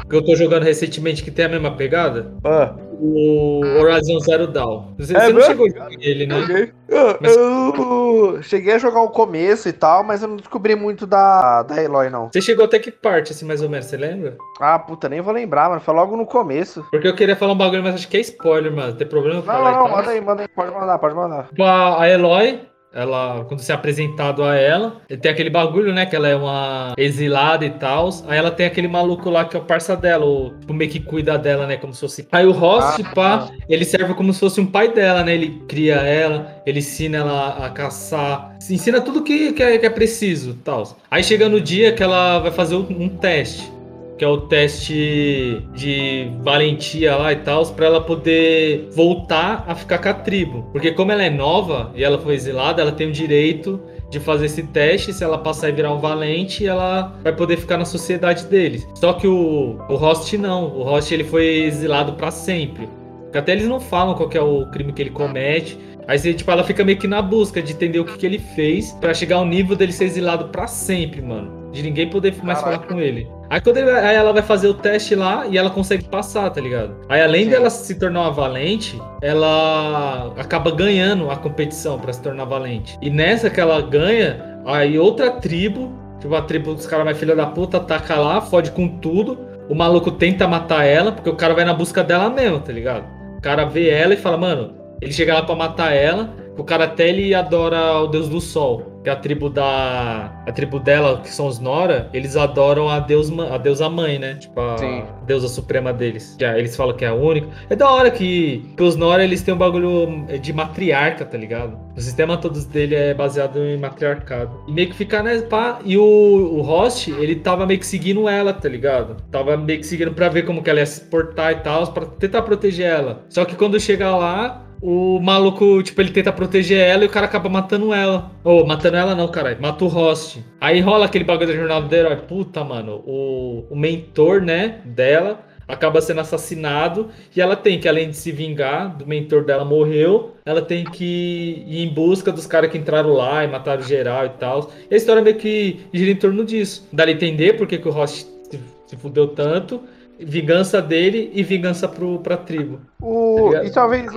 que 0.10 0.16
eu 0.16 0.24
tô 0.24 0.36
jogando 0.36 0.64
recentemente 0.64 1.24
que 1.24 1.32
tem 1.32 1.46
a 1.46 1.50
mesma 1.50 1.76
pegada? 1.76 2.32
Ah, 2.44 2.76
O 3.06 3.60
Horizon 3.82 4.20
Zero 4.20 4.48
Dawn. 4.48 4.94
Você, 4.98 5.16
É 5.16 5.26
você 5.26 5.34
não 5.34 5.42
chegou 5.42 5.66
a 5.66 5.70
jogar 5.70 5.90
ele, 6.00 6.26
né? 6.26 6.40
joguei. 6.42 6.72
Eu, 6.88 7.18
Mas- 7.20 7.36
eu 7.36 8.40
cheguei 8.44 8.74
a 8.76 8.78
jogar 8.78 9.02
o 9.02 9.10
começo 9.10 9.68
e 9.68 9.74
tal, 9.74 10.04
mas 10.04 10.22
eu 10.22 10.30
não 10.30 10.38
descobri 10.38 10.76
muito 10.76 11.06
da, 11.06 11.64
da 11.64 11.84
Eloy, 11.84 12.10
não. 12.10 12.30
Você 12.32 12.42
chegou 12.42 12.64
até 12.66 12.80
que 12.80 12.92
parte, 12.92 13.32
assim, 13.34 13.46
mais 13.46 13.62
ou 13.62 13.70
menos, 13.70 13.88
você 13.88 13.98
lembra? 13.98 14.38
Ah, 14.60 14.80
puta, 14.80 15.10
nem 15.10 15.20
vou 15.22 15.34
lembrar, 15.34 15.68
mano. 15.70 15.82
Foi 15.82 15.94
logo 15.94 16.16
no 16.16 16.26
começo. 16.26 16.86
Porque 16.92 17.08
eu 17.08 17.16
queria 17.16 17.36
falar 17.36 17.54
um 17.54 17.58
bagulho, 17.58 17.84
mas 17.84 17.96
acho 17.96 18.08
que 18.08 18.18
é 18.18 18.22
spoiler, 18.22 18.72
mano. 18.74 18.94
Tem 18.94 19.08
problema 19.08 19.38
Não, 19.38 19.44
falar 19.44 19.72
não, 19.74 19.80
não, 19.88 19.90
manda 19.98 20.12
aí, 20.12 20.22
manda 20.22 20.42
aí. 20.44 20.48
Pode 20.48 20.72
mandar, 20.74 20.98
pode 21.00 21.16
mandar. 21.16 21.48
Tipo, 21.48 21.64
a 21.64 22.08
Eloy, 22.10 22.62
ela, 22.94 23.44
quando 23.46 23.62
se 23.62 23.72
é 23.72 23.76
apresentado 23.76 24.44
a 24.44 24.56
ela, 24.56 25.02
ele 25.10 25.20
tem 25.20 25.32
aquele 25.32 25.50
bagulho, 25.50 25.94
né? 25.94 26.06
Que 26.06 26.16
ela 26.16 26.28
é 26.28 26.36
uma 26.36 26.94
exilada 26.98 27.66
e 27.66 27.72
tal. 27.72 28.10
Aí 28.28 28.38
ela 28.38 28.52
tem 28.52 28.66
aquele 28.66 28.88
maluco 28.88 29.30
lá 29.30 29.46
que 29.46 29.56
é 29.58 29.60
o 29.60 29.64
parça 29.64 29.96
dela, 29.96 30.26
o 30.26 30.52
tipo, 30.60 30.74
meio 30.74 30.92
que 30.92 31.00
cuida 31.00 31.38
dela, 31.38 31.66
né? 31.66 31.78
Como 31.78 31.94
se 31.94 32.02
fosse. 32.02 32.28
Aí 32.32 32.46
o 32.46 32.52
Ross, 32.52 33.00
ah, 33.00 33.12
pá, 33.16 33.50
ele 33.68 33.84
serve 33.84 34.14
como 34.14 34.32
se 34.34 34.40
fosse 34.40 34.62
um 34.62 34.66
pai 34.66 34.94
dela, 34.94 35.24
né? 35.24 35.34
Ele 35.34 35.64
cria 35.68 35.96
ela, 35.96 36.62
ele 36.66 36.80
ensina 36.80 37.18
ela 37.18 37.66
a 37.66 37.70
caçar, 37.70 38.56
ensina 38.70 39.02
tudo 39.02 39.24
que, 39.24 39.54
que, 39.54 39.64
é, 39.64 39.78
que 39.78 39.86
é 39.86 39.90
preciso 39.90 40.54
tal. 40.64 40.98
Aí 41.10 41.24
chega 41.24 41.50
no 41.50 41.60
dia 41.60 41.94
que 41.94 42.04
ela 42.04 42.40
vai 42.40 42.52
fazer 42.52 42.76
um 42.76 43.10
teste 43.10 43.73
que 44.18 44.24
é 44.24 44.28
o 44.28 44.38
teste 44.42 45.66
de 45.74 46.32
valentia 46.42 47.16
lá 47.16 47.34
e 47.34 47.38
tal, 47.38 47.66
para 47.68 47.86
ela 47.88 48.02
poder 48.02 48.90
voltar 48.92 49.66
a 49.68 49.76
ficar 49.76 49.98
com 49.98 50.10
a 50.10 50.14
tribo. 50.14 50.70
Porque 50.72 50.92
como 50.92 51.12
ela 51.12 51.24
é 51.24 51.30
nova 51.30 51.92
e 51.96 52.04
ela 52.04 52.20
foi 52.20 52.36
exilada, 52.36 52.82
ela 52.82 52.92
tem 52.92 53.08
o 53.08 53.12
direito 53.12 53.80
de 54.10 54.20
fazer 54.20 54.46
esse 54.46 54.62
teste, 54.62 55.12
se 55.12 55.24
ela 55.24 55.40
passar 55.40 55.70
e 55.70 55.72
virar 55.72 55.92
um 55.92 56.00
valente, 56.00 56.66
ela 56.66 57.16
vai 57.24 57.34
poder 57.34 57.58
ficar 57.58 57.78
na 57.78 57.86
sociedade 57.86 58.46
deles. 58.46 58.88
Só 58.94 59.14
que 59.14 59.28
o, 59.28 59.80
o 59.90 59.96
Host 59.96 60.38
não, 60.38 60.66
o 60.66 60.84
Host 60.84 61.12
ele 61.12 61.24
foi 61.24 61.64
exilado 61.64 62.14
para 62.14 62.30
sempre. 62.30 62.88
Porque 63.24 63.40
até 63.40 63.54
eles 63.54 63.68
não 63.68 63.80
falam 63.80 64.14
qual 64.14 64.30
é 64.32 64.40
o 64.40 64.68
crime 64.68 64.94
que 64.94 65.02
ele 65.02 65.10
comete. 65.10 65.80
Aí 66.08 66.20
tipo, 66.36 66.52
ela 66.52 66.64
fica 66.64 66.84
meio 66.84 67.00
que 67.00 67.08
na 67.08 67.22
busca 67.22 67.62
de 67.62 67.74
entender 67.74 68.00
o 68.00 68.06
que, 68.06 68.18
que 68.18 68.26
ele 68.26 68.38
fez 68.38 68.92
para 68.92 69.14
chegar 69.14 69.38
ao 69.38 69.46
nível 69.46 69.76
dele 69.76 69.92
ser 69.92 70.06
exilado 70.06 70.50
para 70.50 70.68
sempre, 70.68 71.20
mano. 71.20 71.72
De 71.72 71.82
ninguém 71.82 72.08
poder 72.08 72.36
mais 72.44 72.60
Caraca. 72.60 72.84
falar 72.84 72.94
com 72.94 73.00
ele. 73.02 73.28
Aí 73.50 73.62
quando 73.62 73.78
ele, 73.78 73.92
aí 73.92 74.16
ela 74.16 74.34
vai 74.34 74.42
fazer 74.42 74.68
o 74.68 74.74
teste 74.74 75.16
lá 75.16 75.46
e 75.48 75.58
ela 75.58 75.70
consegue 75.70 76.06
passar, 76.06 76.50
tá 76.50 76.60
ligado? 76.60 76.96
Aí 77.08 77.22
além 77.22 77.46
Sim. 77.46 77.50
dela 77.52 77.70
se 77.70 77.96
tornar 77.96 78.22
uma 78.22 78.32
valente, 78.32 79.00
ela 79.22 80.34
acaba 80.38 80.72
ganhando 80.72 81.30
a 81.30 81.36
competição 81.36 82.00
para 82.00 82.12
se 82.14 82.22
tornar 82.22 82.46
valente. 82.46 82.98
E 83.02 83.10
nessa 83.10 83.50
que 83.50 83.60
ela 83.60 83.82
ganha, 83.82 84.60
aí 84.66 84.98
outra 84.98 85.32
tribo, 85.32 85.92
tipo 86.20 86.34
a 86.36 86.42
tribo 86.42 86.74
dos 86.74 86.88
caras 86.88 87.06
mais 87.06 87.18
filha 87.18 87.36
da 87.36 87.46
puta, 87.46 87.78
ataca 87.78 88.16
lá, 88.16 88.42
fode 88.42 88.72
com 88.72 88.88
tudo. 88.88 89.38
O 89.70 89.76
maluco 89.76 90.12
tenta 90.12 90.48
matar 90.48 90.84
ela, 90.86 91.12
porque 91.12 91.30
o 91.30 91.36
cara 91.36 91.54
vai 91.54 91.64
na 91.64 91.74
busca 91.74 92.04
dela 92.04 92.30
mesmo, 92.30 92.60
tá 92.60 92.72
ligado? 92.72 93.06
O 93.38 93.42
cara 93.42 93.66
vê 93.66 93.90
ela 93.90 94.14
e 94.14 94.18
fala, 94.18 94.38
mano, 94.38 94.74
ele 95.02 95.12
chega 95.12 95.34
lá 95.34 95.44
pra 95.44 95.56
matar 95.56 95.94
ela, 95.94 96.34
o 96.58 96.64
cara 96.64 96.86
até 96.86 97.10
ele 97.10 97.34
adora 97.34 98.02
o 98.02 98.08
deus 98.08 98.28
do 98.28 98.42
sol 98.42 98.93
que 99.04 99.10
a 99.10 99.16
tribo 99.16 99.50
da. 99.50 100.44
A 100.48 100.52
tribo 100.52 100.80
dela, 100.80 101.20
que 101.22 101.30
são 101.30 101.48
os 101.48 101.60
Nora, 101.60 102.10
eles 102.14 102.36
adoram 102.36 102.90
a, 102.90 103.00
deus, 103.00 103.32
a 103.40 103.58
deusa 103.58 103.90
mãe, 103.90 104.18
né? 104.18 104.36
Tipo, 104.36 104.60
a 104.60 104.78
Sim. 104.78 105.04
deusa 105.26 105.48
suprema 105.48 105.92
deles. 105.92 106.36
Que 106.38 106.46
eles 106.46 106.76
falam 106.76 106.96
que 106.96 107.04
é 107.04 107.10
a 107.10 107.14
única. 107.14 107.48
É 107.70 107.76
da 107.76 107.90
hora 107.90 108.10
que, 108.10 108.66
que 108.76 108.84
os 108.84 108.96
Nora 108.96 109.24
eles 109.24 109.42
têm 109.42 109.54
um 109.54 109.58
bagulho 109.58 110.26
de 110.42 110.54
matriarca, 110.54 111.26
tá 111.26 111.38
ligado? 111.38 111.78
O 111.96 112.02
sistema 112.02 112.38
todos 112.38 112.66
dele 112.66 112.96
é 112.96 113.14
baseado 113.14 113.60
em 113.60 113.78
matriarcado. 113.78 114.64
E 114.68 114.72
meio 114.72 114.90
que 114.90 114.96
fica, 114.96 115.22
né? 115.22 115.42
Pá, 115.42 115.80
e 115.84 115.98
o, 115.98 116.04
o 116.04 116.62
host, 116.62 117.12
ele 117.12 117.36
tava 117.36 117.66
meio 117.66 117.80
que 117.80 117.86
seguindo 117.86 118.28
ela, 118.28 118.54
tá 118.54 118.70
ligado? 118.70 119.18
Tava 119.30 119.58
meio 119.58 119.80
que 119.80 119.86
seguindo 119.86 120.14
pra 120.14 120.30
ver 120.30 120.44
como 120.44 120.64
que 120.64 120.70
ela 120.70 120.80
ia 120.80 120.86
se 120.86 121.02
portar 121.02 121.52
e 121.52 121.56
tal, 121.56 121.86
pra 121.94 122.06
tentar 122.06 122.42
proteger 122.42 122.88
ela. 122.88 123.24
Só 123.30 123.46
que 123.46 123.56
quando 123.56 123.80
chega 123.80 124.16
lá, 124.16 124.64
o 124.86 125.18
maluco, 125.22 125.82
tipo, 125.82 126.02
ele 126.02 126.12
tenta 126.12 126.30
proteger 126.30 126.78
ela 126.78 127.06
e 127.06 127.08
o 127.08 127.10
cara 127.10 127.26
acaba 127.26 127.48
matando 127.48 127.94
ela. 127.94 128.30
Ou, 128.44 128.64
oh, 128.64 128.66
matando 128.66 128.98
ela 128.98 129.16
não, 129.16 129.30
caralho. 129.30 129.62
Mata 129.62 129.86
o 129.86 129.88
host. 129.88 130.44
Aí 130.60 130.82
rola 130.82 131.06
aquele 131.06 131.24
bagulho 131.24 131.48
da 131.48 131.56
jornada 131.56 131.88
do 131.88 131.96
herói. 131.96 132.18
Puta, 132.18 132.66
mano. 132.66 133.02
O, 133.08 133.66
o 133.70 133.78
mentor, 133.78 134.42
né, 134.42 134.82
dela 134.84 135.40
acaba 135.66 136.02
sendo 136.02 136.20
assassinado 136.20 137.08
e 137.34 137.40
ela 137.40 137.56
tem 137.56 137.80
que, 137.80 137.88
além 137.88 138.10
de 138.10 138.18
se 138.18 138.30
vingar 138.30 138.98
do 138.98 139.08
mentor 139.08 139.46
dela 139.46 139.64
morreu, 139.64 140.36
ela 140.46 140.62
tem 140.62 140.84
que 140.84 141.64
ir 141.66 141.82
em 141.82 141.94
busca 141.94 142.30
dos 142.30 142.46
caras 142.46 142.70
que 142.70 142.78
entraram 142.78 143.14
lá 143.14 143.46
e 143.46 143.48
mataram 143.48 143.82
geral 143.82 144.26
e 144.26 144.30
tal. 144.32 144.70
E 144.92 144.94
a 144.94 144.98
história 144.98 145.22
meio 145.22 145.38
que 145.38 145.80
gira 145.94 146.12
em 146.12 146.18
torno 146.18 146.44
disso. 146.44 146.86
Dá 146.92 147.06
a 147.06 147.12
entender 147.12 147.54
porque 147.54 147.78
que 147.78 147.88
o 147.88 147.92
host 147.92 148.28
se, 148.52 148.60
se 148.86 148.98
fudeu 148.98 149.30
tanto 149.30 149.80
vingança 150.20 150.82
dele 150.82 151.32
e 151.34 151.42
vingança 151.42 151.88
pro, 151.88 152.20
pra 152.20 152.38
tribo. 152.38 152.82
O, 153.02 153.50
tá 153.52 153.64
e 153.64 153.72
talvez 153.72 154.12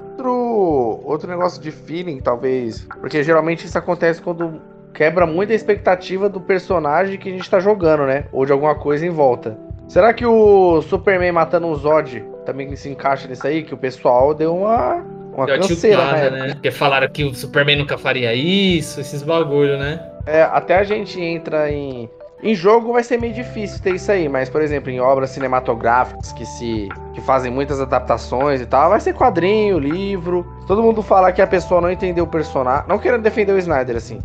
outro, 0.57 1.29
negócio 1.29 1.61
de 1.61 1.71
feeling, 1.71 2.21
talvez. 2.21 2.87
Porque 3.01 3.23
geralmente 3.23 3.67
isso 3.67 3.77
acontece 3.77 4.21
quando 4.21 4.61
quebra 4.93 5.27
muito 5.27 5.53
a 5.53 5.55
expectativa 5.55 6.29
do 6.29 6.41
personagem 6.41 7.19
que 7.19 7.29
a 7.29 7.33
gente 7.33 7.49
tá 7.49 7.61
jogando, 7.61 8.07
né? 8.07 8.25
Ou 8.33 8.47
de 8.47 8.53
alguma 8.53 8.75
coisa 8.75 9.07
em 9.07 9.11
volta. 9.11 9.59
Será 9.89 10.13
que 10.13 10.27
o 10.27 10.83
Superman 10.83 11.33
matando 11.33 11.69
o 11.69 11.75
Zod 11.77 12.25
também 12.45 12.75
se 12.75 12.89
encaixa 12.89 13.29
nisso 13.29 13.47
aí? 13.47 13.63
Que 13.63 13.75
o 13.75 13.77
pessoal 13.77 14.35
deu 14.35 14.55
uma. 14.55 15.05
Uma 15.35 15.45
deu 15.45 15.61
canseira, 15.61 16.03
tiltada, 16.03 16.31
né? 16.31 16.55
Porque 16.55 16.71
falaram 16.71 17.09
que 17.09 17.23
o 17.23 17.35
Superman 17.35 17.77
nunca 17.77 17.99
faria 17.99 18.35
isso, 18.35 19.01
esses 19.01 19.23
bagulho, 19.23 19.79
né? 19.79 20.03
É, 20.25 20.43
até 20.43 20.77
a 20.77 20.83
gente 20.83 21.21
entra 21.21 21.71
em 21.71 22.09
em 22.43 22.55
jogo 22.55 22.93
vai 22.93 23.03
ser 23.03 23.19
meio 23.19 23.33
difícil 23.33 23.81
ter 23.81 23.95
isso 23.95 24.11
aí, 24.13 24.29
mas 24.29 24.49
por 24.49 24.61
exemplo, 24.61 24.91
em 24.91 25.01
obras 25.01 25.31
cinematográficas 25.31 26.33
que 26.33 26.45
se 26.45 26.89
que 27.15 27.21
fazem 27.21 27.51
muitas 27.51 27.81
adaptações 27.81 28.61
e 28.61 28.67
tal, 28.67 28.91
vai 28.91 29.01
ser 29.01 29.15
quadrinho, 29.15 29.79
livro. 29.79 30.47
Todo 30.67 30.83
mundo 30.83 31.03
fala 31.03 31.33
que 31.33 31.41
a 31.41 31.47
pessoa 31.47 31.81
não 31.81 31.91
entendeu 31.91 32.25
o 32.25 32.29
personagem, 32.29 32.85
não 32.89 32.99
querendo 32.99 33.23
defender 33.23 33.53
o 33.53 33.59
Snyder 33.59 33.97
assim, 33.97 34.19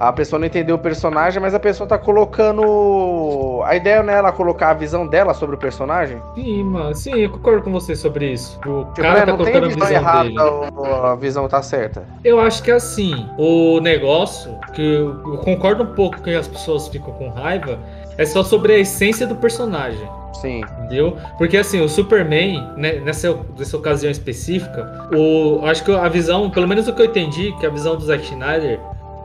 a 0.00 0.12
pessoa 0.12 0.38
não 0.38 0.46
entendeu 0.46 0.76
o 0.76 0.78
personagem, 0.78 1.42
mas 1.42 1.54
a 1.54 1.58
pessoa 1.58 1.86
tá 1.86 1.98
colocando. 1.98 3.62
A 3.64 3.74
ideia 3.74 4.00
não 4.00 4.12
é 4.12 4.18
ela 4.18 4.30
colocar 4.30 4.70
a 4.70 4.74
visão 4.74 5.04
dela 5.06 5.34
sobre 5.34 5.56
o 5.56 5.58
personagem? 5.58 6.22
Sim, 6.36 6.62
mano. 6.62 6.94
Sim, 6.94 7.16
eu 7.16 7.30
concordo 7.30 7.62
com 7.62 7.72
você 7.72 7.96
sobre 7.96 8.32
isso. 8.32 8.58
O 8.64 8.84
tipo, 8.84 9.02
cara 9.02 9.18
é, 9.18 9.26
tá 9.26 9.32
colocando 9.32 9.64
a 9.64 9.68
visão 9.68 9.90
errada 9.90 10.28
dele. 10.28 10.38
Ou 10.38 10.84
a 11.04 11.16
visão 11.16 11.48
tá 11.48 11.60
certa? 11.62 12.06
Eu 12.22 12.38
acho 12.38 12.62
que 12.62 12.70
é 12.70 12.74
assim. 12.74 13.26
O 13.36 13.80
negócio, 13.80 14.56
que 14.72 14.82
eu, 14.82 15.20
eu 15.32 15.38
concordo 15.38 15.82
um 15.82 15.94
pouco 15.94 16.22
que 16.22 16.32
as 16.32 16.46
pessoas 16.46 16.86
ficam 16.86 17.12
com 17.14 17.30
raiva, 17.30 17.76
é 18.16 18.24
só 18.24 18.44
sobre 18.44 18.74
a 18.74 18.78
essência 18.78 19.26
do 19.26 19.34
personagem. 19.34 20.08
Sim. 20.40 20.60
Entendeu? 20.60 21.16
Porque 21.38 21.56
assim, 21.56 21.80
o 21.80 21.88
Superman, 21.88 22.64
né, 22.76 23.00
nessa, 23.00 23.36
nessa 23.58 23.76
ocasião 23.76 24.12
específica, 24.12 25.08
o, 25.12 25.66
acho 25.66 25.84
que 25.84 25.92
a 25.92 26.08
visão, 26.08 26.48
pelo 26.50 26.68
menos 26.68 26.86
o 26.86 26.94
que 26.94 27.02
eu 27.02 27.06
entendi, 27.06 27.52
que 27.58 27.66
a 27.66 27.70
visão 27.70 27.96
do 27.96 28.04
Zack 28.04 28.22
Snyder 28.22 28.78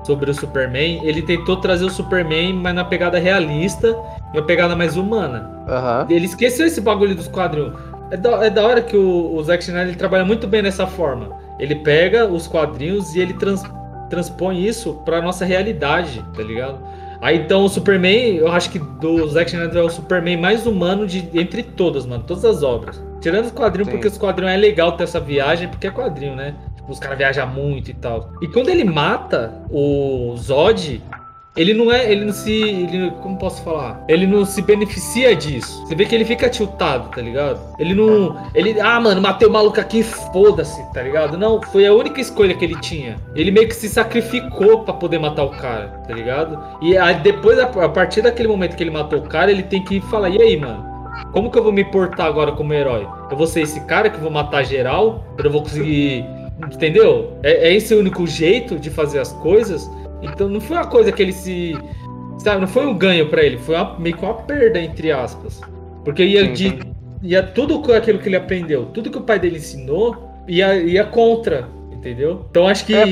sobre 0.04 0.30
o 0.30 0.34
Superman, 0.34 1.02
ele 1.04 1.22
tentou 1.22 1.58
trazer 1.58 1.86
o 1.86 1.90
Superman, 1.90 2.54
mas 2.54 2.76
na 2.76 2.84
pegada 2.84 3.18
realista 3.18 3.96
e 4.34 4.38
uma 4.38 4.46
pegada 4.46 4.76
mais 4.76 4.98
humana. 4.98 5.50
Uhum. 5.68 6.16
Ele 6.16 6.26
esqueceu 6.26 6.68
esse 6.68 6.82
bagulho 6.82 7.16
dos 7.16 7.28
quadrinhos. 7.28 7.74
É 8.12 8.18
da, 8.18 8.46
é 8.46 8.50
da 8.50 8.64
hora 8.64 8.82
que 8.82 8.96
o, 8.96 9.36
o 9.36 9.44
Zack 9.44 9.64
Snyder 9.64 9.88
ele 9.88 9.98
trabalha 9.98 10.26
muito 10.26 10.48
bem 10.48 10.62
dessa 10.62 10.86
forma. 10.86 11.30
Ele 11.60 11.76
pega 11.76 12.26
os 12.26 12.48
quadrinhos 12.48 13.16
e 13.16 13.20
ele 13.22 13.34
trans, 13.34 13.64
transpõe 14.10 14.66
isso 14.66 15.02
pra 15.06 15.22
nossa 15.22 15.46
realidade, 15.46 16.24
tá 16.36 16.44
ligado? 16.44 16.80
Aí 17.22 17.38
então 17.38 17.64
o 17.64 17.70
Superman, 17.70 18.36
eu 18.36 18.52
acho 18.52 18.70
que 18.70 18.80
do 18.80 19.26
Zack 19.30 19.50
Snyder 19.50 19.78
é 19.78 19.86
o 19.86 19.90
Superman 19.90 20.36
mais 20.36 20.68
humano 20.68 21.08
de 21.08 21.30
entre 21.34 21.64
todas, 21.64 22.06
mano, 22.06 22.24
todas 22.28 22.44
as 22.44 22.62
obras. 22.64 23.02
Tirando 23.22 23.46
os 23.46 23.52
quadrinhos, 23.52 23.88
Sim. 23.88 23.94
porque 23.94 24.08
os 24.10 24.18
quadrinhos 24.18 24.54
é 24.54 24.58
legal 24.58 24.92
ter 24.92 25.06
essa 25.06 25.22
viagem, 25.22 25.70
porque 25.70 25.88
é 25.88 25.92
quadrinho, 25.92 26.36
né? 26.36 26.54
Os 26.88 27.00
caras 27.00 27.18
viajam 27.18 27.48
muito 27.48 27.92
e 27.92 27.94
tal. 27.94 28.32
E 28.42 28.48
quando 28.48 28.70
ele 28.70 28.84
mata 28.84 29.54
o 29.70 30.36
Zod, 30.38 31.02
ele 31.56 31.74
não 31.74 31.92
é. 31.92 32.12
Ele 32.12 32.26
não 32.26 32.34
se. 32.34 32.52
Ele, 32.52 33.12
como 33.22 33.38
posso 33.38 33.64
falar? 33.64 34.04
Ele 34.08 34.26
não 34.26 34.44
se 34.44 34.62
beneficia 34.62 35.36
disso. 35.36 35.86
Você 35.86 35.96
vê 35.96 36.06
que 36.06 36.16
ele 36.16 36.26
fica 36.26 36.50
tiltado, 36.50 37.10
tá 37.10 37.22
ligado? 37.22 37.60
Ele 37.78 37.94
não. 37.94 38.36
Ele. 38.56 38.80
Ah, 38.80 39.00
mano, 39.00 39.22
matei 39.22 39.48
o 39.48 39.52
maluco 39.52 39.80
aqui, 39.80 40.02
foda-se, 40.02 40.82
tá 40.94 41.04
ligado? 41.04 41.38
Não, 41.38 41.62
foi 41.62 41.86
a 41.86 41.94
única 41.94 42.20
escolha 42.20 42.56
que 42.56 42.66
ele 42.66 42.80
tinha. 42.80 43.18
Ele 43.36 43.52
meio 43.52 43.68
que 43.68 43.76
se 43.76 43.88
sacrificou 43.88 44.80
para 44.80 44.96
poder 44.96 45.20
matar 45.20 45.44
o 45.44 45.52
cara, 45.52 45.90
tá 46.08 46.14
ligado? 46.14 46.60
E 46.82 46.98
aí, 46.98 47.16
depois, 47.16 47.60
a 47.60 47.68
partir 47.90 48.24
daquele 48.24 48.48
momento 48.48 48.76
que 48.76 48.82
ele 48.82 48.92
matou 48.92 49.20
o 49.20 49.30
cara, 49.30 49.52
ele 49.52 49.64
tem 49.64 49.84
que 49.84 50.02
falar: 50.02 50.30
e 50.30 50.42
aí, 50.42 50.58
mano? 50.58 50.92
Como 51.32 51.52
que 51.52 51.58
eu 51.60 51.64
vou 51.64 51.72
me 51.72 51.86
portar 51.86 52.26
agora 52.26 52.52
como 52.52 52.74
herói? 52.74 53.08
Eu 53.30 53.38
vou 53.38 53.46
ser 53.46 53.62
esse 53.62 53.80
cara 53.82 54.10
que 54.10 54.20
vou 54.20 54.32
matar 54.32 54.64
geral? 54.64 55.24
Eu 55.38 55.44
não 55.44 55.52
vou 55.52 55.62
conseguir 55.62 56.26
Entendeu? 56.72 57.38
É, 57.44 57.70
é 57.70 57.74
esse 57.74 57.94
o 57.94 58.00
único 58.00 58.26
jeito 58.28 58.78
de 58.78 58.90
fazer 58.90 59.20
as 59.20 59.32
coisas. 59.34 59.90
Então 60.22 60.48
não 60.48 60.62
foi 60.62 60.78
uma 60.78 60.88
coisa 60.88 61.12
que 61.12 61.22
ele 61.22 61.34
se. 61.34 61.78
Sabe, 62.40 62.62
não 62.62 62.68
foi 62.68 62.86
um 62.86 62.98
ganho 62.98 63.30
para 63.30 63.44
ele, 63.44 63.58
foi 63.58 63.76
uma, 63.76 63.98
meio 64.00 64.18
que 64.18 64.24
uma 64.26 64.34
perda, 64.34 64.80
entre 64.80 65.12
aspas. 65.12 65.62
Porque 66.04 66.24
ia, 66.24 66.48
de, 66.48 66.80
ia 67.22 67.44
tudo 67.44 67.94
aquilo 67.94 68.20
que 68.20 68.28
ele 68.28 68.36
aprendeu, 68.36 68.86
tudo 68.88 69.10
que 69.10 69.18
o 69.18 69.22
pai 69.22 69.40
dele 69.40 69.58
ensinou, 69.58 70.30
ia, 70.48 70.76
ia 70.76 71.06
contra, 71.06 71.70
entendeu? 71.92 72.46
Então 72.50 72.68
acho 72.68 72.86
que. 72.86 72.96
É, 72.96 73.06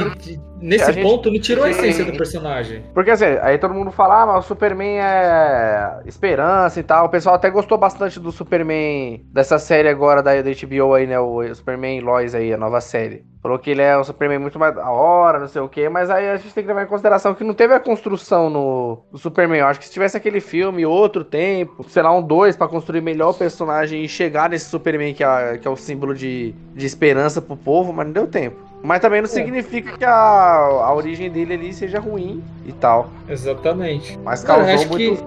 nesse 0.62 0.94
ponto 1.02 1.32
não 1.32 1.40
tirou 1.40 1.64
a 1.64 1.70
essência 1.70 2.06
do 2.06 2.14
personagem. 2.14 2.84
Porque 2.94 3.12
assim, 3.12 3.26
aí 3.42 3.58
todo 3.58 3.74
mundo 3.74 3.92
fala, 3.92 4.22
ah, 4.22 4.26
mas 4.26 4.46
o 4.46 4.48
Superman 4.48 5.00
é 5.00 6.00
esperança 6.06 6.80
e 6.80 6.84
tal. 6.84 7.06
O 7.06 7.10
pessoal 7.10 7.36
até 7.36 7.50
gostou 7.50 7.78
bastante 7.78 8.20
do 8.20 8.32
Superman 8.32 9.26
dessa 9.32 9.58
série 9.58 9.90
agora 9.90 10.22
da, 10.22 10.42
da 10.42 10.52
HBO 10.52 10.94
aí, 10.94 11.08
né? 11.08 11.20
O 11.20 11.44
Superman 11.54 12.02
Lois 12.02 12.36
aí, 12.36 12.54
a 12.54 12.58
nova 12.58 12.80
série. 12.82 13.26
Falou 13.42 13.58
que 13.58 13.72
ele 13.72 13.82
é 13.82 13.98
um 13.98 14.04
Superman 14.04 14.38
muito 14.38 14.60
mais 14.60 14.76
da 14.76 14.88
hora, 14.88 15.40
não 15.40 15.48
sei 15.48 15.62
o 15.62 15.68
que, 15.68 15.90
mas 15.90 16.12
aí 16.12 16.30
a 16.30 16.38
gente 16.38 16.54
tem 16.54 16.64
que 16.64 16.68
levar 16.68 16.84
em 16.84 16.88
consideração 16.88 17.34
que 17.34 17.44
não 17.44 17.56
teve 17.56 17.74
a 17.74 17.80
construção 17.80 18.52
no, 18.52 19.04
no 19.12 19.18
Superman. 19.18 19.62
Eu 19.62 19.66
acho 19.66 19.80
que 19.80 19.88
se 19.88 19.92
tivesse 19.92 20.16
aquele 20.16 20.40
filme, 20.40 20.86
outro 20.86 21.24
tempo, 21.24 21.84
sei 21.90 22.04
lá, 22.04 22.16
um 22.16 22.22
dois 22.22 22.56
para 22.56 22.68
construir 22.68 23.02
melhor 23.02 23.32
o 23.32 23.34
personagem 23.34 24.04
e 24.04 24.08
chegar 24.08 24.48
nesse 24.48 24.70
Superman 24.70 25.16
que 25.16 25.24
é, 25.24 25.58
que 25.58 25.68
é 25.68 25.72
o 25.72 25.76
símbolo 25.76 26.14
de, 26.14 26.54
de 26.76 26.86
esperança 26.86 27.42
pro 27.42 27.58
povo, 27.58 27.92
mas 27.92 28.06
não 28.06 28.14
deu 28.14 28.28
tempo. 28.28 28.71
Mas 28.84 29.00
também 29.00 29.22
não 29.22 29.26
É. 29.26 29.30
significa 29.32 29.98
que 29.98 30.04
a, 30.06 30.12
a 30.12 30.94
origem 30.94 31.30
dele 31.30 31.54
ali 31.54 31.74
seja 31.74 32.00
ruim 32.00 32.44
e 32.66 32.72
tal. 32.72 33.10
Exatamente. 33.30 34.18
Mas 34.24 34.44
Cara, 34.44 34.60
causou 34.66 34.76
acho 34.76 34.90
muito. 34.90 35.24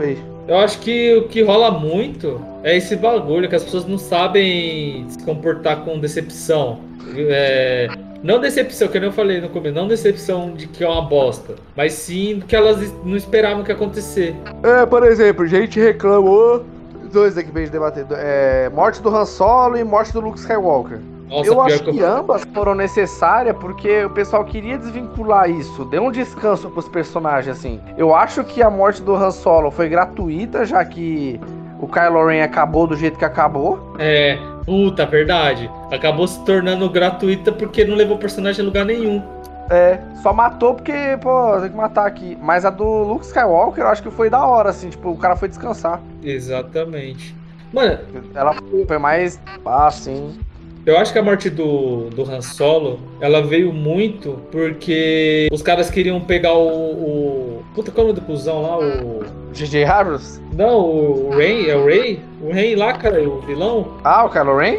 aí. 0.00 0.18
Eu 0.48 0.58
acho 0.58 0.78
que 0.80 1.14
o 1.16 1.28
que 1.28 1.42
rola 1.42 1.70
muito 1.70 2.40
é 2.64 2.76
esse 2.76 2.96
bagulho, 2.96 3.48
que 3.48 3.54
as 3.54 3.62
pessoas 3.62 3.84
não 3.86 3.98
sabem 3.98 5.04
se 5.08 5.22
comportar 5.24 5.84
com 5.84 5.98
decepção. 6.00 6.80
É, 7.14 7.88
não 8.22 8.40
decepção, 8.40 8.88
que 8.88 8.98
nem 8.98 9.08
eu 9.08 9.12
falei 9.12 9.40
no 9.40 9.48
começo, 9.48 9.74
não 9.74 9.86
decepção 9.86 10.52
de 10.52 10.66
que 10.66 10.82
é 10.82 10.88
uma 10.88 11.02
bosta, 11.02 11.54
mas 11.76 11.92
sim 11.92 12.42
que 12.46 12.56
elas 12.56 12.92
não 13.04 13.16
esperavam 13.16 13.62
que 13.62 13.70
acontecer. 13.70 14.34
É, 14.62 14.86
por 14.86 15.04
exemplo, 15.04 15.46
gente 15.46 15.78
reclamou. 15.78 16.64
Dois 17.12 17.36
aqui 17.36 17.50
pra 17.52 17.60
gente 17.60 17.70
debater. 17.72 18.06
É, 18.12 18.70
morte 18.70 19.02
do 19.02 19.14
Han 19.14 19.26
Solo 19.26 19.76
e 19.76 19.84
morte 19.84 20.12
do 20.14 20.20
Luke 20.20 20.38
Skywalker. 20.38 20.98
Nossa, 21.32 21.48
eu 21.48 21.60
acho 21.62 21.82
que 21.84 21.92
que 21.92 22.02
ambas 22.02 22.44
foram 22.52 22.74
necessárias 22.74 23.56
porque 23.56 24.04
o 24.04 24.10
pessoal 24.10 24.44
queria 24.44 24.76
desvincular 24.76 25.48
isso, 25.48 25.84
deu 25.86 26.04
um 26.04 26.12
descanso 26.12 26.68
pros 26.68 26.88
personagens, 26.88 27.56
assim. 27.56 27.80
Eu 27.96 28.14
acho 28.14 28.44
que 28.44 28.62
a 28.62 28.68
morte 28.68 29.00
do 29.02 29.14
Han 29.14 29.30
Solo 29.30 29.70
foi 29.70 29.88
gratuita, 29.88 30.66
já 30.66 30.84
que 30.84 31.40
o 31.80 31.88
Kylo 31.88 32.26
Ren 32.26 32.42
acabou 32.42 32.86
do 32.86 32.94
jeito 32.94 33.18
que 33.18 33.24
acabou. 33.24 33.94
É, 33.98 34.38
puta, 34.66 35.06
verdade. 35.06 35.70
Acabou 35.90 36.28
se 36.28 36.38
tornando 36.44 36.88
gratuita 36.90 37.50
porque 37.50 37.82
não 37.82 37.96
levou 37.96 38.16
o 38.16 38.20
personagem 38.20 38.62
a 38.62 38.66
lugar 38.66 38.84
nenhum. 38.84 39.22
É, 39.70 39.98
só 40.22 40.34
matou 40.34 40.74
porque, 40.74 40.92
pô, 41.22 41.58
tem 41.60 41.70
que 41.70 41.76
matar 41.76 42.06
aqui. 42.06 42.36
Mas 42.42 42.66
a 42.66 42.70
do 42.70 42.84
Luke 42.84 43.24
Skywalker 43.24 43.84
eu 43.84 43.88
acho 43.88 44.02
que 44.02 44.10
foi 44.10 44.28
da 44.28 44.44
hora, 44.44 44.68
assim, 44.68 44.90
tipo, 44.90 45.10
o 45.10 45.16
cara 45.16 45.34
foi 45.34 45.48
descansar. 45.48 45.98
Exatamente. 46.22 47.34
Mano, 47.72 47.98
Ela 48.34 48.54
foi 48.86 48.98
mais. 48.98 49.40
Ah, 49.64 49.90
sim. 49.90 50.38
Eu 50.84 50.98
acho 50.98 51.12
que 51.12 51.18
a 51.18 51.22
morte 51.22 51.48
do, 51.48 52.10
do 52.10 52.22
Han 52.22 52.40
Solo, 52.40 52.98
ela 53.20 53.40
veio 53.40 53.72
muito 53.72 54.40
porque 54.50 55.48
os 55.52 55.62
caras 55.62 55.90
queriam 55.90 56.20
pegar 56.20 56.54
o. 56.54 56.66
o... 56.68 57.62
Puta, 57.74 57.90
qual 57.92 58.08
é 58.08 58.10
o 58.10 58.12
nome 58.12 58.20
do 58.20 58.26
cuzão 58.26 58.62
lá? 58.62 58.78
O. 58.78 59.22
J.J. 59.52 59.84
Abrams? 59.84 60.40
Não, 60.52 60.80
o 60.80 61.30
Rey, 61.36 61.70
é 61.70 61.76
o 61.76 61.84
Rey? 61.86 62.20
O 62.40 62.52
Rey 62.52 62.74
lá, 62.74 62.94
cara, 62.94 63.22
o 63.22 63.40
vilão? 63.42 63.98
Ah, 64.02 64.24
o 64.24 64.30
Kylo 64.30 64.56
Ren? 64.58 64.78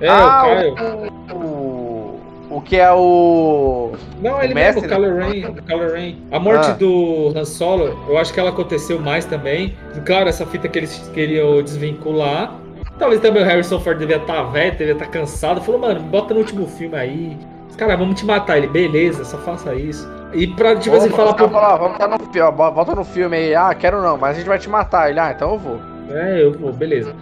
É, 0.00 0.08
ah, 0.08 0.44
o 0.46 0.74
Kylo. 0.74 1.10
o, 1.32 1.36
o, 1.36 2.56
o 2.56 2.60
que 2.62 2.76
é 2.76 2.90
o. 2.92 3.92
Não, 4.22 4.42
ele 4.42 4.52
o 4.52 4.56
mesmo, 4.56 4.80
o? 4.80 4.88
Kylo 4.88 5.16
Ren, 5.16 5.48
o 5.50 5.62
Kylo 5.62 5.92
Ren. 5.92 6.16
A 6.32 6.38
morte 6.40 6.70
Ah. 6.70 6.72
do 6.72 7.32
Han 7.36 7.44
Solo, 7.44 7.98
eu 8.08 8.16
acho 8.16 8.32
que 8.32 8.40
ela 8.40 8.50
aconteceu 8.50 8.98
mais 8.98 9.24
também. 9.26 9.74
Claro, 10.06 10.28
essa 10.28 10.46
fita 10.46 10.68
que 10.68 10.78
eles 10.78 11.10
queriam 11.12 11.62
desvincular. 11.62 12.63
Talvez 12.98 13.20
também 13.20 13.42
o 13.42 13.46
Harrison 13.46 13.80
Ford 13.80 13.98
devia 13.98 14.16
estar 14.16 14.42
velho, 14.44 14.76
devia 14.76 14.92
estar 14.92 15.06
cansado. 15.06 15.60
Falou, 15.60 15.80
mano, 15.80 16.00
bota 16.00 16.32
no 16.32 16.40
último 16.40 16.66
filme 16.66 16.96
aí. 16.96 17.36
Os 17.68 17.76
caras, 17.76 17.98
vamos 17.98 18.18
te 18.18 18.24
matar. 18.24 18.58
Ele, 18.58 18.68
beleza, 18.68 19.24
só 19.24 19.36
faça 19.38 19.74
isso. 19.74 20.08
E 20.32 20.46
pra, 20.46 20.76
tipo 20.76 20.96
assim, 20.96 21.10
falar 21.10 21.34
pro. 21.34 21.48
falar, 21.48 21.76
vamos 21.76 21.98
tá 21.98 22.08
no 22.08 22.18
filme, 22.18 22.50
volta 22.52 22.94
no 22.94 23.04
filme 23.04 23.36
aí. 23.36 23.54
Ah, 23.54 23.74
quero 23.74 24.00
não, 24.00 24.16
mas 24.16 24.36
a 24.36 24.38
gente 24.38 24.46
vai 24.46 24.58
te 24.58 24.68
matar. 24.68 25.10
Ele, 25.10 25.18
ah, 25.18 25.32
então 25.34 25.52
eu 25.52 25.58
vou. 25.58 25.80
É, 26.10 26.42
eu 26.42 26.52
vou, 26.52 26.72
beleza. 26.72 27.14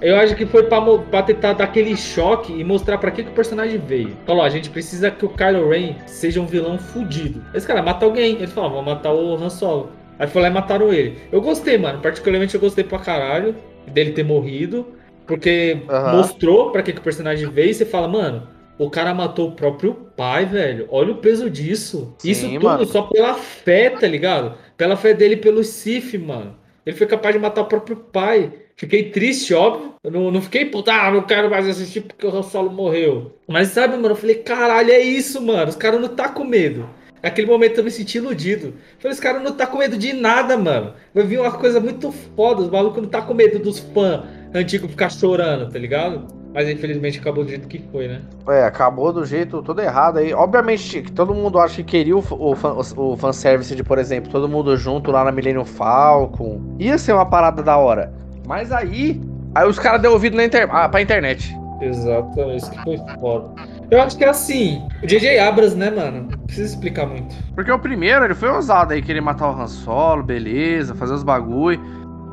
Eu 0.00 0.16
acho 0.16 0.36
que 0.36 0.44
foi 0.44 0.64
pra, 0.64 0.80
pra 1.10 1.22
tentar 1.22 1.54
dar 1.54 1.64
aquele 1.64 1.96
choque 1.96 2.52
e 2.52 2.62
mostrar 2.62 2.98
pra 2.98 3.10
que, 3.10 3.24
que 3.24 3.30
o 3.30 3.34
personagem 3.34 3.78
veio. 3.78 4.16
Falou, 4.26 4.42
a 4.42 4.48
gente 4.48 4.68
precisa 4.68 5.10
que 5.10 5.24
o 5.24 5.28
Kylo 5.28 5.70
Ren 5.70 5.94
seja 6.06 6.40
um 6.40 6.46
vilão 6.46 6.78
fudido. 6.78 7.42
Esse 7.54 7.66
cara 7.66 7.82
mata 7.82 8.04
alguém. 8.04 8.34
Ele 8.36 8.46
falou, 8.46 8.70
vamos 8.70 8.86
matar 8.86 9.12
o 9.12 9.34
Han 9.34 9.48
Solo. 9.48 9.90
Aí 10.18 10.26
foi 10.26 10.42
lá 10.42 10.48
e 10.48 10.52
mataram 10.52 10.92
ele. 10.92 11.18
Eu 11.32 11.40
gostei, 11.40 11.78
mano. 11.78 12.00
Particularmente 12.00 12.54
eu 12.54 12.60
gostei 12.60 12.84
pra 12.84 12.98
caralho 12.98 13.54
dele 13.86 14.12
ter 14.12 14.24
morrido. 14.24 14.86
Porque 15.26 15.82
Aham. 15.88 16.16
mostrou 16.16 16.70
pra 16.70 16.82
que, 16.82 16.92
que 16.92 17.00
o 17.00 17.02
personagem 17.02 17.50
veio 17.50 17.70
e 17.70 17.74
você 17.74 17.84
fala, 17.84 18.06
mano, 18.06 18.48
o 18.78 18.90
cara 18.90 19.14
matou 19.14 19.48
o 19.48 19.52
próprio 19.52 19.94
pai, 20.16 20.44
velho. 20.44 20.86
Olha 20.90 21.12
o 21.12 21.16
peso 21.16 21.48
disso. 21.48 22.14
Sim, 22.18 22.30
Isso 22.30 22.48
tudo 22.48 22.64
mano. 22.64 22.84
só 22.86 23.02
pela 23.02 23.34
fé, 23.34 23.90
tá 23.90 24.06
ligado? 24.06 24.54
Pela 24.76 24.96
fé 24.96 25.14
dele 25.14 25.36
pelo 25.36 25.64
Sif, 25.64 26.16
mano. 26.18 26.56
Ele 26.84 26.96
foi 26.96 27.06
capaz 27.06 27.34
de 27.34 27.40
matar 27.40 27.62
o 27.62 27.66
próprio 27.66 27.96
pai. 27.96 28.52
Fiquei 28.76 29.10
triste, 29.10 29.54
óbvio. 29.54 29.94
Eu 30.04 30.10
não, 30.10 30.30
não 30.30 30.42
fiquei, 30.42 30.66
puta, 30.66 30.92
ah, 30.92 31.10
não 31.10 31.22
quero 31.22 31.50
mais 31.50 31.66
assistir 31.66 32.02
porque 32.02 32.26
o 32.26 32.42
Solo 32.42 32.70
morreu. 32.70 33.34
Mas 33.48 33.68
sabe, 33.68 33.96
mano, 33.96 34.10
eu 34.10 34.16
falei, 34.16 34.36
caralho, 34.36 34.92
é 34.92 35.00
isso, 35.00 35.40
mano. 35.40 35.70
Os 35.70 35.76
caras 35.76 36.00
não 36.00 36.10
tá 36.10 36.28
com 36.28 36.44
medo. 36.44 36.88
Naquele 37.22 37.46
momento 37.48 37.78
eu 37.78 37.84
me 37.84 37.90
senti 37.90 38.18
iludido. 38.18 38.74
Falei, 38.98 39.14
os 39.14 39.20
caras 39.20 39.42
não 39.42 39.52
tá 39.52 39.66
com 39.66 39.78
medo 39.78 39.96
de 39.96 40.12
nada, 40.12 40.56
mano. 40.58 40.92
Vai 41.14 41.24
vir 41.24 41.40
uma 41.40 41.50
coisa 41.50 41.80
muito 41.80 42.12
foda. 42.12 42.62
Os 42.62 42.70
malucos 42.70 43.02
não 43.02 43.08
tá 43.08 43.22
com 43.22 43.32
medo 43.32 43.58
dos 43.58 43.78
fãs 43.78 44.20
antigos 44.56 44.90
ficar 44.90 45.10
chorando, 45.10 45.70
tá 45.70 45.78
ligado? 45.78 46.26
Mas 46.52 46.68
infelizmente 46.68 47.18
acabou 47.18 47.44
do 47.44 47.50
jeito 47.50 47.68
que 47.68 47.84
foi, 47.92 48.08
né? 48.08 48.22
É, 48.48 48.62
acabou 48.62 49.12
do 49.12 49.26
jeito 49.26 49.62
todo 49.62 49.80
errado 49.80 50.18
aí. 50.18 50.32
Obviamente 50.32 51.02
que 51.02 51.12
todo 51.12 51.34
mundo 51.34 51.58
acha 51.58 51.76
que 51.76 51.84
queria 51.84 52.16
o, 52.16 52.24
o, 52.30 52.56
fan, 52.56 52.72
o, 52.72 53.12
o 53.12 53.16
fanservice 53.16 53.76
de, 53.76 53.84
por 53.84 53.98
exemplo, 53.98 54.30
todo 54.30 54.48
mundo 54.48 54.74
junto 54.76 55.10
lá 55.10 55.22
na 55.22 55.30
Millennium 55.30 55.66
Falcon. 55.66 56.74
Ia 56.78 56.96
ser 56.96 57.12
uma 57.12 57.26
parada 57.26 57.62
da 57.62 57.76
hora. 57.76 58.12
Mas 58.46 58.72
aí. 58.72 59.20
Aí 59.54 59.68
os 59.68 59.78
caras 59.78 60.00
deu 60.02 60.12
ouvido 60.12 60.36
na 60.36 60.44
inter, 60.44 60.68
ah, 60.70 60.88
pra 60.88 61.00
internet. 61.00 61.54
Exatamente, 61.80 62.56
isso 62.56 62.70
que 62.70 62.82
foi 62.82 62.98
foda. 63.20 63.62
Eu 63.90 64.00
acho 64.00 64.16
que 64.16 64.24
é 64.24 64.28
assim, 64.28 64.82
o 65.02 65.06
J.J. 65.06 65.38
Abrams, 65.38 65.76
né, 65.76 65.90
mano? 65.90 66.28
Não 66.30 66.38
precisa 66.40 66.74
explicar 66.74 67.06
muito. 67.06 67.34
Porque 67.54 67.70
o 67.70 67.78
primeiro, 67.78 68.24
ele 68.24 68.34
foi 68.34 68.48
ousado 68.48 68.92
aí, 68.92 69.02
querer 69.02 69.20
matar 69.20 69.50
o 69.50 69.60
Han 69.60 69.66
Solo, 69.66 70.22
beleza, 70.22 70.94
fazer 70.94 71.14
os 71.14 71.22
bagulho. 71.22 71.80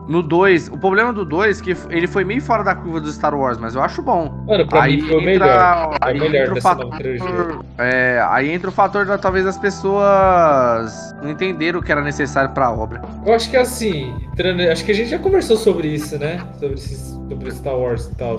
No 0.08 0.22
2, 0.22 0.68
o 0.70 0.78
problema 0.78 1.14
do 1.14 1.24
2 1.24 1.60
é 1.60 1.64
que 1.64 1.78
ele 1.90 2.08
foi 2.08 2.24
meio 2.26 2.42
fora 2.42 2.64
da 2.64 2.76
curva 2.76 3.00
do 3.00 3.12
Star 3.12 3.34
Wars, 3.34 3.58
mas 3.58 3.74
eu 3.76 3.82
acho 3.82 4.02
bom. 4.02 4.44
Mano, 4.48 4.68
pra 4.68 4.84
aí 4.84 4.98
mim 4.98 5.08
foi 5.08 5.16
entra, 5.18 5.26
melhor. 5.26 5.98
Aí 6.02 6.20
melhor 6.20 6.42
entra 6.44 6.54
o 6.54 6.62
fator, 6.62 6.90
é, 7.78 8.26
aí 8.30 8.52
entra 8.52 8.70
o 8.70 8.74
fator 8.74 9.06
da 9.06 9.18
talvez 9.18 9.46
as 9.46 9.58
pessoas 9.58 11.16
não 11.22 11.30
entenderam 11.32 11.80
o 11.80 11.84
que 11.84 11.92
era 11.92 12.02
necessário 12.02 12.50
pra 12.52 12.72
obra. 12.72 13.02
Eu 13.26 13.34
acho 13.34 13.50
que 13.50 13.58
assim, 13.58 14.14
acho 14.72 14.84
que 14.86 14.92
a 14.92 14.96
gente 14.96 15.10
já 15.10 15.20
conversou 15.20 15.58
sobre 15.58 15.88
isso, 15.88 16.18
né? 16.18 16.40
Sobre, 16.60 16.76
esses, 16.76 17.18
sobre 17.30 17.52
Star 17.52 17.76
Wars 17.78 18.06
e 18.08 18.16
tal. 18.16 18.38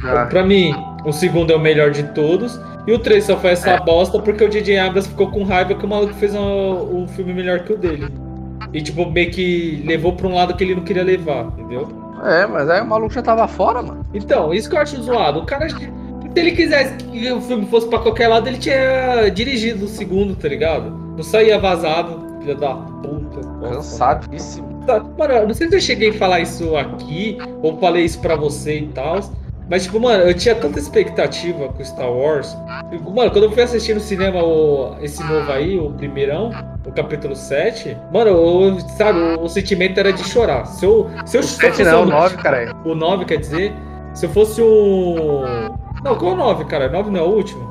Já. 0.00 0.26
Pra 0.26 0.42
mim, 0.44 0.74
o 1.04 1.12
segundo 1.12 1.52
é 1.52 1.56
o 1.56 1.60
melhor 1.60 1.90
de 1.90 2.02
todos. 2.12 2.60
E 2.86 2.92
o 2.92 2.98
3 2.98 3.22
só 3.24 3.36
foi 3.36 3.50
essa 3.50 3.70
É. 3.70 3.80
bosta 3.80 4.18
porque 4.18 4.42
o 4.42 4.48
J.J. 4.48 4.78
Abrams 4.78 5.08
ficou 5.10 5.30
com 5.30 5.44
raiva 5.44 5.74
que 5.74 5.84
o 5.84 5.88
maluco 5.88 6.14
fez 6.14 6.34
um, 6.34 7.02
um 7.02 7.08
filme 7.08 7.34
melhor 7.34 7.60
que 7.60 7.72
o 7.74 7.76
dele. 7.76 8.08
E, 8.72 8.82
tipo, 8.82 9.10
meio 9.10 9.30
que 9.30 9.82
levou 9.86 10.12
pra 10.12 10.28
um 10.28 10.34
lado 10.34 10.54
que 10.54 10.62
ele 10.64 10.74
não 10.74 10.82
queria 10.82 11.02
levar, 11.02 11.46
entendeu? 11.46 11.88
É, 12.24 12.46
mas 12.46 12.68
aí 12.68 12.80
o 12.80 12.86
maluco 12.86 13.12
já 13.14 13.22
tava 13.22 13.46
fora, 13.46 13.82
mano. 13.82 14.04
Então, 14.12 14.52
isso 14.52 14.68
que 14.68 14.76
eu 14.76 14.80
acho 14.80 15.00
zoado. 15.02 15.40
O 15.40 15.46
cara, 15.46 15.68
se 15.68 15.90
ele 16.34 16.52
quisesse 16.52 16.94
que 16.96 17.32
o 17.32 17.40
filme 17.40 17.66
fosse 17.66 17.88
pra 17.88 17.98
qualquer 17.98 18.28
lado, 18.28 18.48
ele 18.48 18.58
tinha 18.58 19.28
dirigido 19.28 19.84
o 19.84 19.88
segundo, 19.88 20.34
tá 20.34 20.48
ligado? 20.48 20.90
Não 21.16 21.22
saía 21.22 21.58
vazado, 21.58 22.40
filha 22.40 22.54
da 22.54 22.74
puta. 22.74 23.40
Cansadíssimo. 23.68 24.68
Mano, 25.18 25.34
eu 25.34 25.46
não 25.46 25.54
sei 25.54 25.68
se 25.68 25.76
eu 25.76 25.80
cheguei 25.80 26.10
a 26.10 26.14
falar 26.14 26.40
isso 26.40 26.76
aqui, 26.76 27.38
ou 27.62 27.78
falei 27.78 28.04
isso 28.04 28.20
pra 28.20 28.36
você 28.36 28.80
e 28.80 28.88
tal. 28.88 29.20
Mas, 29.70 29.84
tipo, 29.84 30.00
mano, 30.00 30.22
eu 30.24 30.32
tinha 30.34 30.54
tanta 30.54 30.78
expectativa 30.78 31.68
com 31.68 31.84
Star 31.84 32.10
Wars. 32.10 32.56
Mano, 33.14 33.30
quando 33.30 33.44
eu 33.44 33.52
fui 33.52 33.62
assistir 33.62 33.92
no 33.94 34.00
cinema 34.00 34.42
o- 34.42 34.96
esse 35.02 35.22
novo 35.22 35.50
aí, 35.52 35.78
o 35.78 35.90
primeirão, 35.90 36.50
o 36.86 36.92
capítulo 36.92 37.36
7, 37.36 37.96
mano, 38.12 38.30
eu- 38.30 38.80
sabe, 38.96 39.18
o, 39.18 39.42
o 39.42 39.48
sentimento 39.48 39.98
era 40.00 40.10
de 40.12 40.24
chorar. 40.24 40.64
Se 40.66 40.86
eu, 40.86 41.10
se 41.26 41.36
eu 41.36 41.40
O 41.40 41.44
se 41.44 41.56
eu 41.66 41.70
7 41.72 41.84
fosse 41.84 41.84
não, 41.84 42.02
o 42.02 42.06
9, 42.06 42.36
cara. 42.38 42.74
o 42.84 42.94
9, 42.94 43.24
quer 43.26 43.36
dizer, 43.36 43.74
se 44.14 44.24
eu 44.24 44.30
fosse 44.30 44.62
um. 44.62 45.68
Não, 46.02 46.16
qual 46.16 46.30
é 46.30 46.34
o 46.34 46.38
9, 46.38 46.64
cara? 46.64 46.88
9 46.88 47.10
não 47.10 47.20
é 47.20 47.22
o 47.24 47.26
último? 47.30 47.68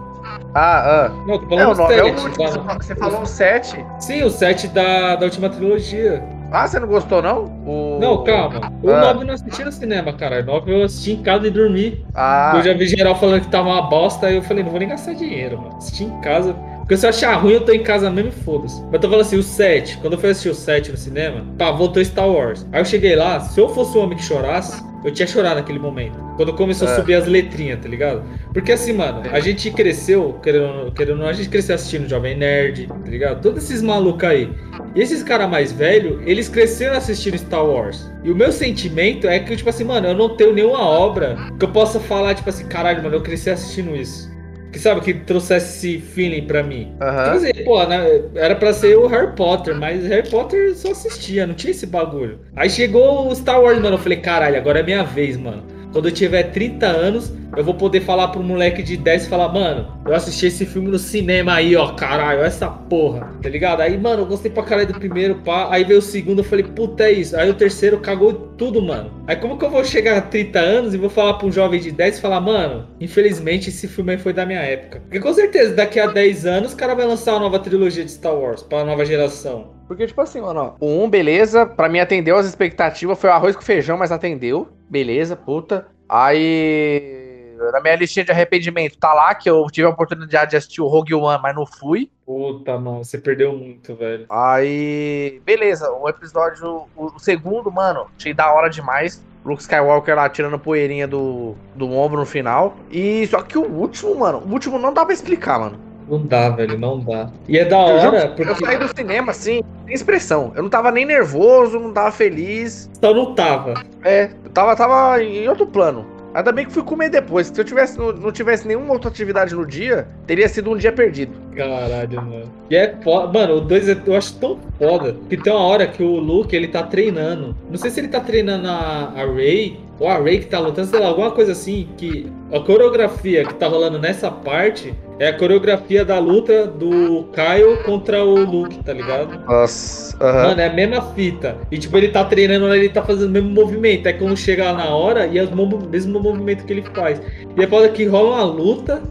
Ah, 0.54 1.06
ah. 1.08 1.12
Não, 1.26 1.40
tô 1.40 1.48
falando 1.48 1.72
o 1.72 1.74
do 1.74 1.82
9 1.82 1.94
é 1.96 2.04
o 2.04 2.06
7. 2.08 2.22
último. 2.28 2.46
Você 2.48 2.60
falou- 2.60 2.78
Você 2.82 2.96
falou 2.96 3.22
o 3.22 3.26
7. 3.26 3.86
Sim, 4.00 4.24
o 4.24 4.30
7 4.30 4.68
da, 4.68 5.16
da 5.16 5.26
última 5.26 5.50
trilogia. 5.50 6.24
Ah, 6.52 6.66
você 6.68 6.80
não 6.80 6.88
gostou, 6.88 7.22
não? 7.22 7.46
O... 7.66 7.98
Não, 8.00 8.24
calma. 8.24 8.72
O 8.82 8.90
Ah. 8.90 9.02
9 9.14 9.22
eu 9.22 9.28
não 9.28 9.34
assisti 9.34 9.64
no 9.64 9.72
cinema, 9.72 10.14
cara. 10.14 10.42
O 10.42 10.46
9 10.46 10.72
eu 10.72 10.84
assisti 10.86 11.12
em 11.14 11.22
casa 11.22 11.48
e 11.48 11.52
dormi. 11.52 12.06
Ah, 12.16 12.54
Eu 12.56 12.64
já 12.64 12.74
vi 12.74 12.88
geral 12.88 13.16
falando 13.16 13.42
que 13.42 13.48
tava 13.50 13.70
uma 13.70 13.82
bosta, 13.82 14.28
aí 14.28 14.36
eu 14.36 14.42
falei, 14.42 14.64
não 14.64 14.72
vou 14.72 14.80
nem 14.80 14.88
gastar 14.90 15.14
dinheiro, 15.14 15.58
mano. 15.62 15.76
Assisti 15.78 16.06
em 16.06 16.22
casa. 16.22 16.54
Porque 16.80 16.96
se 16.96 17.06
eu 17.06 17.10
achar 17.10 17.34
ruim, 17.36 17.52
eu 17.54 17.66
tô 17.66 17.74
em 17.74 17.84
casa 17.84 18.10
mesmo 18.10 18.30
e 18.30 18.44
foda-se. 18.44 18.82
Mas 18.84 18.94
eu 18.94 19.00
tô 19.02 19.10
falando 19.10 19.26
assim, 19.26 19.38
o 19.38 19.44
7, 19.44 19.98
quando 19.98 20.14
eu 20.14 20.20
fui 20.20 20.30
assistir 20.30 20.50
o 20.50 20.56
7 20.56 20.92
no 20.92 20.98
cinema, 20.98 21.44
pá, 21.58 21.70
voltou 21.72 22.04
Star 22.06 22.30
Wars. 22.30 22.66
Aí 22.72 22.80
eu 22.80 22.86
cheguei 22.86 23.14
lá, 23.16 23.42
se 23.42 23.60
eu 23.60 23.68
fosse 23.68 23.98
o 23.98 24.02
homem 24.02 24.18
que 24.18 24.24
chorasse, 24.24 24.82
eu 25.08 25.14
tinha 25.14 25.28
chorado 25.28 25.56
naquele 25.56 25.80
momento. 25.80 26.18
Quando 26.36 26.54
começou 26.54 26.88
a 26.88 26.92
É. 26.92 26.96
subir 26.96 27.14
as 27.16 27.26
letrinhas, 27.26 27.80
tá 27.82 27.88
ligado? 27.88 28.24
Porque 28.54 28.72
assim, 28.72 28.94
mano, 28.94 29.22
a 29.32 29.40
gente 29.40 29.72
cresceu, 29.72 30.34
querendo, 30.44 30.92
querendo 30.92 31.26
a 31.26 31.34
gente 31.34 31.50
cresceu 31.50 31.76
assistindo 31.76 32.08
Jovem 32.10 32.36
Nerd, 32.38 32.88
tá 32.88 33.10
ligado? 33.10 33.42
Todos 33.42 33.64
esses 33.64 33.82
malucos 33.82 34.24
aí. 34.24 34.50
E 34.96 35.02
esses 35.02 35.24
caras 35.24 35.50
mais 35.50 35.72
velhos, 35.72 36.20
eles 36.26 36.50
cresceram 36.50 36.96
assistindo 36.98 37.38
Star 37.38 37.66
Wars. 37.66 38.12
E 38.24 38.32
o 38.32 38.36
meu 38.36 38.52
sentimento 38.52 39.28
é 39.28 39.40
que, 39.40 39.56
tipo 39.56 39.70
assim, 39.70 39.84
mano, 39.84 40.08
eu 40.08 40.14
não 40.16 40.30
tenho 40.36 40.54
nenhuma 40.54 40.82
obra 40.82 41.38
que 41.58 41.66
eu 41.66 41.70
possa 41.70 42.00
falar, 42.00 42.34
tipo 42.36 42.50
assim, 42.50 42.66
caralho, 42.66 43.02
mano, 43.04 43.16
eu 43.16 43.22
cresci 43.22 43.50
assistindo 43.50 43.96
isso. 43.96 44.30
Que 44.78 44.84
sabe, 44.84 45.02
que 45.02 45.12
trouxesse 45.12 45.88
esse 45.88 46.00
feeling 46.00 46.46
pra 46.46 46.62
mim. 46.62 46.94
Quer 47.00 47.06
aham. 47.08 47.32
dizer, 47.34 47.64
pô, 47.66 47.84
né, 47.86 48.22
era 48.36 48.56
pra 48.56 48.72
ser 48.72 48.96
o 48.96 49.08
Harry 49.08 49.36
Potter, 49.36 49.74
mas 49.76 50.06
Harry 50.06 50.30
Potter 50.30 50.76
só 50.76 50.92
assistia, 50.92 51.48
não 51.48 51.56
tinha 51.56 51.72
esse 51.72 51.88
bagulho. 51.88 52.42
Aí 52.56 52.70
chegou 52.70 53.28
o 53.28 53.36
Star 53.36 53.60
Wars, 53.60 53.82
mano, 53.82 53.96
eu 53.96 54.00
falei, 54.00 54.20
caralho, 54.20 54.56
agora 54.56 54.82
é 54.82 54.84
minha 54.84 55.04
vez, 55.04 55.36
mano. 55.36 55.64
Quando 55.92 56.10
eu 56.10 56.12
tiver 56.12 56.44
30 56.52 56.86
anos, 56.86 57.34
eu 57.56 57.64
vou 57.64 57.74
poder 57.74 58.02
falar 58.02 58.28
pro 58.28 58.44
moleque 58.44 58.84
de 58.84 58.98
10 58.98 59.26
e 59.26 59.30
falar, 59.30 59.50
mano, 59.50 59.88
eu 60.06 60.14
assisti 60.14 60.48
esse 60.48 60.66
filme 60.66 60.90
no 60.90 61.00
cinema 61.00 61.54
aí, 61.54 61.76
ó, 61.76 61.94
caralho, 61.94 62.42
essa 62.42 62.70
porra, 62.70 63.32
tá 63.42 63.50
ligado? 63.50 63.82
Aí, 63.82 63.98
mano, 63.98 64.24
eu 64.24 64.26
gostei 64.26 64.52
pra 64.52 64.64
caralho 64.64 64.88
do 64.88 65.00
primeiro, 65.00 65.36
pá. 65.36 65.68
Aí 65.72 65.84
veio 65.84 66.00
o 66.00 66.02
segundo, 66.02 66.40
eu 66.40 66.44
falei, 66.44 66.66
puta, 66.66 67.06
é 67.06 67.12
isso. 67.12 67.38
Aí 67.38 67.50
o 67.50 67.54
terceiro 67.54 68.00
cagou 68.00 68.34
tudo, 68.58 68.82
mano. 68.82 69.12
Aí 69.26 69.36
como 69.36 69.58
que 69.58 69.66
eu 69.66 69.70
vou 69.70 69.84
chegar 69.84 70.18
a 70.18 70.22
30 70.22 70.60
anos 70.60 70.94
e 70.94 70.98
vou 70.98 71.10
falar 71.10 71.36
pra 71.36 71.48
um 71.48 71.52
jovem 71.52 71.80
de 71.80 71.92
10 71.92 72.18
e 72.18 72.22
falar, 72.22 72.42
mano, 72.42 72.88
infelizmente 73.00 73.70
esse 73.70 73.88
filme 73.88 74.12
aí 74.12 74.18
foi 74.18 74.34
da 74.34 74.46
minha 74.46 74.62
época. 74.62 75.00
Porque 75.00 75.20
com 75.20 75.34
certeza, 75.34 75.74
daqui 75.74 76.00
a 76.00 76.08
10 76.08 76.46
anos, 76.46 76.74
o 76.74 76.78
cara 76.78 76.94
vai 76.94 77.06
lançar 77.06 77.34
uma 77.34 77.42
nova 77.42 77.60
trilogia 77.60 78.04
de 78.04 78.12
Star 78.12 78.36
Wars 78.36 78.62
pra 78.62 78.84
nova 78.84 79.06
geração. 79.06 79.76
Porque, 79.88 80.06
tipo 80.06 80.20
assim, 80.20 80.42
mano, 80.42 80.76
ó, 80.80 80.86
o 80.86 81.04
1, 81.06 81.10
beleza, 81.10 81.66
pra 81.66 81.88
mim 81.88 82.00
atendeu 82.00 82.36
as 82.36 82.46
expectativas, 82.46 83.18
foi 83.18 83.30
o 83.30 83.34
arroz 83.34 83.56
com 83.56 83.62
feijão, 83.62 83.98
mas 83.98 84.12
atendeu, 84.12 84.68
beleza, 84.90 85.36
puta. 85.36 85.88
Aí, 86.10 87.56
na 87.72 87.82
minha 87.82 87.96
listinha 87.96 88.26
de 88.26 88.32
arrependimento, 88.32 88.98
tá 88.98 89.14
lá 89.14 89.34
que 89.36 89.50
eu 89.50 89.66
tive 89.72 89.88
a 89.88 89.90
oportunidade 89.90 90.52
de 90.52 90.58
assistir 90.58 90.82
o 90.82 90.88
Rogue 90.88 91.14
One, 91.14 91.42
mas 91.42 91.56
não 91.56 91.66
fui. 91.66 92.10
Puta, 92.26 92.78
mano, 92.78 93.04
você 93.04 93.18
perdeu 93.18 93.54
muito, 93.54 93.96
velho. 93.96 94.26
Aí, 94.30 95.42
beleza, 95.46 95.92
o 95.92 96.08
episódio, 96.08 96.88
o, 96.96 97.06
o 97.16 97.20
segundo, 97.20 97.72
mano, 97.72 98.08
achei 98.18 98.34
da 98.34 98.52
hora 98.54 98.70
demais. 98.70 99.26
Luke 99.46 99.62
Skywalker 99.62 100.14
lá 100.14 100.28
tirando 100.28 100.60
poeirinha 100.60 101.08
do, 101.08 101.56
do 101.74 101.90
ombro 101.92 102.20
no 102.20 102.26
final. 102.26 102.76
E 102.92 103.26
só 103.28 103.42
que 103.42 103.58
o 103.58 103.64
último, 103.64 104.14
mano, 104.16 104.40
o 104.40 104.52
último 104.52 104.78
não 104.78 104.94
dá 104.94 105.06
pra 105.06 105.14
explicar, 105.14 105.58
mano. 105.58 105.87
Não 106.10 106.26
dá, 106.26 106.50
velho, 106.50 106.78
não 106.78 107.00
dá. 107.00 107.30
E 107.48 107.58
é 107.58 107.66
da 107.66 107.76
Eu, 107.76 107.96
hora, 107.96 108.20
juro, 108.22 108.36
porque 108.36 108.52
eu 108.52 108.56
saí 108.56 108.78
do 108.78 108.88
cinema, 108.96 109.32
assim, 109.32 109.62
sem 109.86 109.94
expressão. 109.94 110.52
Eu 110.56 110.64
não 110.64 110.70
tava 110.70 110.92
nem 110.92 111.06
nervoso, 111.06 111.80
não 111.80 111.92
tava 111.92 112.12
feliz. 112.12 112.90
só 113.00 113.14
não 113.14 113.36
tava. 113.36 113.74
É, 114.04 114.30
eu 114.44 114.50
tava, 114.52 114.76
tava 114.76 115.22
em 115.22 115.48
outro 115.48 115.68
plano. 115.68 116.06
Ainda 116.34 116.52
bem 116.52 116.66
que 116.66 116.72
fui 116.72 116.84
comer 116.84 117.10
depois. 117.10 117.48
Se 117.48 117.60
eu 117.60 117.66
tivesse, 117.66 117.98
não, 117.98 118.12
não 118.12 118.32
tivesse 118.32 118.68
nenhuma 118.68 118.94
outra 118.94 119.10
atividade 119.10 119.56
no 119.56 119.66
dia, 119.66 120.08
teria 120.28 120.48
sido 120.48 120.72
um 120.72 120.78
dia 120.78 120.92
perdido. 120.92 121.34
Caralho, 121.56 122.22
mano. 122.22 122.44
E 122.70 122.76
é 122.76 122.96
foda. 123.04 123.40
Mano, 123.40 123.56
o 123.56 123.62
2 123.62 124.06
eu 124.06 124.16
acho 124.16 124.36
tão 124.36 124.60
foda. 124.78 125.16
Que 125.30 125.36
tem 125.36 125.52
uma 125.52 125.64
hora 125.64 125.88
que 125.88 126.04
o 126.04 126.18
Luke 126.20 126.56
ele 126.56 126.68
tá 126.68 126.84
treinando. 126.84 127.56
Não 127.70 127.78
sei 127.78 127.90
se 127.90 128.00
ele 128.00 128.10
tá 128.10 128.20
treinando 128.20 128.68
a, 128.68 129.14
a 129.16 129.26
Ray 129.26 129.80
ou 130.00 130.08
a 130.08 130.18
Ray 130.18 130.40
que 130.40 130.46
tá 130.48 130.60
lutando, 130.60 130.88
sei 130.88 131.00
lá, 131.00 131.08
alguma 131.08 131.32
coisa 131.32 131.52
assim. 131.54 131.88
Que 131.98 132.28
a 132.52 132.60
coreografia 132.60 133.44
que 133.46 133.54
tá 133.56 133.68
rolando 133.68 133.98
nessa 134.00 134.30
parte 134.32 134.94
é 135.20 135.30
a 135.30 135.34
coreografia 135.38 136.06
da 136.06 136.20
luta 136.20 136.68
do 136.68 137.26
Kyle 137.34 137.84
contra 137.84 138.24
o 138.24 138.36
Luke, 138.36 138.78
tá 138.84 138.94
ligado? 138.94 139.40
Nossa, 139.46 140.16
aham. 140.24 140.48
Mano, 140.50 140.62
é 140.62 140.68
a 140.68 140.74
mesma 140.74 141.02
fita. 141.14 141.58
E 141.72 141.78
tipo, 141.78 141.98
ele 141.98 142.10
tá 142.10 142.24
treinando, 142.24 142.74
ele 142.74 142.90
tá 142.90 143.02
fazendo 143.02 143.28
o 143.30 143.32
mesmo 143.32 143.50
movimento. 143.50 144.06
É 144.08 144.14
quando 144.14 144.38
chega 144.38 144.66
lá 144.66 144.74
na 144.74 144.96
hora 144.96 145.26
e 145.26 145.38
é 145.40 145.44
o 145.44 145.56
mo- 145.56 145.80
mesmo 145.90 146.20
movimento 146.20 146.66
que 146.66 146.74
ele 146.74 146.84
faz. 146.94 147.20
E 147.58 147.64
é 147.64 147.68
foda 147.68 147.90
que 147.90 148.06
rola 148.06 148.36
uma 148.36 148.44
luta, 148.44 149.02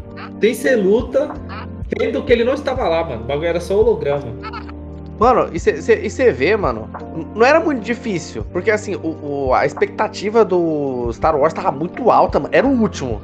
tem 0.41 0.55
ser 0.55 0.77
luta, 0.77 1.29
sendo 1.99 2.23
que 2.23 2.33
ele 2.33 2.45
não 2.45 2.55
estava 2.55 2.89
lá, 2.89 3.03
mano. 3.03 3.23
O 3.23 3.27
bagulho 3.27 3.49
era 3.49 3.61
só 3.61 3.75
holograma. 3.81 4.29
Mano, 5.19 5.49
e 5.53 5.59
você 5.59 6.31
vê, 6.33 6.57
mano, 6.57 6.89
não 7.35 7.45
era 7.45 7.59
muito 7.59 7.83
difícil. 7.83 8.45
Porque 8.53 8.71
assim, 8.71 8.95
o, 8.97 9.47
o- 9.49 9.55
a 9.55 9.65
expectativa 9.65 10.45
do 10.45 11.11
Star 11.13 11.35
Wars 11.37 11.55
tava 11.55 11.73
muito 11.73 12.11
alta, 12.11 12.39
mano. 12.39 12.55
Era 12.55 12.67
o 12.67 12.71
último. 12.81 13.21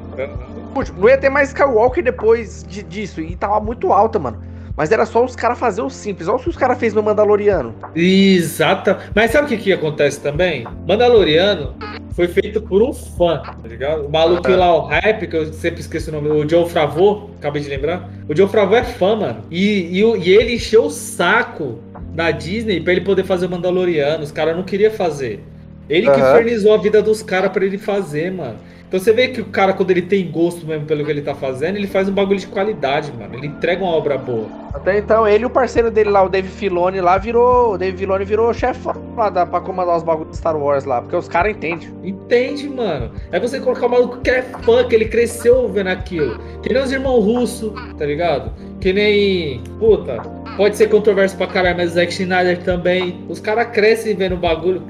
O 0.73 0.79
último. 0.79 0.99
Não 1.01 1.07
ia 1.09 1.17
ter 1.17 1.29
mais 1.29 1.49
Skywalker 1.49 2.03
depois 2.03 2.63
de- 2.67 2.81
disso. 2.83 3.21
E 3.21 3.35
tava 3.35 3.59
muito 3.59 3.93
alta, 3.93 4.17
mano. 4.17 4.41
Mas 4.75 4.91
era 4.91 5.05
só 5.05 5.23
os 5.23 5.35
caras 5.35 5.59
fazer 5.59 5.81
o 5.81 5.89
simples. 5.89 6.27
Olha 6.27 6.37
o 6.37 6.41
que 6.41 6.49
os 6.49 6.57
caras 6.57 6.79
fez 6.79 6.93
no 6.93 7.03
Mandaloriano. 7.03 7.75
Exata. 7.95 8.99
Mas 9.13 9.31
sabe 9.31 9.45
o 9.45 9.49
que, 9.49 9.57
que 9.57 9.73
acontece 9.73 10.19
também? 10.19 10.65
Mandaloriano 10.87 11.75
foi 12.13 12.27
feito 12.27 12.61
por 12.61 12.81
um 12.81 12.91
fã, 12.91 13.39
tá 13.39 13.67
ligado? 13.67 14.05
O 14.05 14.11
maluquinho 14.11 14.57
lá, 14.57 14.75
o 14.75 14.87
hype, 14.87 15.27
que 15.27 15.35
eu 15.35 15.53
sempre 15.53 15.81
esqueço 15.81 16.09
o 16.09 16.13
nome, 16.13 16.29
o 16.29 16.47
Joe 16.47 16.67
Favreau, 16.69 17.29
acabei 17.37 17.61
de 17.61 17.69
lembrar. 17.69 18.09
O 18.27 18.35
Joe 18.35 18.47
Favreau 18.47 18.81
é 18.81 18.83
fã, 18.83 19.15
mano. 19.15 19.41
E, 19.51 19.99
e, 19.99 20.01
e 20.01 20.29
ele 20.33 20.55
encheu 20.55 20.85
o 20.85 20.89
saco 20.89 21.79
da 22.13 22.31
Disney 22.31 22.81
pra 22.81 22.93
ele 22.93 23.01
poder 23.01 23.23
fazer 23.23 23.45
o 23.45 23.49
Mandaloriano. 23.49 24.23
Os 24.23 24.31
caras 24.31 24.55
não 24.55 24.63
queriam 24.63 24.91
fazer. 24.91 25.43
Ele 25.89 26.09
que 26.09 26.19
Aham. 26.19 26.31
infernizou 26.31 26.73
a 26.73 26.77
vida 26.77 27.01
dos 27.01 27.21
caras 27.21 27.51
pra 27.51 27.65
ele 27.65 27.77
fazer, 27.77 28.31
mano. 28.31 28.57
Então 28.93 29.03
você 29.03 29.11
vê 29.11 29.29
que 29.29 29.41
o 29.41 29.45
cara, 29.45 29.73
quando 29.73 29.89
ele 29.89 30.03
tem 30.03 30.29
gosto 30.29 30.67
mesmo 30.67 30.85
pelo 30.85 31.03
que 31.03 31.09
ele 31.09 31.23
tá 31.23 31.33
fazendo, 31.33 31.77
ele 31.77 31.87
faz 31.87 32.07
um 32.07 32.11
bagulho 32.11 32.37
de 32.37 32.45
qualidade, 32.45 33.11
mano. 33.11 33.33
Ele 33.33 33.47
entrega 33.47 33.83
uma 33.83 33.91
obra 33.91 34.19
boa. 34.19 34.47
Até 34.71 34.99
então, 34.99 35.27
ele 35.27 35.41
e 35.41 35.45
o 35.47 35.49
parceiro 35.49 35.89
dele 35.89 36.11
lá, 36.11 36.21
o 36.21 36.29
Dave 36.29 36.47
Filoni, 36.47 37.01
lá 37.01 37.17
virou. 37.17 37.73
O 37.73 37.77
Dave 37.79 37.97
Filoni 37.97 38.23
virou 38.23 38.53
chefão 38.53 38.93
lá 39.17 39.31
da, 39.31 39.47
pra 39.47 39.61
comandar 39.61 39.97
os 39.97 40.03
bagulhos 40.03 40.33
de 40.33 40.37
Star 40.37 40.55
Wars 40.55 40.85
lá. 40.85 41.01
Porque 41.01 41.15
os 41.15 41.27
caras 41.27 41.53
entendem. 41.53 41.91
Entende, 42.03 42.69
mano? 42.69 43.09
É 43.31 43.39
você 43.39 43.59
colocar 43.59 43.87
o 43.87 43.89
maluco 43.89 44.21
que 44.21 44.29
é 44.29 44.43
fã, 44.43 44.87
que 44.87 44.93
ele 44.93 45.05
cresceu 45.05 45.67
vendo 45.69 45.87
aquilo. 45.87 46.37
Que 46.61 46.71
nem 46.71 46.83
os 46.83 46.91
irmãos 46.91 47.25
russos, 47.25 47.73
tá 47.97 48.05
ligado? 48.05 48.51
Que 48.79 48.93
nem. 48.93 49.59
Puta, 49.79 50.21
pode 50.55 50.77
ser 50.77 50.87
controverso 50.89 51.35
pra 51.35 51.47
caralho, 51.47 51.77
mas 51.77 51.93
o 51.93 51.93
Zack 51.95 52.13
Schneider 52.13 52.59
também. 52.59 53.25
Os 53.27 53.39
caras 53.39 53.69
crescem 53.69 54.15
vendo 54.15 54.35
o 54.35 54.37
bagulho, 54.37 54.83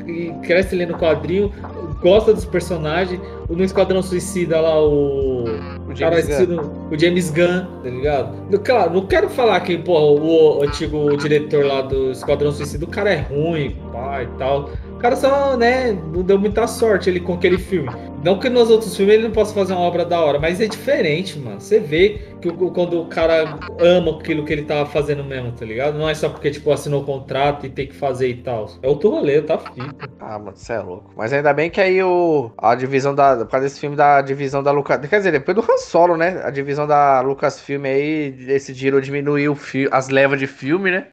crescem 0.45 0.79
lendo 0.79 0.97
quadrinho, 0.97 1.53
gosta 2.03 2.33
dos 2.33 2.45
personagens. 2.45 3.19
No 3.49 3.63
Esquadrão 3.63 4.03
Suicida 4.03 4.59
lá, 4.59 4.79
o. 4.79 5.45
O 5.45 5.99
Cara, 5.99 6.21
James 6.21 6.29
esse 6.29 6.45
Gunn. 6.45 6.61
o 6.91 6.99
James 6.99 7.29
Gunn, 7.31 7.65
tá 7.83 7.89
ligado? 7.89 8.59
Claro, 8.59 8.93
não 8.93 9.05
quero 9.05 9.29
falar 9.29 9.59
que, 9.61 9.77
pô, 9.77 10.19
o 10.19 10.63
antigo 10.63 11.15
diretor 11.17 11.65
lá 11.65 11.81
do 11.81 12.11
Esquadrão 12.11 12.51
Suicida, 12.51 12.85
o 12.85 12.87
cara 12.87 13.11
é 13.11 13.21
ruim, 13.21 13.75
pai 13.91 14.23
e 14.23 14.37
tal. 14.37 14.69
O 14.93 14.97
cara 14.97 15.15
só, 15.15 15.55
né, 15.57 15.91
não 16.13 16.21
deu 16.23 16.39
muita 16.39 16.65
sorte 16.65 17.09
ele 17.09 17.19
com 17.19 17.33
aquele 17.33 17.57
filme. 17.57 17.89
Não 18.23 18.39
que 18.39 18.49
nos 18.49 18.69
outros 18.69 18.95
filmes 18.95 19.15
ele 19.15 19.23
não 19.25 19.31
possa 19.31 19.53
fazer 19.53 19.73
uma 19.73 19.81
obra 19.81 20.05
da 20.05 20.19
hora, 20.19 20.39
mas 20.39 20.61
é 20.61 20.67
diferente, 20.67 21.37
mano. 21.37 21.59
Você 21.59 21.79
vê 21.79 22.21
que 22.43 22.69
quando 22.71 23.01
o 23.01 23.05
cara 23.05 23.57
ama 23.79 24.17
aquilo 24.17 24.43
que 24.43 24.51
ele 24.51 24.63
tava 24.63 24.85
fazendo 24.85 25.23
mesmo, 25.23 25.51
tá 25.53 25.65
ligado? 25.65 25.97
Não 25.97 26.09
é 26.09 26.13
só 26.13 26.27
porque, 26.27 26.51
tipo, 26.51 26.71
assinou 26.71 27.01
o 27.01 27.05
contrato 27.05 27.65
e 27.65 27.69
tem 27.69 27.87
que 27.87 27.95
fazer 27.95 28.27
e 28.27 28.35
tal. 28.35 28.69
É 28.81 28.87
outro 28.87 29.09
rolê, 29.09 29.41
tá 29.41 29.57
fita. 29.57 30.09
Ah, 30.19 30.37
mano, 30.37 30.55
você 30.55 30.73
é 30.73 30.79
louco. 30.79 31.13
Mas 31.15 31.31
ainda 31.31 31.53
bem 31.53 31.69
que 31.69 31.79
aí 31.79 32.03
o, 32.03 32.51
a 32.57 32.75
divisão 32.75 33.15
da. 33.15 33.37
Por 33.37 33.47
causa 33.47 33.67
desse 33.67 33.79
filme 33.79 33.95
da 33.95 34.21
divisão 34.21 34.61
da 34.61 34.71
Lucas. 34.71 34.99
Quer 35.07 35.17
dizer, 35.17 35.31
depois 35.31 35.55
do 35.55 35.61
Han 35.61 35.77
Solo, 35.77 36.17
né? 36.17 36.41
A 36.43 36.49
divisão 36.49 36.85
da 36.85 37.21
Lucasfilm 37.21 37.85
aí 37.85 38.31
decidiram 38.31 38.99
diminuir 38.99 39.49
o 39.49 39.55
fi, 39.55 39.87
as 39.91 40.09
levas 40.09 40.39
de 40.39 40.47
filme, 40.47 40.91
né? 40.91 41.07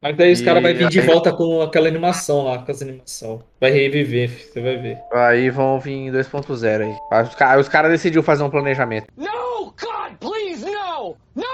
Mas 0.00 0.16
daí 0.16 0.32
os 0.32 0.40
E 0.40 0.44
caras 0.44 0.62
vão 0.62 0.74
vir 0.74 0.88
de 0.88 1.00
volta 1.00 1.32
com 1.32 1.62
aquela 1.62 1.88
animação 1.88 2.44
lá, 2.44 2.58
com 2.58 2.70
as 2.70 2.82
animação. 2.82 3.42
Vai 3.60 3.70
reviver, 3.70 4.28
filho, 4.28 4.52
você 4.52 4.60
vai 4.60 4.76
ver. 4.76 4.98
Aí 5.12 5.50
vão 5.50 5.78
vir 5.78 6.10
2.0 6.12 6.82
aí. 6.82 6.94
Aí 7.12 7.58
os, 7.58 7.66
os 7.66 7.68
caras 7.68 7.90
decidiram 7.90 8.22
fazer 8.22 8.42
um 8.42 8.50
planejamento. 8.50 9.06
No! 9.16 9.31
No! 11.02 11.16
No! 11.34 11.44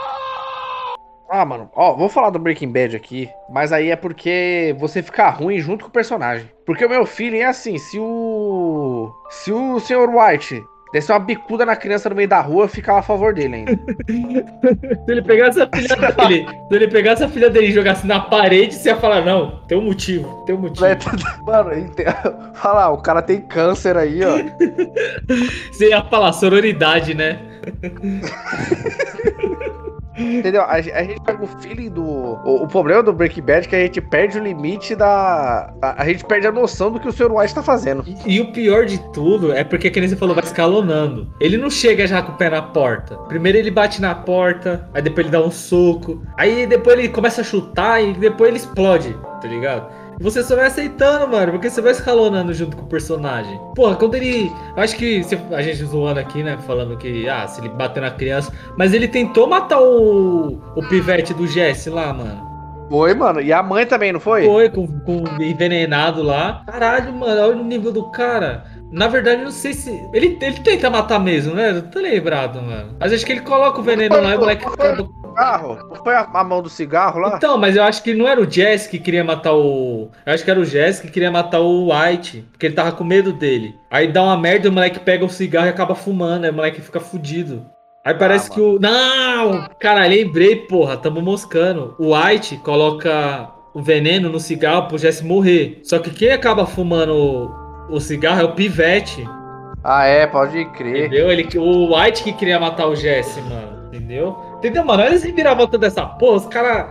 Ah, 1.31 1.45
mano, 1.45 1.71
ó, 1.75 1.95
vou 1.95 2.09
falar 2.09 2.31
do 2.31 2.39
Breaking 2.39 2.73
Bad 2.73 2.97
aqui, 2.97 3.29
mas 3.51 3.71
aí 3.73 3.91
é 3.91 3.97
porque 3.97 4.75
você 4.79 5.03
fica 5.03 5.29
ruim 5.29 5.59
junto 5.59 5.85
com 5.85 5.91
o 5.91 5.93
personagem. 5.93 6.49
Porque 6.65 6.85
o 6.85 6.89
meu 6.89 7.05
feeling 7.05 7.39
é 7.41 7.47
assim, 7.47 7.77
se 7.79 7.99
o. 7.99 9.11
Se 9.31 9.53
o 9.53 9.79
Sr. 9.79 10.09
White 10.09 10.63
desse 10.91 11.13
uma 11.13 11.19
bicuda 11.19 11.67
na 11.67 11.77
criança 11.77 12.09
no 12.09 12.15
meio 12.17 12.29
da 12.29 12.41
rua, 12.41 12.67
ficava 12.67 13.01
a 13.01 13.03
favor 13.03 13.35
dele 13.35 13.57
ainda. 13.57 13.73
Se 15.05 15.13
ele 15.13 15.21
pegasse 15.23 15.61
a 15.61 15.69
filha 15.69 15.97
dele, 16.17 16.47
se 16.69 16.75
ele 16.75 16.89
pegasse 16.89 17.25
a 17.25 17.29
filha 17.29 17.51
dele 17.51 17.67
e 17.67 17.73
jogasse 17.73 18.07
na 18.07 18.21
parede, 18.21 18.75
você 18.75 18.89
ia 18.89 18.97
falar, 18.97 19.23
não, 19.23 19.61
tem 19.69 19.77
um 19.77 19.83
motivo, 19.83 20.45
tem 20.47 20.55
um 20.55 20.59
motivo. 20.61 20.87
Mano, 21.45 21.75
ente- 21.75 22.05
fala, 22.55 22.89
o 22.89 23.03
cara 23.03 23.21
tem 23.21 23.39
câncer 23.43 23.99
aí, 23.99 24.21
ó. 24.25 24.39
Você 25.71 25.91
ia 25.91 26.03
falar 26.05 26.33
sororidade, 26.33 27.13
né? 27.13 27.39
Entendeu? 30.19 30.63
A, 30.63 30.73
a 30.73 30.81
gente 30.81 31.21
pega 31.21 31.45
o 31.45 31.47
feeling 31.47 31.91
do. 31.91 32.03
O, 32.03 32.65
o 32.65 32.69
problema 32.69 33.03
do 33.03 33.13
Breaking 33.13 33.43
Bad 33.43 33.67
é 33.67 33.71
que 33.71 33.77
a 33.77 33.81
gente 33.81 34.01
perde 34.01 34.39
o 34.39 34.43
limite 34.43 34.95
da. 34.97 35.73
A, 35.81 36.03
a 36.03 36.07
gente 36.07 36.25
perde 36.25 36.47
a 36.47 36.53
noção 36.53 36.91
do 36.91 36.99
que 36.99 37.09
o 37.09 37.13
Sr. 37.13 37.31
White 37.31 37.55
tá 37.55 37.63
fazendo. 37.63 38.05
E, 38.07 38.37
e 38.37 38.41
o 38.41 38.53
pior 38.53 38.85
de 38.85 38.99
tudo 39.13 39.53
é 39.53 39.63
porque, 39.63 39.91
que 39.91 40.01
nem 40.01 40.09
você 40.09 40.17
falou, 40.17 40.35
vai 40.35 40.45
escalonando. 40.45 41.33
Ele 41.41 41.57
não 41.57 41.71
chega 41.71 42.07
já 42.07 42.21
com 42.21 42.33
o 42.33 42.37
pé 42.37 42.51
na 42.51 42.63
porta. 42.63 43.17
Primeiro 43.29 43.59
ele 43.59 43.71
bate 43.71 44.01
na 44.01 44.15
porta, 44.15 44.89
aí 44.93 45.03
depois 45.03 45.27
ele 45.27 45.33
dá 45.33 45.41
um 45.41 45.51
soco, 45.51 46.23
aí 46.37 46.67
depois 46.67 46.99
ele 46.99 47.09
começa 47.09 47.41
a 47.43 47.45
chutar 47.45 48.03
e 48.03 48.13
depois 48.15 48.49
ele 48.49 48.59
explode, 48.59 49.17
tá 49.41 49.47
ligado? 49.47 49.89
Você 50.21 50.43
só 50.43 50.57
vai 50.57 50.67
aceitando, 50.67 51.29
mano, 51.29 51.53
porque 51.53 51.71
você 51.71 51.81
vai 51.81 51.93
escalonando 51.93 52.53
junto 52.53 52.77
com 52.77 52.83
o 52.85 52.89
personagem. 52.89 53.59
Porra, 53.75 53.95
quando 53.97 54.15
ele. 54.17 54.51
Acho 54.77 54.97
que 54.97 55.23
se- 55.23 55.39
a 55.53 55.63
gente 55.63 55.85
zoando 55.85 56.19
aqui, 56.19 56.43
né? 56.43 56.59
Falando 56.67 56.97
que, 56.97 57.29
ah, 57.29 57.47
se 57.47 57.61
ele 57.61 57.69
bateu 57.69 58.03
na 58.03 58.11
criança. 58.11 58.53
Mas 58.77 58.93
ele 58.93 59.07
tentou 59.09 59.47
matar 59.47 59.81
o. 59.81 60.61
O 60.75 60.83
pivete 60.89 61.33
do 61.33 61.47
Jesse 61.47 61.89
lá, 61.89 62.13
mano. 62.13 62.47
Foi, 62.91 63.13
mano. 63.15 63.41
E 63.41 63.53
a 63.53 63.63
mãe 63.63 63.85
também, 63.87 64.13
não 64.13 64.19
foi? 64.21 64.45
Foi, 64.47 64.69
com, 64.71 64.87
com 65.01 65.25
envenenado 65.43 66.23
lá. 66.23 66.63
Caralho, 66.67 67.13
mano, 67.13 67.41
olha 67.43 67.57
o 67.59 67.63
nível 67.65 67.93
do 67.93 68.05
cara. 68.11 68.65
Na 68.91 69.07
verdade, 69.09 69.41
eu 69.41 69.45
não 69.45 69.51
sei 69.53 69.75
se. 69.75 69.91
Ele, 70.13 70.39
ele 70.41 70.61
tenta 70.61 70.89
matar 70.89 71.19
mesmo, 71.19 71.55
né? 71.55 71.71
Eu 71.71 71.83
tô 71.91 72.01
lembrado, 72.01 72.63
mano. 72.63 72.97
Mas 72.99 73.13
acho 73.13 73.25
que 73.27 73.33
ele 73.33 73.41
coloca 73.43 73.79
o 73.81 73.83
veneno 73.83 74.21
lá 74.21 74.33
e 74.33 74.37
o 74.37 74.41
moleque 74.41 74.65
fica. 74.69 74.97
cigarro? 74.97 75.79
Não 75.89 75.97
foi 76.03 76.15
a, 76.15 76.21
a 76.33 76.45
mão 76.45 76.63
do 76.63 76.69
cigarro 76.71 77.21
lá? 77.21 77.37
Então, 77.37 77.59
mas 77.59 77.77
eu 77.77 77.83
acho 77.85 78.03
que 78.03 78.15
não 78.15 78.27
era 78.27 78.41
o 78.41 78.51
Jesse 78.51 78.89
que 78.89 78.99
queria 78.99 79.23
matar 79.23 79.53
o. 79.55 80.11
Eu 80.25 80.33
acho 80.33 80.43
que 80.45 80.51
era 80.51 80.59
o 80.61 80.65
Jesse 80.65 81.03
que 81.03 81.11
queria 81.11 81.31
matar 81.31 81.61
o 81.61 81.91
White, 81.93 82.47
porque 82.51 82.67
ele 82.67 82.75
tava 82.75 82.93
com 82.93 83.05
medo 83.05 83.33
dele. 83.33 83.75
Aí 83.91 84.09
dá 84.11 84.23
uma 84.23 84.37
merda, 84.39 84.69
o 84.69 84.73
moleque 84.73 85.01
pega 85.01 85.25
o 85.25 85.29
cigarro 85.31 85.67
e 85.67 85.71
acaba 85.71 85.95
fumando, 85.95 86.45
aí 86.45 86.51
o 86.51 86.55
moleque 86.55 86.81
fica 86.81 86.99
fudido. 87.01 87.67
Aí 88.05 88.15
parece 88.15 88.51
Ah, 88.51 88.55
que 88.55 88.61
o. 88.61 88.79
Não! 88.81 89.69
Cara, 89.79 90.07
lembrei, 90.07 90.57
porra, 90.57 90.97
tamo 90.97 91.21
moscando. 91.21 91.95
O 91.99 92.15
White 92.17 92.57
coloca 92.65 93.51
o 93.75 93.83
veneno 93.83 94.31
no 94.31 94.41
cigarro 94.41 94.89
pro 94.89 94.97
Jesse 94.97 95.23
morrer. 95.23 95.81
Só 95.83 95.99
que 95.99 96.09
quem 96.11 96.31
acaba 96.33 96.65
fumando 96.65 97.51
o, 97.89 98.01
cigarro 98.01 98.41
é 98.41 98.45
o 98.45 98.53
Pivete. 98.53 99.29
Ah, 99.83 100.05
é, 100.05 100.27
pode 100.27 100.65
crer. 100.67 101.07
Entendeu? 101.07 101.31
Ele, 101.31 101.49
o 101.59 101.97
White 101.97 102.25
que 102.25 102.33
queria 102.33 102.59
matar 102.59 102.87
o 102.87 102.97
Jesse, 102.97 103.41
mano. 103.43 103.79
Entendeu? 103.89 104.37
Entendeu, 104.59 104.85
mano? 104.85 105.03
Olha 105.03 105.15
esse 105.15 105.33
viravolta 105.33 105.79
dessa 105.79 106.05
porra, 106.05 106.37
os 106.37 106.47
caras. 106.47 106.87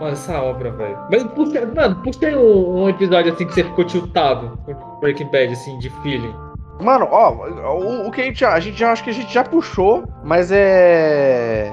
Mano, 0.00 0.12
essa 0.12 0.42
obra, 0.42 0.70
velho. 0.72 0.98
Mas, 1.10 1.22
puxa, 1.22 1.64
mano, 1.74 1.96
puxa 2.02 2.26
aí 2.26 2.36
um, 2.36 2.82
um 2.82 2.88
episódio 2.88 3.32
assim 3.32 3.46
que 3.46 3.54
você 3.54 3.64
ficou 3.64 3.84
tiltado 3.84 4.58
com 4.66 4.74
Breaking 5.00 5.30
Bad, 5.30 5.52
assim, 5.52 5.78
de 5.78 5.88
feeling. 6.02 6.34
Mano, 6.80 7.06
ó, 7.10 7.32
o, 7.76 8.08
o 8.08 8.10
que 8.10 8.20
a 8.20 8.24
gente, 8.24 8.44
a 8.44 8.58
gente 8.58 8.78
já 8.78 8.90
acho 8.90 9.04
que 9.04 9.10
a 9.10 9.14
gente 9.14 9.32
já 9.32 9.44
puxou, 9.44 10.04
mas 10.24 10.50
é. 10.50 11.72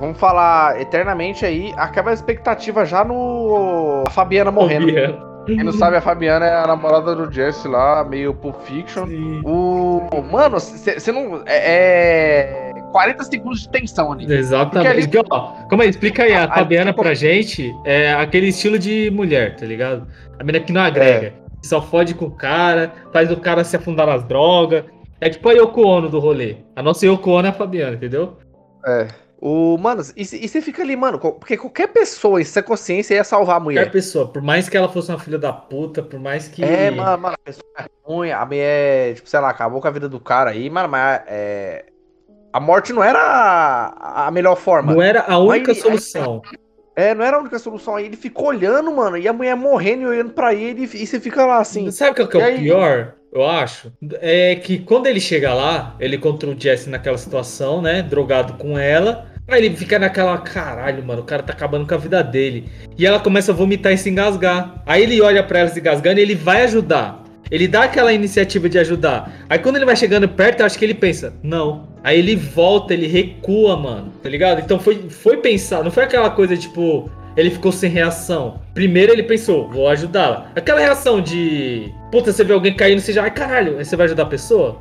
Vamos 0.00 0.18
falar 0.18 0.80
eternamente 0.80 1.44
aí. 1.44 1.74
Acaba 1.76 2.10
a 2.10 2.14
expectativa 2.14 2.84
já 2.86 3.04
no. 3.04 4.04
A 4.06 4.10
Fabiana 4.10 4.50
morrendo. 4.50 4.86
Fabiano. 4.86 5.27
Quem 5.56 5.64
não 5.64 5.72
sabe, 5.72 5.96
a 5.96 6.00
Fabiana 6.00 6.46
é 6.46 6.54
a 6.54 6.66
namorada 6.66 7.14
do 7.14 7.32
Jesse 7.32 7.66
lá, 7.66 8.04
meio 8.04 8.34
Pulp 8.34 8.56
Fiction. 8.62 9.06
Sim. 9.06 9.40
O. 9.44 10.02
Mano, 10.30 10.58
você 10.60 11.12
não. 11.12 11.42
É, 11.46 12.70
é. 12.74 12.82
40 12.92 13.22
segundos 13.24 13.60
de 13.62 13.68
tensão 13.68 14.12
ali. 14.12 14.32
Exatamente. 14.32 15.10
Ó, 15.30 15.40
Como 15.68 15.82
é? 15.82 15.86
Explica 15.86 16.22
aí, 16.22 16.32
a 16.32 16.44
Ah, 16.44 16.48
Fabiana 16.54 16.90
tipo- 16.92 17.02
pra 17.02 17.12
gente 17.14 17.74
é 17.84 18.12
aquele 18.14 18.48
estilo 18.48 18.78
de 18.78 19.10
mulher, 19.10 19.56
tá 19.56 19.66
ligado? 19.66 20.06
A 20.38 20.42
menina 20.44 20.64
que 20.64 20.72
não 20.72 20.80
agrega. 20.80 21.34
que 21.60 21.66
Só 21.66 21.82
fode 21.82 22.14
com 22.14 22.26
o 22.26 22.30
cara, 22.30 22.92
faz 23.12 23.30
o 23.30 23.36
cara 23.36 23.62
se 23.64 23.76
afundar 23.76 24.06
nas 24.06 24.24
drogas. 24.24 24.84
É 25.20 25.28
tipo 25.28 25.48
a 25.48 25.52
Yoko 25.52 25.82
Ono 25.82 26.08
do 26.08 26.18
rolê. 26.20 26.56
A 26.76 26.82
nossa 26.82 27.04
Yoko 27.04 27.30
Ono 27.30 27.46
é 27.46 27.50
a 27.50 27.52
Fabiana, 27.52 27.94
entendeu? 27.96 28.38
O. 29.40 29.78
Mano, 29.78 30.02
e 30.16 30.24
você 30.24 30.60
fica 30.60 30.82
ali, 30.82 30.96
mano, 30.96 31.18
porque 31.18 31.56
qualquer 31.56 31.86
pessoa 31.88 32.40
em 32.42 32.62
consciência 32.64 33.14
ia 33.14 33.22
salvar 33.22 33.56
a 33.56 33.60
Qualquer 33.60 33.64
mulher. 33.64 33.90
pessoa, 33.92 34.26
por 34.26 34.42
mais 34.42 34.68
que 34.68 34.76
ela 34.76 34.88
fosse 34.88 35.10
uma 35.12 35.18
filha 35.18 35.38
da 35.38 35.52
puta, 35.52 36.02
por 36.02 36.18
mais 36.18 36.48
que. 36.48 36.64
É, 36.64 36.90
mano, 36.90 37.22
mano, 37.22 37.34
a 37.34 37.38
pessoa 37.38 37.64
é 37.78 37.84
ruim, 38.02 38.30
a 38.32 38.44
mulher, 38.44 39.14
tipo, 39.14 39.28
sei 39.28 39.38
lá, 39.38 39.50
acabou 39.50 39.80
com 39.80 39.86
a 39.86 39.90
vida 39.92 40.08
do 40.08 40.18
cara 40.18 40.50
aí, 40.50 40.68
mano, 40.68 40.88
mas 40.88 41.22
é. 41.28 41.84
A 42.52 42.58
morte 42.58 42.92
não 42.92 43.04
era 43.04 43.18
a, 43.20 44.26
a 44.26 44.30
melhor 44.30 44.56
forma. 44.56 44.92
Não 44.92 45.02
era 45.02 45.20
a 45.28 45.38
única 45.38 45.70
Aí- 45.72 45.80
solução. 45.80 46.42
É, 46.96 47.14
não 47.14 47.24
era 47.24 47.36
a 47.36 47.40
única 47.40 47.60
solução. 47.60 47.94
Aí 47.94 48.06
ele 48.06 48.16
ficou 48.16 48.48
olhando, 48.48 48.90
mano, 48.90 49.16
e 49.16 49.28
a 49.28 49.32
mulher 49.32 49.54
morrendo 49.54 50.02
e 50.02 50.06
olhando 50.06 50.30
pra 50.32 50.52
ele, 50.52 50.82
e 50.82 51.06
você 51.06 51.20
fica 51.20 51.46
lá 51.46 51.58
assim. 51.58 51.88
Sabe 51.92 52.20
o 52.22 52.26
que 52.26 52.36
é, 52.36 52.40
o 52.40 52.42
E 52.42 52.44
aí? 52.44 52.58
pior? 52.58 53.14
Eu 53.30 53.46
acho. 53.46 53.92
É 54.14 54.56
que 54.56 54.78
quando 54.80 55.06
ele 55.06 55.20
chega 55.20 55.54
lá, 55.54 55.94
ele 56.00 56.18
contra 56.18 56.48
o 56.48 56.58
Jesse 56.58 56.88
naquela 56.90 57.18
situação, 57.18 57.80
né? 57.80 58.02
Drogado 58.02 58.54
com 58.54 58.76
ela. 58.76 59.27
Aí 59.48 59.64
ele 59.64 59.74
fica 59.74 59.98
naquela, 59.98 60.36
caralho, 60.36 61.02
mano, 61.02 61.22
o 61.22 61.24
cara 61.24 61.42
tá 61.42 61.54
acabando 61.54 61.86
com 61.86 61.94
a 61.94 61.96
vida 61.96 62.22
dele. 62.22 62.68
E 62.98 63.06
ela 63.06 63.18
começa 63.18 63.50
a 63.50 63.54
vomitar 63.54 63.92
e 63.94 63.96
se 63.96 64.10
engasgar. 64.10 64.82
Aí 64.84 65.02
ele 65.02 65.22
olha 65.22 65.42
pra 65.42 65.60
ela 65.60 65.70
se 65.70 65.80
engasgando 65.80 66.20
e 66.20 66.22
ele 66.22 66.34
vai 66.34 66.62
ajudar. 66.64 67.24
Ele 67.50 67.66
dá 67.66 67.84
aquela 67.84 68.12
iniciativa 68.12 68.68
de 68.68 68.78
ajudar. 68.78 69.32
Aí 69.48 69.58
quando 69.58 69.76
ele 69.76 69.86
vai 69.86 69.96
chegando 69.96 70.28
perto, 70.28 70.60
eu 70.60 70.66
acho 70.66 70.78
que 70.78 70.84
ele 70.84 70.92
pensa, 70.92 71.32
não. 71.42 71.88
Aí 72.04 72.18
ele 72.18 72.36
volta, 72.36 72.92
ele 72.92 73.06
recua, 73.06 73.74
mano. 73.74 74.12
Tá 74.22 74.28
ligado? 74.28 74.60
Então 74.60 74.78
foi, 74.78 75.08
foi 75.08 75.38
pensar, 75.38 75.82
não 75.82 75.90
foi 75.90 76.04
aquela 76.04 76.28
coisa 76.28 76.54
tipo, 76.54 77.10
ele 77.34 77.50
ficou 77.50 77.72
sem 77.72 77.88
reação. 77.88 78.60
Primeiro 78.74 79.12
ele 79.12 79.22
pensou, 79.22 79.70
vou 79.70 79.88
ajudá-la. 79.88 80.50
Aquela 80.54 80.80
reação 80.80 81.22
de. 81.22 81.90
Puta, 82.12 82.32
você 82.34 82.44
vê 82.44 82.52
alguém 82.52 82.76
caindo, 82.76 83.00
você 83.00 83.14
já. 83.14 83.22
Ai 83.22 83.30
caralho, 83.30 83.78
aí 83.78 83.84
você 83.84 83.96
vai 83.96 84.04
ajudar 84.04 84.24
a 84.24 84.26
pessoa? 84.26 84.78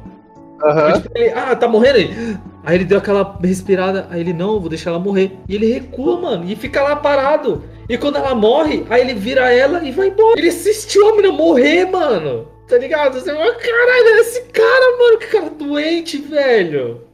Tipo, 1.01 1.17
ele, 1.17 1.29
ah, 1.35 1.55
tá 1.55 1.67
morrendo 1.67 1.97
aí. 1.97 2.37
Aí 2.63 2.75
ele 2.75 2.85
deu 2.85 2.97
aquela 2.97 3.37
respirada, 3.41 4.07
aí 4.09 4.19
ele, 4.19 4.33
não, 4.33 4.59
vou 4.59 4.69
deixar 4.69 4.89
ela 4.89 4.99
morrer. 4.99 5.37
E 5.47 5.55
ele 5.55 5.71
recua, 5.71 6.19
mano, 6.19 6.45
e 6.49 6.55
fica 6.55 6.81
lá 6.81 6.95
parado. 6.95 7.63
E 7.87 7.97
quando 7.97 8.17
ela 8.17 8.35
morre, 8.35 8.85
aí 8.89 9.01
ele 9.01 9.13
vira 9.13 9.51
ela 9.51 9.83
e 9.83 9.91
vai 9.91 10.07
embora. 10.07 10.37
Ele 10.37 10.49
assistiu 10.49 11.07
a 11.07 11.15
menina 11.15 11.33
morrer, 11.33 11.85
mano. 11.85 12.47
Tá 12.67 12.77
ligado? 12.77 13.13
Você 13.13 13.33
fala, 13.33 13.55
caralho, 13.55 14.19
esse 14.19 14.41
cara, 14.51 14.97
mano, 14.97 15.17
que 15.19 15.27
cara 15.27 15.49
doente, 15.49 16.17
velho. 16.17 17.06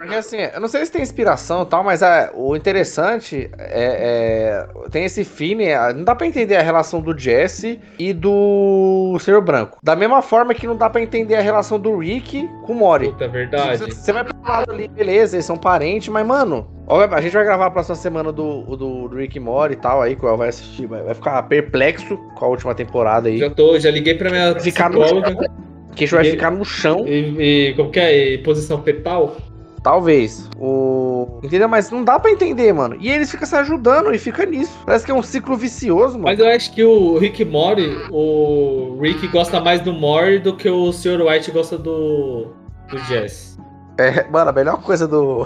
Porque 0.00 0.14
assim, 0.14 0.38
eu 0.38 0.58
não 0.62 0.66
sei 0.66 0.82
se 0.86 0.90
tem 0.90 1.02
inspiração 1.02 1.62
e 1.62 1.66
tal, 1.66 1.84
mas 1.84 2.00
é, 2.00 2.30
o 2.34 2.56
interessante 2.56 3.50
é, 3.58 4.64
é- 4.64 4.88
Tem 4.90 5.04
esse 5.04 5.24
feeling. 5.24 5.66
é, 5.66 5.92
Não 5.92 6.04
dá 6.04 6.14
pra 6.14 6.26
entender 6.26 6.56
a 6.56 6.62
relação 6.62 7.02
do 7.02 7.16
Jesse 7.16 7.78
e 7.98 8.14
do 8.14 9.18
Senhor 9.20 9.42
Branco. 9.42 9.78
Da 9.82 9.94
mesma 9.94 10.22
forma 10.22 10.54
que 10.54 10.66
não 10.66 10.74
dá 10.74 10.88
pra 10.88 11.02
entender 11.02 11.34
a 11.36 11.42
relação 11.42 11.78
do 11.78 11.98
Rick 11.98 12.48
com 12.64 12.72
o 12.72 12.76
Mori. 12.76 13.08
Puta, 13.10 13.26
é 13.26 13.28
verdade. 13.28 13.76
Você 13.76 13.90
você 13.90 14.12
vai 14.12 14.24
pro 14.24 14.34
lado 14.42 14.72
ali, 14.72 14.88
beleza, 14.88 15.36
eles 15.36 15.44
são 15.44 15.58
parentes, 15.58 16.08
mas, 16.08 16.26
mano, 16.26 16.66
a 16.88 17.20
gente 17.20 17.32
vai 17.34 17.44
gravar 17.44 17.66
a 17.66 17.70
próxima 17.70 17.94
semana 17.96 18.32
do, 18.32 18.62
do, 18.74 19.06
do 19.06 19.16
Rick 19.16 19.38
Mori 19.38 19.74
e 19.74 19.76
tal, 19.76 20.00
aí, 20.00 20.16
que 20.16 20.24
o 20.24 20.28
El 20.28 20.38
vai 20.38 20.48
assistir, 20.48 20.86
vai, 20.86 21.12
ficar 21.12 21.42
perplexo 21.42 22.16
com 22.38 22.44
a 22.46 22.48
última 22.48 22.74
temporada 22.74 23.28
aí. 23.28 23.36
Já 23.36 23.50
tô, 23.50 23.78
já 23.78 23.90
liguei 23.90 24.14
pra 24.14 24.30
minha 24.30 24.58
Ficar 24.58 24.88
no 24.88 25.00
psicóloga. 25.02 25.50
Que 25.94 26.04
a 26.04 26.06
gente 26.06 26.14
vai 26.14 26.24
ficar 26.24 26.50
no 26.52 26.64
chão, 26.64 27.04
E, 27.06 27.70
e 27.70 27.74
como 27.74 27.90
que 27.90 28.00
é? 28.00 28.34
E 28.34 28.38
posição 28.38 28.80
fetal? 28.82 29.36
Talvez. 29.82 30.48
O... 30.58 31.40
Entendeu? 31.42 31.68
Mas 31.68 31.90
não 31.90 32.04
dá 32.04 32.18
pra 32.18 32.30
entender, 32.30 32.72
mano. 32.72 32.96
E 33.00 33.10
eles 33.10 33.30
ficam 33.30 33.46
se 33.46 33.56
ajudando 33.56 34.14
e 34.14 34.18
fica 34.18 34.44
nisso. 34.44 34.78
Parece 34.84 35.04
que 35.04 35.10
é 35.10 35.14
um 35.14 35.22
ciclo 35.22 35.56
vicioso, 35.56 36.14
mano. 36.14 36.24
Mas 36.24 36.38
eu 36.38 36.48
acho 36.48 36.72
que 36.72 36.84
o 36.84 37.18
Rick 37.18 37.44
Mori, 37.44 37.96
o 38.10 38.98
Rick 39.00 39.26
gosta 39.28 39.60
mais 39.60 39.80
do 39.80 39.92
Mori 39.92 40.38
do 40.38 40.56
que 40.56 40.68
o 40.68 40.92
Sr. 40.92 41.22
White 41.22 41.50
gosta 41.50 41.78
do, 41.78 42.48
do 42.88 42.98
Jess. 43.06 43.58
É, 43.98 44.26
mano, 44.28 44.50
a 44.50 44.52
melhor 44.52 44.82
coisa 44.82 45.06
do. 45.06 45.44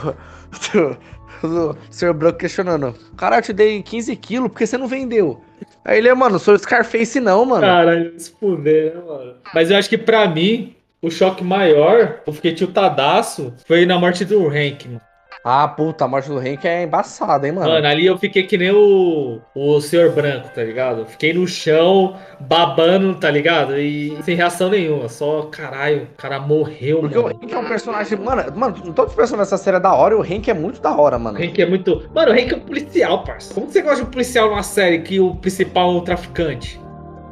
do, 0.72 0.96
do 1.42 1.76
Sr. 1.90 2.12
Branco 2.12 2.38
questionando. 2.38 2.94
Cara, 3.16 3.38
eu 3.38 3.42
te 3.42 3.52
dei 3.52 3.82
15 3.82 4.16
quilos 4.16 4.48
porque 4.48 4.66
você 4.66 4.78
não 4.78 4.86
vendeu. 4.86 5.40
Aí 5.84 5.98
ele, 5.98 6.12
mano, 6.14 6.38
sou 6.38 6.58
Scarface 6.58 7.20
não, 7.20 7.44
mano. 7.44 7.60
Caralho, 7.60 8.18
se 8.18 8.30
fuder, 8.30 8.94
né, 8.94 9.02
mano? 9.06 9.34
Mas 9.54 9.70
eu 9.70 9.76
acho 9.76 9.88
que 9.88 9.98
pra 9.98 10.26
mim, 10.28 10.74
o 11.04 11.10
choque 11.10 11.44
maior, 11.44 12.20
eu 12.26 12.32
fiquei 12.32 12.54
tiltadaço, 12.54 13.52
foi 13.66 13.84
na 13.84 13.98
morte 13.98 14.24
do 14.24 14.48
Hank, 14.48 14.88
mano. 14.88 15.00
Ah, 15.46 15.68
puta, 15.68 16.06
a 16.06 16.08
morte 16.08 16.26
do 16.30 16.38
Hank 16.38 16.66
é 16.66 16.84
embaçada, 16.84 17.46
hein, 17.46 17.52
mano. 17.52 17.68
Mano, 17.68 17.86
ali 17.86 18.06
eu 18.06 18.16
fiquei 18.16 18.44
que 18.44 18.56
nem 18.56 18.70
o, 18.70 19.42
o 19.54 19.78
Sr. 19.78 20.10
Branco, 20.10 20.48
tá 20.54 20.64
ligado? 20.64 21.04
Fiquei 21.04 21.34
no 21.34 21.46
chão, 21.46 22.16
babando, 22.40 23.14
tá 23.16 23.30
ligado? 23.30 23.78
E 23.78 24.16
sem 24.22 24.34
reação 24.34 24.70
nenhuma, 24.70 25.06
só 25.10 25.42
caralho, 25.52 26.04
o 26.04 26.16
cara 26.16 26.40
morreu, 26.40 27.00
Porque 27.00 27.18
o 27.18 27.24
mano. 27.24 27.38
Hank 27.42 27.52
é 27.52 27.58
um 27.58 27.68
personagem. 27.68 28.18
Mano, 28.18 28.42
mano, 28.56 28.94
todos 28.94 29.10
os 29.10 29.16
personagens 29.16 29.50
dessa 29.50 29.62
série 29.62 29.76
é 29.76 29.80
da 29.80 29.92
hora 29.92 30.14
e 30.14 30.16
o 30.16 30.22
Hank 30.22 30.48
é 30.48 30.54
muito 30.54 30.80
da 30.80 30.96
hora, 30.96 31.18
mano. 31.18 31.38
O 31.38 31.42
Hank 31.42 31.60
é 31.60 31.66
muito. 31.66 32.08
Mano, 32.14 32.32
o 32.32 32.34
Hank 32.34 32.50
é 32.50 32.56
um 32.56 32.60
policial, 32.60 33.22
parça. 33.22 33.52
Como 33.52 33.66
que 33.66 33.74
você 33.74 33.82
gosta 33.82 33.96
de 33.96 34.02
um 34.04 34.10
policial 34.10 34.48
numa 34.48 34.62
série 34.62 35.00
que 35.00 35.20
o 35.20 35.34
principal 35.34 35.90
é 35.90 35.98
um 35.98 36.00
traficante? 36.00 36.80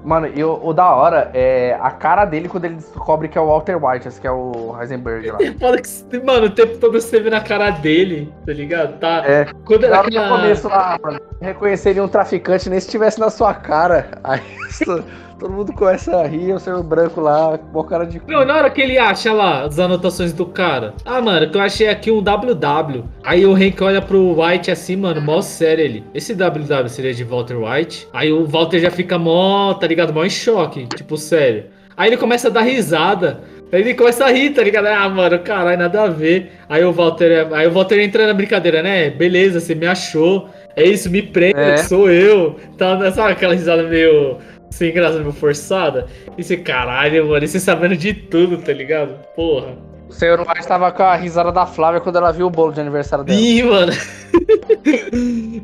Mano, 0.05 0.27
e 0.35 0.43
o, 0.43 0.59
o 0.63 0.73
da 0.73 0.91
hora 0.95 1.31
é 1.33 1.79
a 1.81 1.91
cara 1.91 2.25
dele 2.25 2.49
quando 2.49 2.65
ele 2.65 2.75
descobre 2.75 3.29
que 3.29 3.39
é 3.39 3.41
o 3.41 3.47
Walter 3.47 3.77
White, 3.85 4.09
esse 4.09 4.21
que 4.21 4.27
é 4.27 4.33
o 4.33 4.75
Heisenberg 4.81 5.31
lá. 5.31 5.39
É 5.43 5.81
que, 5.81 6.25
mano, 6.25 6.47
o 6.47 6.51
tempo 6.51 6.77
todo 6.79 7.01
você 7.01 7.21
vê 7.21 7.31
na 7.31 7.41
cara 7.41 7.71
dele, 7.71 8.33
tá 8.45 8.53
ligado? 8.53 8.99
Tá. 8.99 9.23
É. 9.27 9.47
Quando 9.65 9.85
era 9.85 9.97
Lá 9.99 10.03
no 10.03 10.09
aquela. 10.09 10.29
começo 10.29 10.69
lá, 10.69 10.99
mano, 11.03 11.21
reconheceria 11.41 12.03
um 12.03 12.09
traficante 12.09 12.69
nem 12.69 12.81
se 12.81 12.87
estivesse 12.87 13.21
na 13.21 13.31
sua 13.31 13.55
cara. 13.55 14.09
Aí 14.25 14.41
isso- 14.69 15.05
todo 15.43 15.53
mundo 15.53 15.73
começa 15.73 16.17
a 16.17 16.27
rir, 16.27 16.53
o 16.53 16.59
seu 16.61 16.83
branco 16.85 17.21
lá, 17.21 17.59
com 17.59 17.83
cara 17.83 18.05
de. 18.07 18.23
Meu, 18.27 18.47
na 18.47 18.55
hora 18.55 18.71
que 18.71 18.81
ele 18.81 18.97
acha 18.97 19.33
lá 19.33 19.65
as 19.65 19.79
anotações 19.79 20.33
do 20.33 20.47
cara. 20.47 20.95
Ah, 21.05 21.21
mano, 21.21 21.51
que 21.51 21.57
eu 21.57 21.61
achei 21.61 21.89
aqui 21.89 22.13
um 22.13 22.23
WW. 22.23 23.05
Aí 23.25 23.45
o 23.45 23.53
Hank 23.53 23.83
olha 23.83 24.01
pro 24.01 24.41
White 24.41 24.71
assim, 24.71 24.95
mano, 24.95 25.21
mó 25.21 25.41
sério 25.43 25.85
ele. 25.85 26.05
Esse 26.15 26.33
WW 26.35 26.89
seria 26.89 27.13
de 27.13 27.25
Walter 27.25 27.57
White. 27.57 28.09
Aí 28.13 28.33
o 28.33 28.47
Walter 28.47 28.79
já 28.79 28.91
fica 28.91 29.19
mó, 29.19 29.75
tá 29.75 29.87
ligado? 29.87 30.13
Mó 30.13 30.25
em 30.25 30.31
choque, 30.31 30.87
tipo, 30.87 31.17
sério. 31.17 31.65
Aí 31.97 32.09
ele 32.09 32.17
começa 32.17 32.47
a 32.47 32.51
dar 32.51 32.63
risada. 32.63 33.41
Aí 33.73 33.81
ele 33.81 33.95
começa 33.95 34.25
a 34.25 34.31
rir, 34.31 34.51
tá 34.51 34.63
ligado? 34.63 34.87
Ah, 34.87 35.09
mano, 35.09 35.39
caralho, 35.41 35.79
nada 35.79 36.03
a 36.05 36.09
ver. 36.09 36.53
Aí 36.69 36.85
o 36.85 36.93
Walter, 36.93 37.49
aí 37.53 37.67
o 37.67 37.73
Walter 37.73 37.99
entra 38.01 38.27
na 38.27 38.35
brincadeira, 38.35 38.83
né? 38.83 39.11
Beleza, 39.11 39.59
você 39.59 39.75
me 39.75 39.87
achou. 39.87 40.49
É 40.77 40.85
isso, 40.85 41.11
me 41.11 41.21
prenda, 41.21 41.61
É. 41.61 41.75
que 41.75 41.81
sou 41.85 42.11
eu. 42.11 42.57
Tá, 42.79 43.11
sabe 43.11 43.33
aquela 43.33 43.55
risada 43.55 43.83
meio 43.83 44.39
sem 44.73 44.93
graça, 44.93 45.19
meio 45.19 45.33
forçada? 45.33 46.07
Esse 46.37 46.57
caralho, 46.57 47.29
mano, 47.29 47.45
e 47.45 47.49
você 47.49 47.61
sabendo 47.61 47.97
de 47.97 48.13
tudo, 48.15 48.59
tá 48.59 48.73
ligado? 48.73 49.15
Porra. 49.37 49.77
O 50.09 50.13
senhor 50.13 50.41
White 50.41 50.67
tava 50.67 50.93
com 50.93 51.03
a 51.03 51.15
risada 51.15 51.51
da 51.51 51.65
Flávia 51.65 52.01
quando 52.01 52.17
ela 52.17 52.33
viu 52.33 52.47
o 52.47 52.51
bolo 52.51 52.73
de 52.73 52.81
aniversário 52.81 53.25
dela. 53.25 53.41
Ih, 53.41 53.63
mano. 53.63 53.93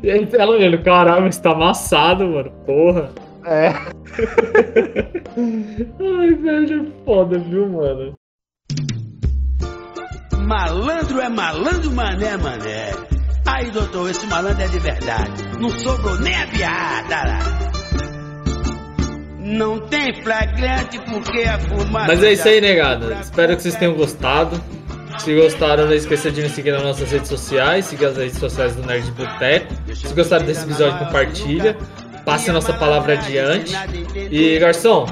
E 0.01 0.09
aí 0.09 0.27
ela 0.33 0.51
olhando, 0.51 0.81
caralho, 0.81 1.31
você 1.31 1.41
tá 1.41 1.51
amassado, 1.51 2.25
mano. 2.25 2.49
Porra. 2.65 3.09
É. 3.45 3.67
Ai, 5.99 6.33
velho, 6.35 6.87
é 6.87 7.05
foda, 7.05 7.37
viu, 7.37 7.67
mano? 7.67 8.13
Malandro 10.37 11.19
é 11.19 11.29
malandro, 11.29 11.91
mané, 11.91 12.37
mané. 12.37 12.91
Aí, 13.45 13.69
doutor, 13.71 14.09
esse 14.09 14.25
malandro 14.27 14.63
é 14.63 14.67
de 14.67 14.79
verdade. 14.79 15.43
Não 15.59 15.69
sobrou 15.69 16.17
nem 16.19 16.35
a 16.35 16.47
piada 16.47 17.15
lá. 17.15 17.39
Não 19.49 19.79
tem 19.79 20.13
flagrante 20.21 20.99
porque 20.99 21.41
a 21.41 21.57
fumaça. 21.57 22.07
Mas 22.07 22.23
é 22.23 22.33
isso 22.33 22.47
aí, 22.47 22.61
negada. 22.61 23.17
Espero 23.19 23.55
que 23.55 23.63
vocês 23.63 23.75
tenham 23.75 23.95
gostado. 23.95 24.61
Se 25.17 25.35
gostaram, 25.35 25.85
não 25.85 25.93
esqueça 25.93 26.31
de 26.31 26.43
nos 26.43 26.51
seguir 26.51 26.71
nas 26.71 26.83
nossas 26.83 27.11
redes 27.11 27.27
sociais, 27.27 27.85
seguir 27.85 28.05
as 28.05 28.15
redes 28.17 28.37
sociais 28.37 28.75
do 28.75 28.85
Nerd 28.85 29.11
Boteco. 29.11 29.73
Se 29.93 30.13
gostaram 30.13 30.45
desse 30.45 30.63
episódio, 30.63 30.99
compartilha. 30.99 31.75
Passe 32.23 32.51
a 32.51 32.53
nossa 32.53 32.73
palavra 32.73 33.13
adiante. 33.13 33.73
E 34.15 34.59
garçom, 34.59 35.07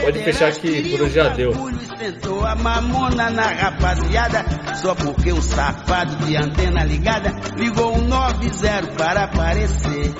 pode 0.00 0.18
fechar 0.24 0.52
que 0.52 0.90
por 0.90 1.02
hoje 1.02 1.14
já 1.14 1.28
deu. 1.28 1.54
Sentou 1.96 2.44
a 2.44 2.56
mamona 2.56 3.30
na 3.30 3.46
rapaziada, 3.46 4.44
só 4.74 4.94
porque 4.94 5.32
um 5.32 5.40
safado 5.40 6.16
de 6.26 6.36
antena 6.36 6.82
ligada 6.82 7.32
ligou 7.56 7.96
um 7.96 8.02
90 8.02 8.94
para 8.96 9.24
aparecer. 9.24 10.12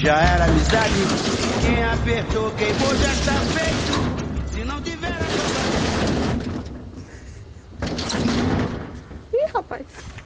Já 0.00 0.22
era 0.22 0.44
amizade, 0.44 0.94
quem 1.60 1.82
apertou, 1.82 2.52
queimou, 2.52 2.96
já 2.96 3.12
está 3.12 3.34
feito. 3.34 4.52
Se 4.52 4.64
não 4.64 4.80
tiver 4.80 5.08
a 5.08 5.28
Ih, 9.32 9.50
rapaz. 9.52 10.17